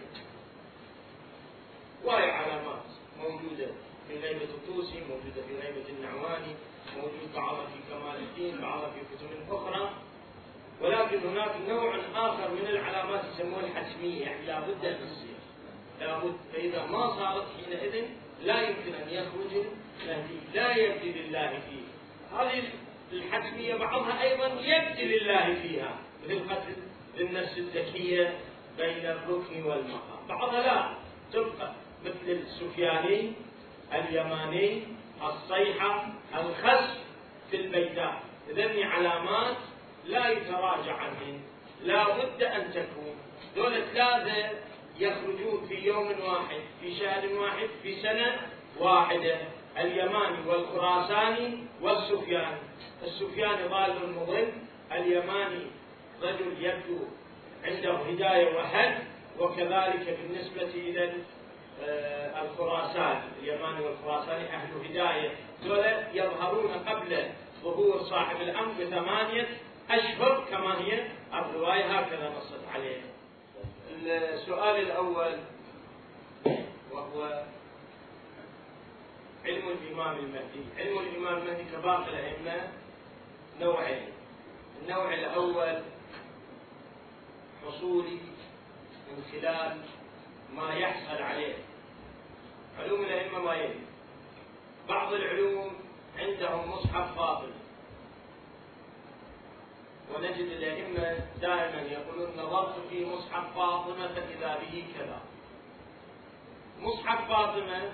وهي 2.05 2.31
علامات 2.31 2.83
موجودة 3.19 3.67
في 4.09 4.19
غيبة 4.19 4.45
الطوسي 4.45 5.01
موجودة 5.01 5.43
في 5.49 5.55
غيبة 5.67 5.89
النعواني 5.89 6.55
موجود 6.97 7.35
بعضها 7.35 7.67
في 7.67 7.79
كمال 7.95 8.17
الدين 8.17 8.61
بعضها 8.61 8.91
في 8.91 9.01
كتب 9.17 9.53
أخرى. 9.55 9.91
ولكن 10.81 11.19
هناك 11.29 11.51
نوع 11.69 11.97
آخر 12.15 12.51
من 12.51 12.67
العلامات 12.69 13.21
يسموها 13.35 13.61
الحتمية 13.61 14.23
يعني 14.27 14.47
لابد 14.47 14.85
أن 14.85 14.95
تصير. 14.97 15.37
لابد 16.01 16.37
فإذا 16.53 16.87
ما 16.87 17.17
صارت 17.17 17.45
حينئذ 17.57 18.05
لا 18.45 18.61
يمكن 18.63 18.95
أن 18.95 19.09
يخرج 19.09 19.65
المهدي 20.03 20.39
لا 20.55 20.77
يبدي 20.77 21.13
لله 21.13 21.49
فيه. 21.51 21.85
هذه 22.39 22.63
الحتمية 23.13 23.75
بعضها 23.75 24.23
أيضا 24.23 24.47
يبدي 24.47 25.19
لله 25.19 25.55
فيها 25.63 25.99
مثل 26.25 26.49
قتل 26.51 26.77
للنفس 27.17 27.59
الزكية 27.59 28.39
بين 28.79 29.07
الركن 29.07 29.63
والمقام 29.65 30.27
بعضها 30.29 30.63
لا 30.63 30.95
تبقى 31.33 31.73
مثل 32.05 32.29
السفياني 32.29 33.33
اليماني 33.93 34.83
الصيحة 35.23 36.07
الخسف 36.35 36.99
في 37.51 37.57
البيداء 37.57 38.23
إذن 38.51 38.83
علامات 38.83 39.57
لا 40.07 40.29
يتراجع 40.29 40.97
عنهن 40.97 41.41
لا 41.85 42.17
بد 42.17 42.43
أن 42.43 42.73
تكون. 42.73 43.15
دول 43.57 43.83
ثلاثة 43.95 44.51
يخرجون 44.99 45.67
في 45.69 45.75
يوم 45.75 46.07
واحد 46.07 46.61
في 46.81 46.97
شهر 46.97 47.29
واحد 47.33 47.69
في 47.83 48.03
سنة 48.03 48.37
واحدة. 48.81 49.37
اليماني 49.79 50.49
والخراساني 50.49 51.59
والسفياني. 51.83 52.61
السفياني 53.03 53.69
ظالم 53.69 54.17
مضل 54.23 54.53
اليماني 54.93 55.67
رجل 56.23 56.55
يبدو 56.61 56.99
عنده 57.65 57.93
هداية 57.93 58.57
وحد 58.57 58.99
وكذلك 59.39 60.19
بالنسبة 60.23 60.63
إلى 60.75 61.13
آه، 61.83 62.43
الخراساني 62.43 63.21
اليماني 63.43 63.85
والخراساني 63.85 64.45
أهل 64.55 64.69
هداية. 64.85 65.31
دول 65.65 65.85
يظهرون 66.15 66.71
قبل 66.73 67.29
ظهور 67.63 68.03
صاحب 68.03 68.41
الأمر 68.41 68.73
بثمانية 68.81 69.49
أشهر 69.91 70.45
كما 70.51 70.81
هي 70.81 71.07
الرواية 71.35 71.99
هكذا 71.99 72.29
نصت 72.39 72.69
عليه 72.75 73.01
السؤال 74.07 74.77
الأول 74.81 75.39
وهو 76.93 77.43
علم 79.45 79.69
الإمام 79.69 80.17
المهدي. 80.19 80.65
علم 80.79 80.99
الإمام 80.99 81.39
المهدي 81.43 81.65
كباقي 81.73 82.09
الأئمة 82.09 82.69
نوعين. 83.61 84.09
النوع 84.83 85.15
الأول 85.15 85.83
حصولي 87.67 88.19
من 89.11 89.25
خلال 89.33 89.77
ما 90.53 90.75
يحصل 90.75 91.23
عليه. 91.23 91.55
علوم 92.79 93.01
الأئمة 93.01 93.39
ما 93.39 93.55
يلي 93.55 93.81
بعض 94.89 95.13
العلوم 95.13 95.73
عندهم 96.19 96.71
مصحف 96.71 97.17
فاضل. 97.17 97.51
ونجد 100.15 100.47
الأئمة 100.47 101.19
دائما 101.41 101.83
يقولون 101.83 102.37
نظرت 102.37 102.75
في 102.91 103.05
مصحف 103.05 103.55
فاطمة 103.55 104.09
فإذا 104.09 104.59
به 104.61 104.85
كذا. 104.99 105.21
مصحف 106.81 107.29
فاطمة 107.29 107.93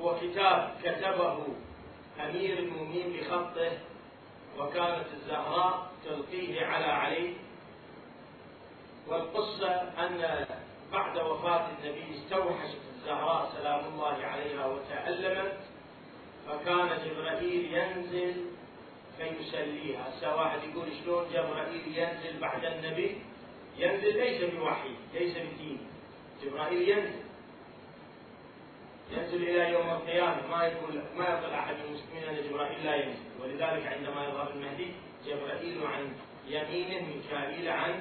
هو 0.00 0.20
كتاب 0.20 0.76
كتبه 0.82 1.46
أمير 2.20 2.58
المؤمنين 2.58 3.12
بخطه 3.12 3.72
وكانت 4.58 5.06
الزهراء 5.12 5.90
تلقيه 6.04 6.66
على 6.66 6.84
علي. 6.84 7.34
والقصة 9.08 9.70
أن 9.72 10.46
بعد 10.94 11.18
وفاة 11.18 11.68
النبي 11.68 12.04
استوحشت 12.14 12.78
الزهراء 12.94 13.52
سلام 13.56 13.84
الله 13.84 14.16
عليها 14.24 14.66
وتألمت 14.66 15.58
فكان 16.46 16.88
جبرائيل 17.04 17.74
ينزل 17.74 18.34
فيسليها. 19.18 20.08
هسه 20.08 20.36
واحد 20.36 20.58
يقول 20.62 20.88
شلون 21.04 21.24
جبرائيل 21.32 21.98
ينزل 21.98 22.40
بعد 22.40 22.64
النبي؟ 22.64 23.16
ينزل 23.78 24.16
ليس 24.16 24.54
بوحي 24.54 24.90
ليس 25.14 25.36
بدين. 25.36 25.78
جبرائيل 26.42 26.88
ينزل. 26.88 27.24
ينزل 29.10 29.42
إلى 29.42 29.72
يوم 29.72 29.90
القيامة. 29.90 30.46
ما 30.50 30.64
يقول 30.64 31.02
ما 31.16 31.24
يقول 31.24 31.50
أحد 31.54 31.74
المسلمين 31.74 32.24
أن 32.28 32.48
جبرائيل 32.48 32.84
لا 32.86 32.94
ينزل. 32.94 33.24
ولذلك 33.40 33.86
عندما 33.86 34.28
يظهر 34.28 34.50
المهدي 34.50 34.92
جبرائيل 35.26 35.86
عن 35.86 36.12
يمينه 36.48 37.06
ميكائيل 37.06 37.68
عن 37.68 38.00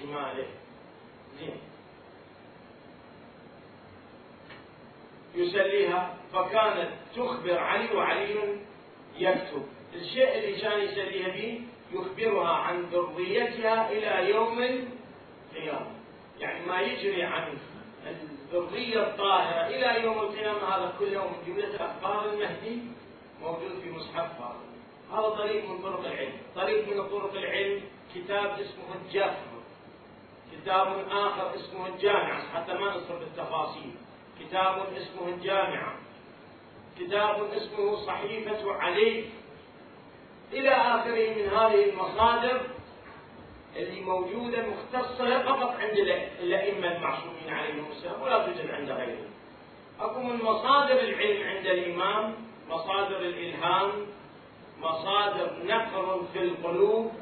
شماله. 0.00 0.46
زين. 1.38 1.67
يسليها 5.38 6.16
فكانت 6.32 6.90
تخبر 7.16 7.58
علي 7.58 7.96
وعلي 7.96 8.58
يكتب. 9.18 9.66
الشيء 9.94 10.38
اللي 10.38 10.60
كان 10.60 10.80
يسليها 10.80 11.28
به 11.28 11.60
يخبرها 11.92 12.48
عن 12.48 12.82
ذريتها 12.82 13.90
إلى 13.90 14.30
يوم 14.30 14.58
القيامة. 14.62 15.90
يعني 16.38 16.66
ما 16.66 16.80
يجري 16.80 17.22
عن 17.22 17.58
الذرية 18.06 19.02
الطاهرة 19.02 19.66
إلى 19.66 20.04
يوم 20.04 20.18
القيامة. 20.18 20.58
هذا 20.58 20.94
كله 20.98 21.28
من 21.28 21.36
جملة 21.46 21.76
أخبار 21.76 22.32
المهدي 22.32 22.78
موجود 23.42 23.80
في 23.82 23.90
مصحف 23.90 24.40
هذا. 25.12 25.28
طريق 25.28 25.70
من 25.70 25.82
طرق 25.82 26.00
العلم. 26.06 26.32
طريق 26.54 26.88
من 26.88 27.08
طرق 27.08 27.32
العلم 27.32 27.82
كتاب 28.14 28.60
اسمه 28.60 28.94
الجفر. 29.04 29.48
كتاب 30.52 31.06
آخر 31.10 31.54
اسمه 31.54 31.86
الجامعة 31.86 32.42
حتى 32.54 32.72
ما 32.72 32.96
ندخل 32.96 33.16
بالتفاصيل. 33.18 33.94
كتاب 34.40 34.86
اسمه 34.96 35.28
الجامعة 35.28 35.94
كتاب 36.98 37.48
اسمه 37.52 37.96
صحيفة 38.06 38.72
علي 38.72 39.24
إلى 40.52 40.70
آخره 40.70 41.34
من 41.34 41.48
هذه 41.48 41.90
المصادر 41.90 42.60
اللي 43.76 44.00
موجودة 44.00 44.58
مختصة 44.66 45.42
فقط 45.42 45.76
عند 45.80 45.98
الأئمة 46.40 46.96
المعصومين 46.96 47.48
عليهم 47.48 47.84
السلام 47.90 48.22
ولا 48.22 48.46
توجد 48.46 48.70
عند 48.70 48.90
غيرهم. 48.90 49.30
أكو 50.00 50.20
من 50.22 50.36
مصادر 50.44 51.00
العلم 51.00 51.48
عند 51.48 51.66
الإمام 51.66 52.34
مصادر 52.68 53.16
الإلهام 53.20 53.90
مصادر 54.80 55.50
نقر 55.64 56.22
في 56.32 56.38
القلوب 56.38 57.12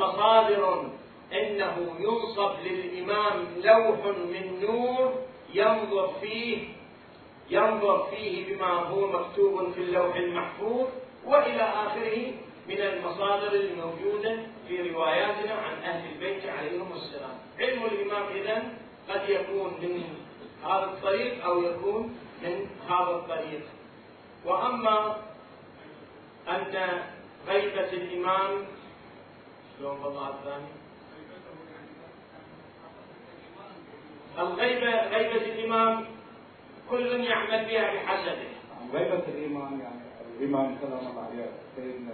مصادر 0.00 0.90
إنه 1.32 1.94
ينصب 1.98 2.52
للإمام 2.64 3.46
لوح 3.64 4.04
من 4.06 4.60
نور 4.60 5.14
ينظر 5.54 6.12
فيه 6.20 6.68
ينظر 7.50 8.06
فيه 8.10 8.54
بما 8.54 8.66
هو 8.72 9.06
مكتوب 9.06 9.72
في 9.72 9.80
اللوح 9.80 10.16
المحفوظ 10.16 10.86
وإلى 11.24 11.62
آخره 11.62 12.32
من 12.68 12.80
المصادر 12.80 13.52
الموجودة 13.52 14.38
في 14.68 14.90
رواياتنا 14.90 15.52
عن 15.54 15.82
أهل 15.82 16.12
البيت 16.12 16.46
عليهم 16.46 16.92
السلام. 16.92 17.38
علم 17.58 17.84
الإمام 17.84 18.26
اذا 18.36 18.62
قد 19.08 19.28
يكون 19.28 19.74
من 19.82 20.04
هذا 20.64 20.84
الطريق 20.84 21.44
أو 21.44 21.62
يكون 21.62 22.16
من 22.42 22.66
هذا 22.88 23.10
الطريق. 23.10 23.62
وأما 24.44 25.16
أن 26.48 27.02
غيبة 27.48 27.92
الإمام 27.92 28.66
شلون 29.78 29.96
الثاني؟ 30.04 30.87
الغيبة 34.38 35.08
غيبة 35.08 35.44
الإمام 35.44 36.04
كل 36.90 37.24
يعمل 37.24 37.64
بها 37.64 37.94
بحسبه. 37.94 38.48
غيبة 38.92 39.24
الإمام 39.28 39.80
يعني 39.80 40.00
الإمام 40.38 40.76
سلام 40.80 41.06
الله 41.10 41.28
عليه 41.32 41.50
سيدنا 41.76 42.12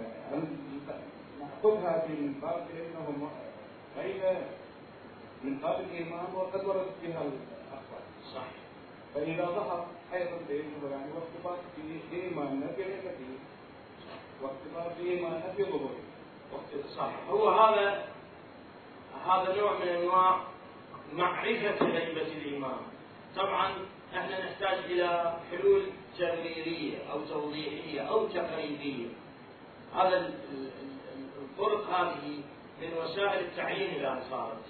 نأخذها 1.39 2.05
من 2.09 2.33
باب 2.41 2.67
أنه 2.73 3.29
غيبة 3.97 4.37
من 5.43 5.57
باب 5.57 5.79
الإيمان 5.79 6.25
وقد 6.35 6.65
وردت 6.65 6.93
بها 7.03 7.21
الأخبار. 7.21 8.03
صحيح. 8.33 8.65
فإذا 9.13 9.45
ظهر 9.45 9.85
أيضا 10.13 10.37
بأنه 10.49 10.91
يعني 10.91 11.11
واختبار 11.15 11.57
في 11.75 12.21
إيماننا 12.23 12.67
بغيبته 12.77 13.31
واختبار 14.41 14.93
في 14.97 15.09
إيماننا 15.09 15.53
في 15.57 15.63
ظهوره 15.63 15.99
صحيح. 16.97 17.29
هو 17.29 17.49
هذا 17.49 18.03
هذا 19.27 19.55
نوع 19.61 19.79
من 19.79 19.87
أنواع 19.87 20.39
معرفة 21.13 21.97
هيبة 21.97 22.21
الإمام 22.21 22.77
طبعا 23.35 23.73
إحنا 24.17 24.45
نحتاج 24.45 24.77
إلى 24.91 25.37
حلول 25.51 25.83
تبريرية 26.19 27.11
أو 27.11 27.21
توضيحية 27.25 28.01
أو 28.01 28.27
تقريبية 28.27 29.07
هذا 29.95 30.33
الطرق 31.41 31.89
هذه 31.89 32.41
من 32.81 32.93
وسائل 32.97 33.45
التعليم 33.45 33.89
إذا 33.95 34.23
صارت. 34.29 34.65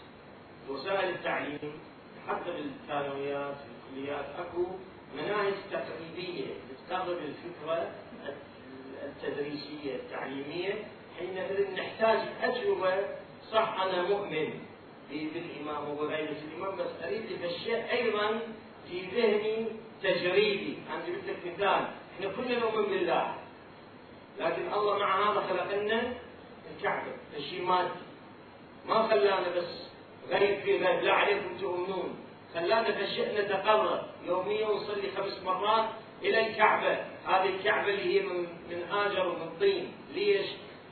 وسائل 0.69 1.09
التعليم 1.09 1.79
حتى 2.27 2.51
بالثانويات 2.51 3.55
الكليات 3.71 4.25
أكو 4.39 4.65
مناهج 5.17 5.53
تقريبيه 5.71 6.45
تستغرب 6.69 7.17
الفكرة 7.17 7.91
التدريسية 9.03 9.95
التعليمية. 9.95 10.73
حينئذ 11.19 11.73
نحتاج 11.75 12.19
أجوبة 12.41 12.93
صح 13.51 13.81
أنا 13.81 14.01
مؤمن. 14.01 14.59
بالإمام 15.09 15.89
وبغيبة 15.89 16.35
الإمام 16.51 16.75
بس 16.75 17.03
أريد 17.03 17.43
الشيء 17.43 17.91
أيضا 17.91 18.39
في 18.89 19.01
ذهني 19.01 19.67
تجريبي 20.03 20.77
جبت 21.07 21.23
لك 21.27 21.53
مثال. 21.53 21.87
إحنا 22.15 22.31
كلنا 22.37 22.59
نؤمن 22.59 22.85
بالله. 22.85 23.35
لكن 24.39 24.73
الله 24.73 24.97
مع 24.97 25.31
هذا 25.31 25.41
خلق 25.41 25.75
لنا 25.75 26.13
الكعبة 26.75 27.11
الشيء 27.37 27.61
مادي 27.61 27.89
ما 28.85 29.07
خلانا 29.07 29.49
بس 29.57 29.87
غيب 30.29 30.59
في 30.59 30.77
غيب 30.77 31.03
لا 31.03 31.13
عليكم 31.13 31.57
تؤمنون. 31.61 32.15
خلانا 32.53 32.91
فالشيء 32.91 33.41
نتقرب 33.41 34.01
يوميا 34.27 34.67
نصلي 34.67 35.11
خمس 35.17 35.43
مرات 35.45 35.85
إلى 36.21 36.47
الكعبة، 36.47 36.93
هذه 37.25 37.49
الكعبة 37.49 37.89
اللي 37.89 38.03
هي 38.03 38.23
من 38.23 38.47
من 38.69 38.91
آجر 38.91 39.27
ومن 39.27 39.49
طين، 39.59 39.91
ليش؟ 40.13 40.45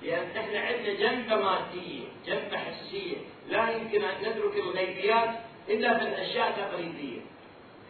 لأن 0.04 0.38
إحنا 0.38 0.60
عندنا 0.60 0.93
جنبة 0.93 1.36
مادية، 1.36 2.04
جنبة 2.26 2.58
حسية، 2.58 3.16
لا 3.49 3.70
يمكن 3.72 4.04
أن 4.04 4.16
ندرك 4.22 4.56
الغيبيات 4.56 5.30
إلا 5.70 5.97
في 5.97 6.04
الأشياء 6.04 6.49
التقليدية 6.49 7.22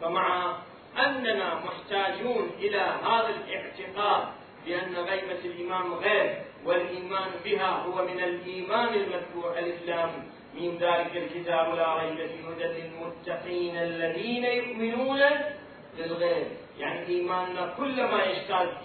فمع 0.00 0.56
أننا 0.98 1.54
محتاجون 1.54 2.50
إلى 2.58 2.78
هذا 2.78 3.28
الاعتقاد 3.28 4.28
بأن 4.66 4.94
غيبة 4.94 5.38
الإمام 5.44 5.94
غير 5.94 6.42
والإيمان 6.64 7.30
بها 7.44 7.70
هو 7.70 8.04
من 8.04 8.20
الإيمان 8.20 8.94
المذكور 8.94 9.58
الإسلام 9.58 10.10
من 10.54 10.78
ذلك 10.78 11.16
الكتاب 11.16 11.74
لا 11.74 11.94
ريب 11.94 12.16
في 12.16 12.34
هدى 12.48 12.64
للمتقين 12.64 13.76
الذين 13.76 14.44
يؤمنون 14.44 15.20
بالغيب. 15.98 16.46
يعني 16.78 17.06
إيماننا 17.06 17.74
كلما 17.76 18.24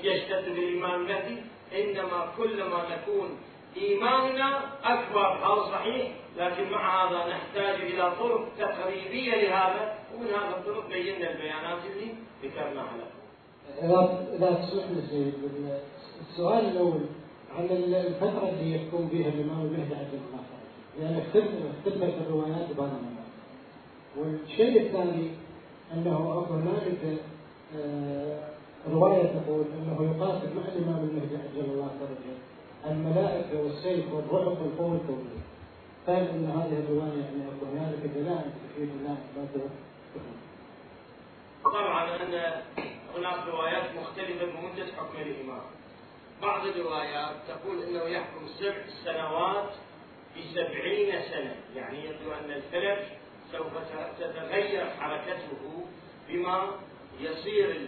يشتد 0.03 0.45
بالإيمان 0.55 0.93
المهدي 0.95 1.37
إنما 1.73 2.31
كلما 2.37 2.83
نكون 2.95 3.29
إيماننا 3.77 4.59
أكبر 4.83 5.27
هذا 5.27 5.71
صحيح 5.71 6.11
لكن 6.37 6.71
مع 6.71 7.09
هذا 7.09 7.29
نحتاج 7.29 7.81
إلى 7.81 8.11
طرق 8.19 8.47
تقريبية 8.59 9.35
لهذا 9.35 9.93
ومن 10.15 10.27
هذا 10.27 10.57
الطرق 10.57 10.87
بينا 10.89 11.31
البيانات 11.31 11.79
اللي 11.91 12.13
ذكرناها 12.43 12.93
لكم. 12.97 13.19
إذا 14.35 14.53
تسمح 14.53 14.85
لي 15.11 15.31
السؤال 16.29 16.65
الأول 16.65 17.01
عن 17.57 17.65
الفترة 17.69 18.49
اللي 18.49 18.75
يحكم 18.75 19.07
بها 19.07 19.27
الإمام 19.29 19.61
المهدي 19.61 19.95
عجل 19.95 20.19
الله 20.27 20.43
لأن 20.99 21.23
اختلفت 21.77 22.13
الروايات 22.27 22.71
الموضوع. 22.71 23.19
والشيء 24.17 24.81
الثاني 24.81 25.29
أنه 25.93 26.45
هنالك 26.49 27.19
آه، 27.77 28.39
رواية 28.91 29.23
تقول 29.23 29.65
أنه 29.77 30.15
يقاتل 30.15 30.47
مع 30.55 30.61
الإمام 30.75 31.09
المهدي 31.09 31.35
عجل 31.35 31.71
الله 31.71 31.87
فرجه 31.99 32.35
الملائكة 32.85 33.61
والسيف 33.61 34.13
والرعب 34.13 34.47
والقوة 34.61 34.95
الكونية. 35.01 35.39
قال 36.07 36.29
إن 36.29 36.45
هذه 36.45 36.79
الرواية 36.79 37.21
يعني 37.21 37.49
هنالك 37.61 37.99
دلائل 38.15 38.51
تفيد 38.73 38.89
الله 38.89 39.17
اثباته 39.35 39.69
طبعا 41.63 42.15
أن 42.15 42.61
هناك 43.15 43.47
روايات 43.47 43.83
مختلفة 43.95 44.45
بمدة 44.45 44.85
حكم 44.97 45.17
الامام 45.21 45.61
بعض 46.41 46.65
الروايات 46.65 47.35
تقول 47.47 47.83
إنه 47.83 48.03
يحكم 48.03 48.47
سبع 48.59 48.83
سنوات 49.05 49.69
في 50.33 50.43
سبعين 50.55 51.21
سنة. 51.21 51.55
يعني 51.75 52.05
يبدو 52.05 52.31
أن 52.31 52.51
الفلك 52.51 53.17
سوف 53.51 53.67
تتغير 54.19 54.89
حركته 54.99 55.85
بما 56.29 56.71
يصير 57.19 57.87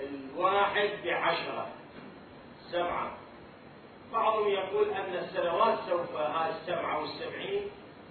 الواحد 0.00 0.90
بعشرة 1.04 1.68
سبعة. 2.70 3.21
بعضهم 4.12 4.48
يقول 4.48 4.90
أن 4.90 5.14
السنوات 5.14 5.78
سوف 5.88 6.16
السبعة 6.50 7.00
والسبعين 7.00 7.62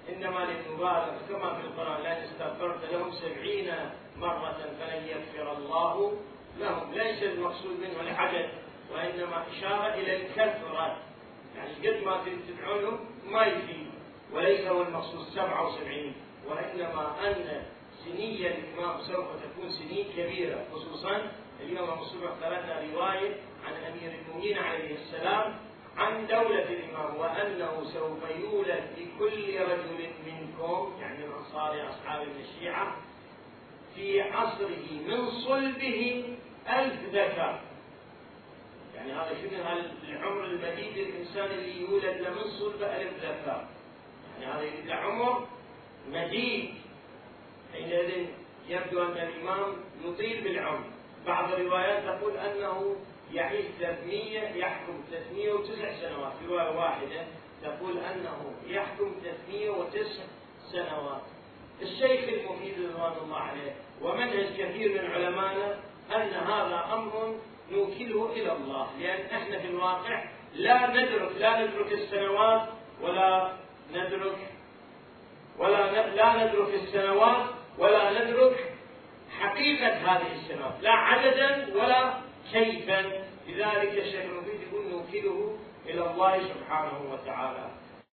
إنما 0.09 0.39
للمبالغة 0.39 1.19
كما 1.29 1.53
في 1.53 1.61
القرآن 1.61 2.03
لا 2.03 2.25
استغفرت 2.25 2.91
لهم 2.91 3.11
سبعين 3.11 3.73
مرة 4.17 4.57
فلن 4.79 5.07
يغفر 5.07 5.57
الله 5.57 6.17
لهم. 6.59 6.93
ليس 6.93 7.23
المقصود 7.23 7.79
منه 7.79 8.01
العدد 8.01 8.49
وإنما 8.93 9.45
إشارة 9.51 9.93
إلى 9.93 10.15
الكثرة. 10.15 10.97
يعني 11.55 11.87
قد 11.87 12.03
ما 12.03 12.23
تدعو 12.47 12.97
ما 13.25 13.45
يفيد 13.45 13.87
وليس 14.33 14.67
هو 14.67 14.81
المقصود 14.81 15.25
77 15.35 16.13
وإنما 16.47 17.27
أن 17.27 17.63
سنية 18.05 18.47
الإمام 18.47 19.01
سوف 19.01 19.25
تكون 19.43 19.69
سنين 19.69 20.05
كبيرة 20.17 20.65
خصوصا 20.73 21.31
اليوم 21.59 21.99
الصبح 21.99 22.29
قرأنا 22.41 22.81
رواية 22.93 23.35
عن 23.65 23.73
أمير 23.73 24.19
المؤمنين 24.21 24.57
عليه 24.57 24.95
السلام. 24.95 25.55
عن 25.97 26.27
دولة 26.27 26.63
الإمام 26.63 27.17
وأنه 27.17 27.83
سوف 27.93 28.29
يولد 28.39 28.83
لكل 28.97 29.59
رجل 29.59 30.09
منكم 30.25 30.93
يعني 31.01 31.17
من 31.17 31.33
أنصار 31.33 31.89
أصحاب 31.89 32.27
الشيعة 32.39 32.95
في 33.95 34.21
عصره 34.21 34.91
من 35.07 35.29
صلبه 35.29 36.23
ألف 36.69 37.03
ذكر. 37.13 37.59
يعني 38.95 39.13
هذا 39.13 39.35
شنو؟ 39.41 39.61
العمر 40.09 40.45
المديد 40.45 40.97
للإنسان 40.97 41.45
اللي 41.45 41.81
يولد 41.81 42.21
له 42.21 42.29
من 42.29 42.49
صلبه 42.59 42.85
ألف 43.01 43.13
ذكر. 43.23 43.65
يعني 44.41 44.53
هذا 44.53 44.61
يريد 44.61 44.89
عمر 44.89 45.47
مديد 46.09 46.73
حينئذ 47.73 48.25
يبدو 48.67 49.03
أن 49.03 49.11
الإمام 49.11 49.75
يطيل 50.05 50.43
بالعمر. 50.43 50.83
بعض 51.27 51.53
الروايات 51.53 52.03
تقول 52.03 52.37
أنه 52.37 52.95
يعيش 53.33 53.65
300 53.79 54.39
يحكم 54.55 55.03
309 55.11 55.95
سنوات. 56.01 56.33
رواية 56.47 56.77
واحدة 56.77 57.25
تقول 57.63 57.97
أنه 57.97 58.53
يحكم 58.67 59.11
309 59.23 60.03
سنوات. 60.71 61.21
الشيخ 61.81 62.21
المفيد 62.29 62.73
رضوان 62.89 63.13
الله 63.23 63.37
عليه 63.37 63.71
ومنهج 64.01 64.45
كثير 64.57 65.01
من 65.01 65.11
علمائنا 65.11 65.75
أن 66.15 66.29
هذا 66.33 66.89
أمر 66.93 67.35
نوكله 67.71 68.31
إلى 68.35 68.51
الله 68.51 68.87
لأن 68.99 69.25
إحنا 69.25 69.59
في 69.59 69.67
الواقع 69.67 70.23
لا 70.55 70.87
ندرك 70.87 71.31
لا 71.39 71.65
ندرك 71.65 71.91
السنوات 71.91 72.67
ولا 73.01 73.53
ندرك 73.93 74.37
ولا 75.57 75.91
لا 76.15 76.45
ندرك 76.45 76.73
السنوات 76.73 77.45
ولا 77.77 78.11
ندرك 78.23 78.73
حقيقة 79.39 79.87
هذه 79.93 80.31
السنوات 80.41 80.73
لا 80.81 80.91
عددا 80.91 81.67
ولا 81.75 82.13
كيفا. 82.53 83.20
لذلك 83.51 83.97
الشيخ 83.97 84.25
المفيد 84.25 84.59
يقول 84.61 84.87
نوكله 84.87 85.57
إلى 85.85 86.11
الله 86.11 86.47
سبحانه 86.53 87.13
وتعالى. 87.13 87.69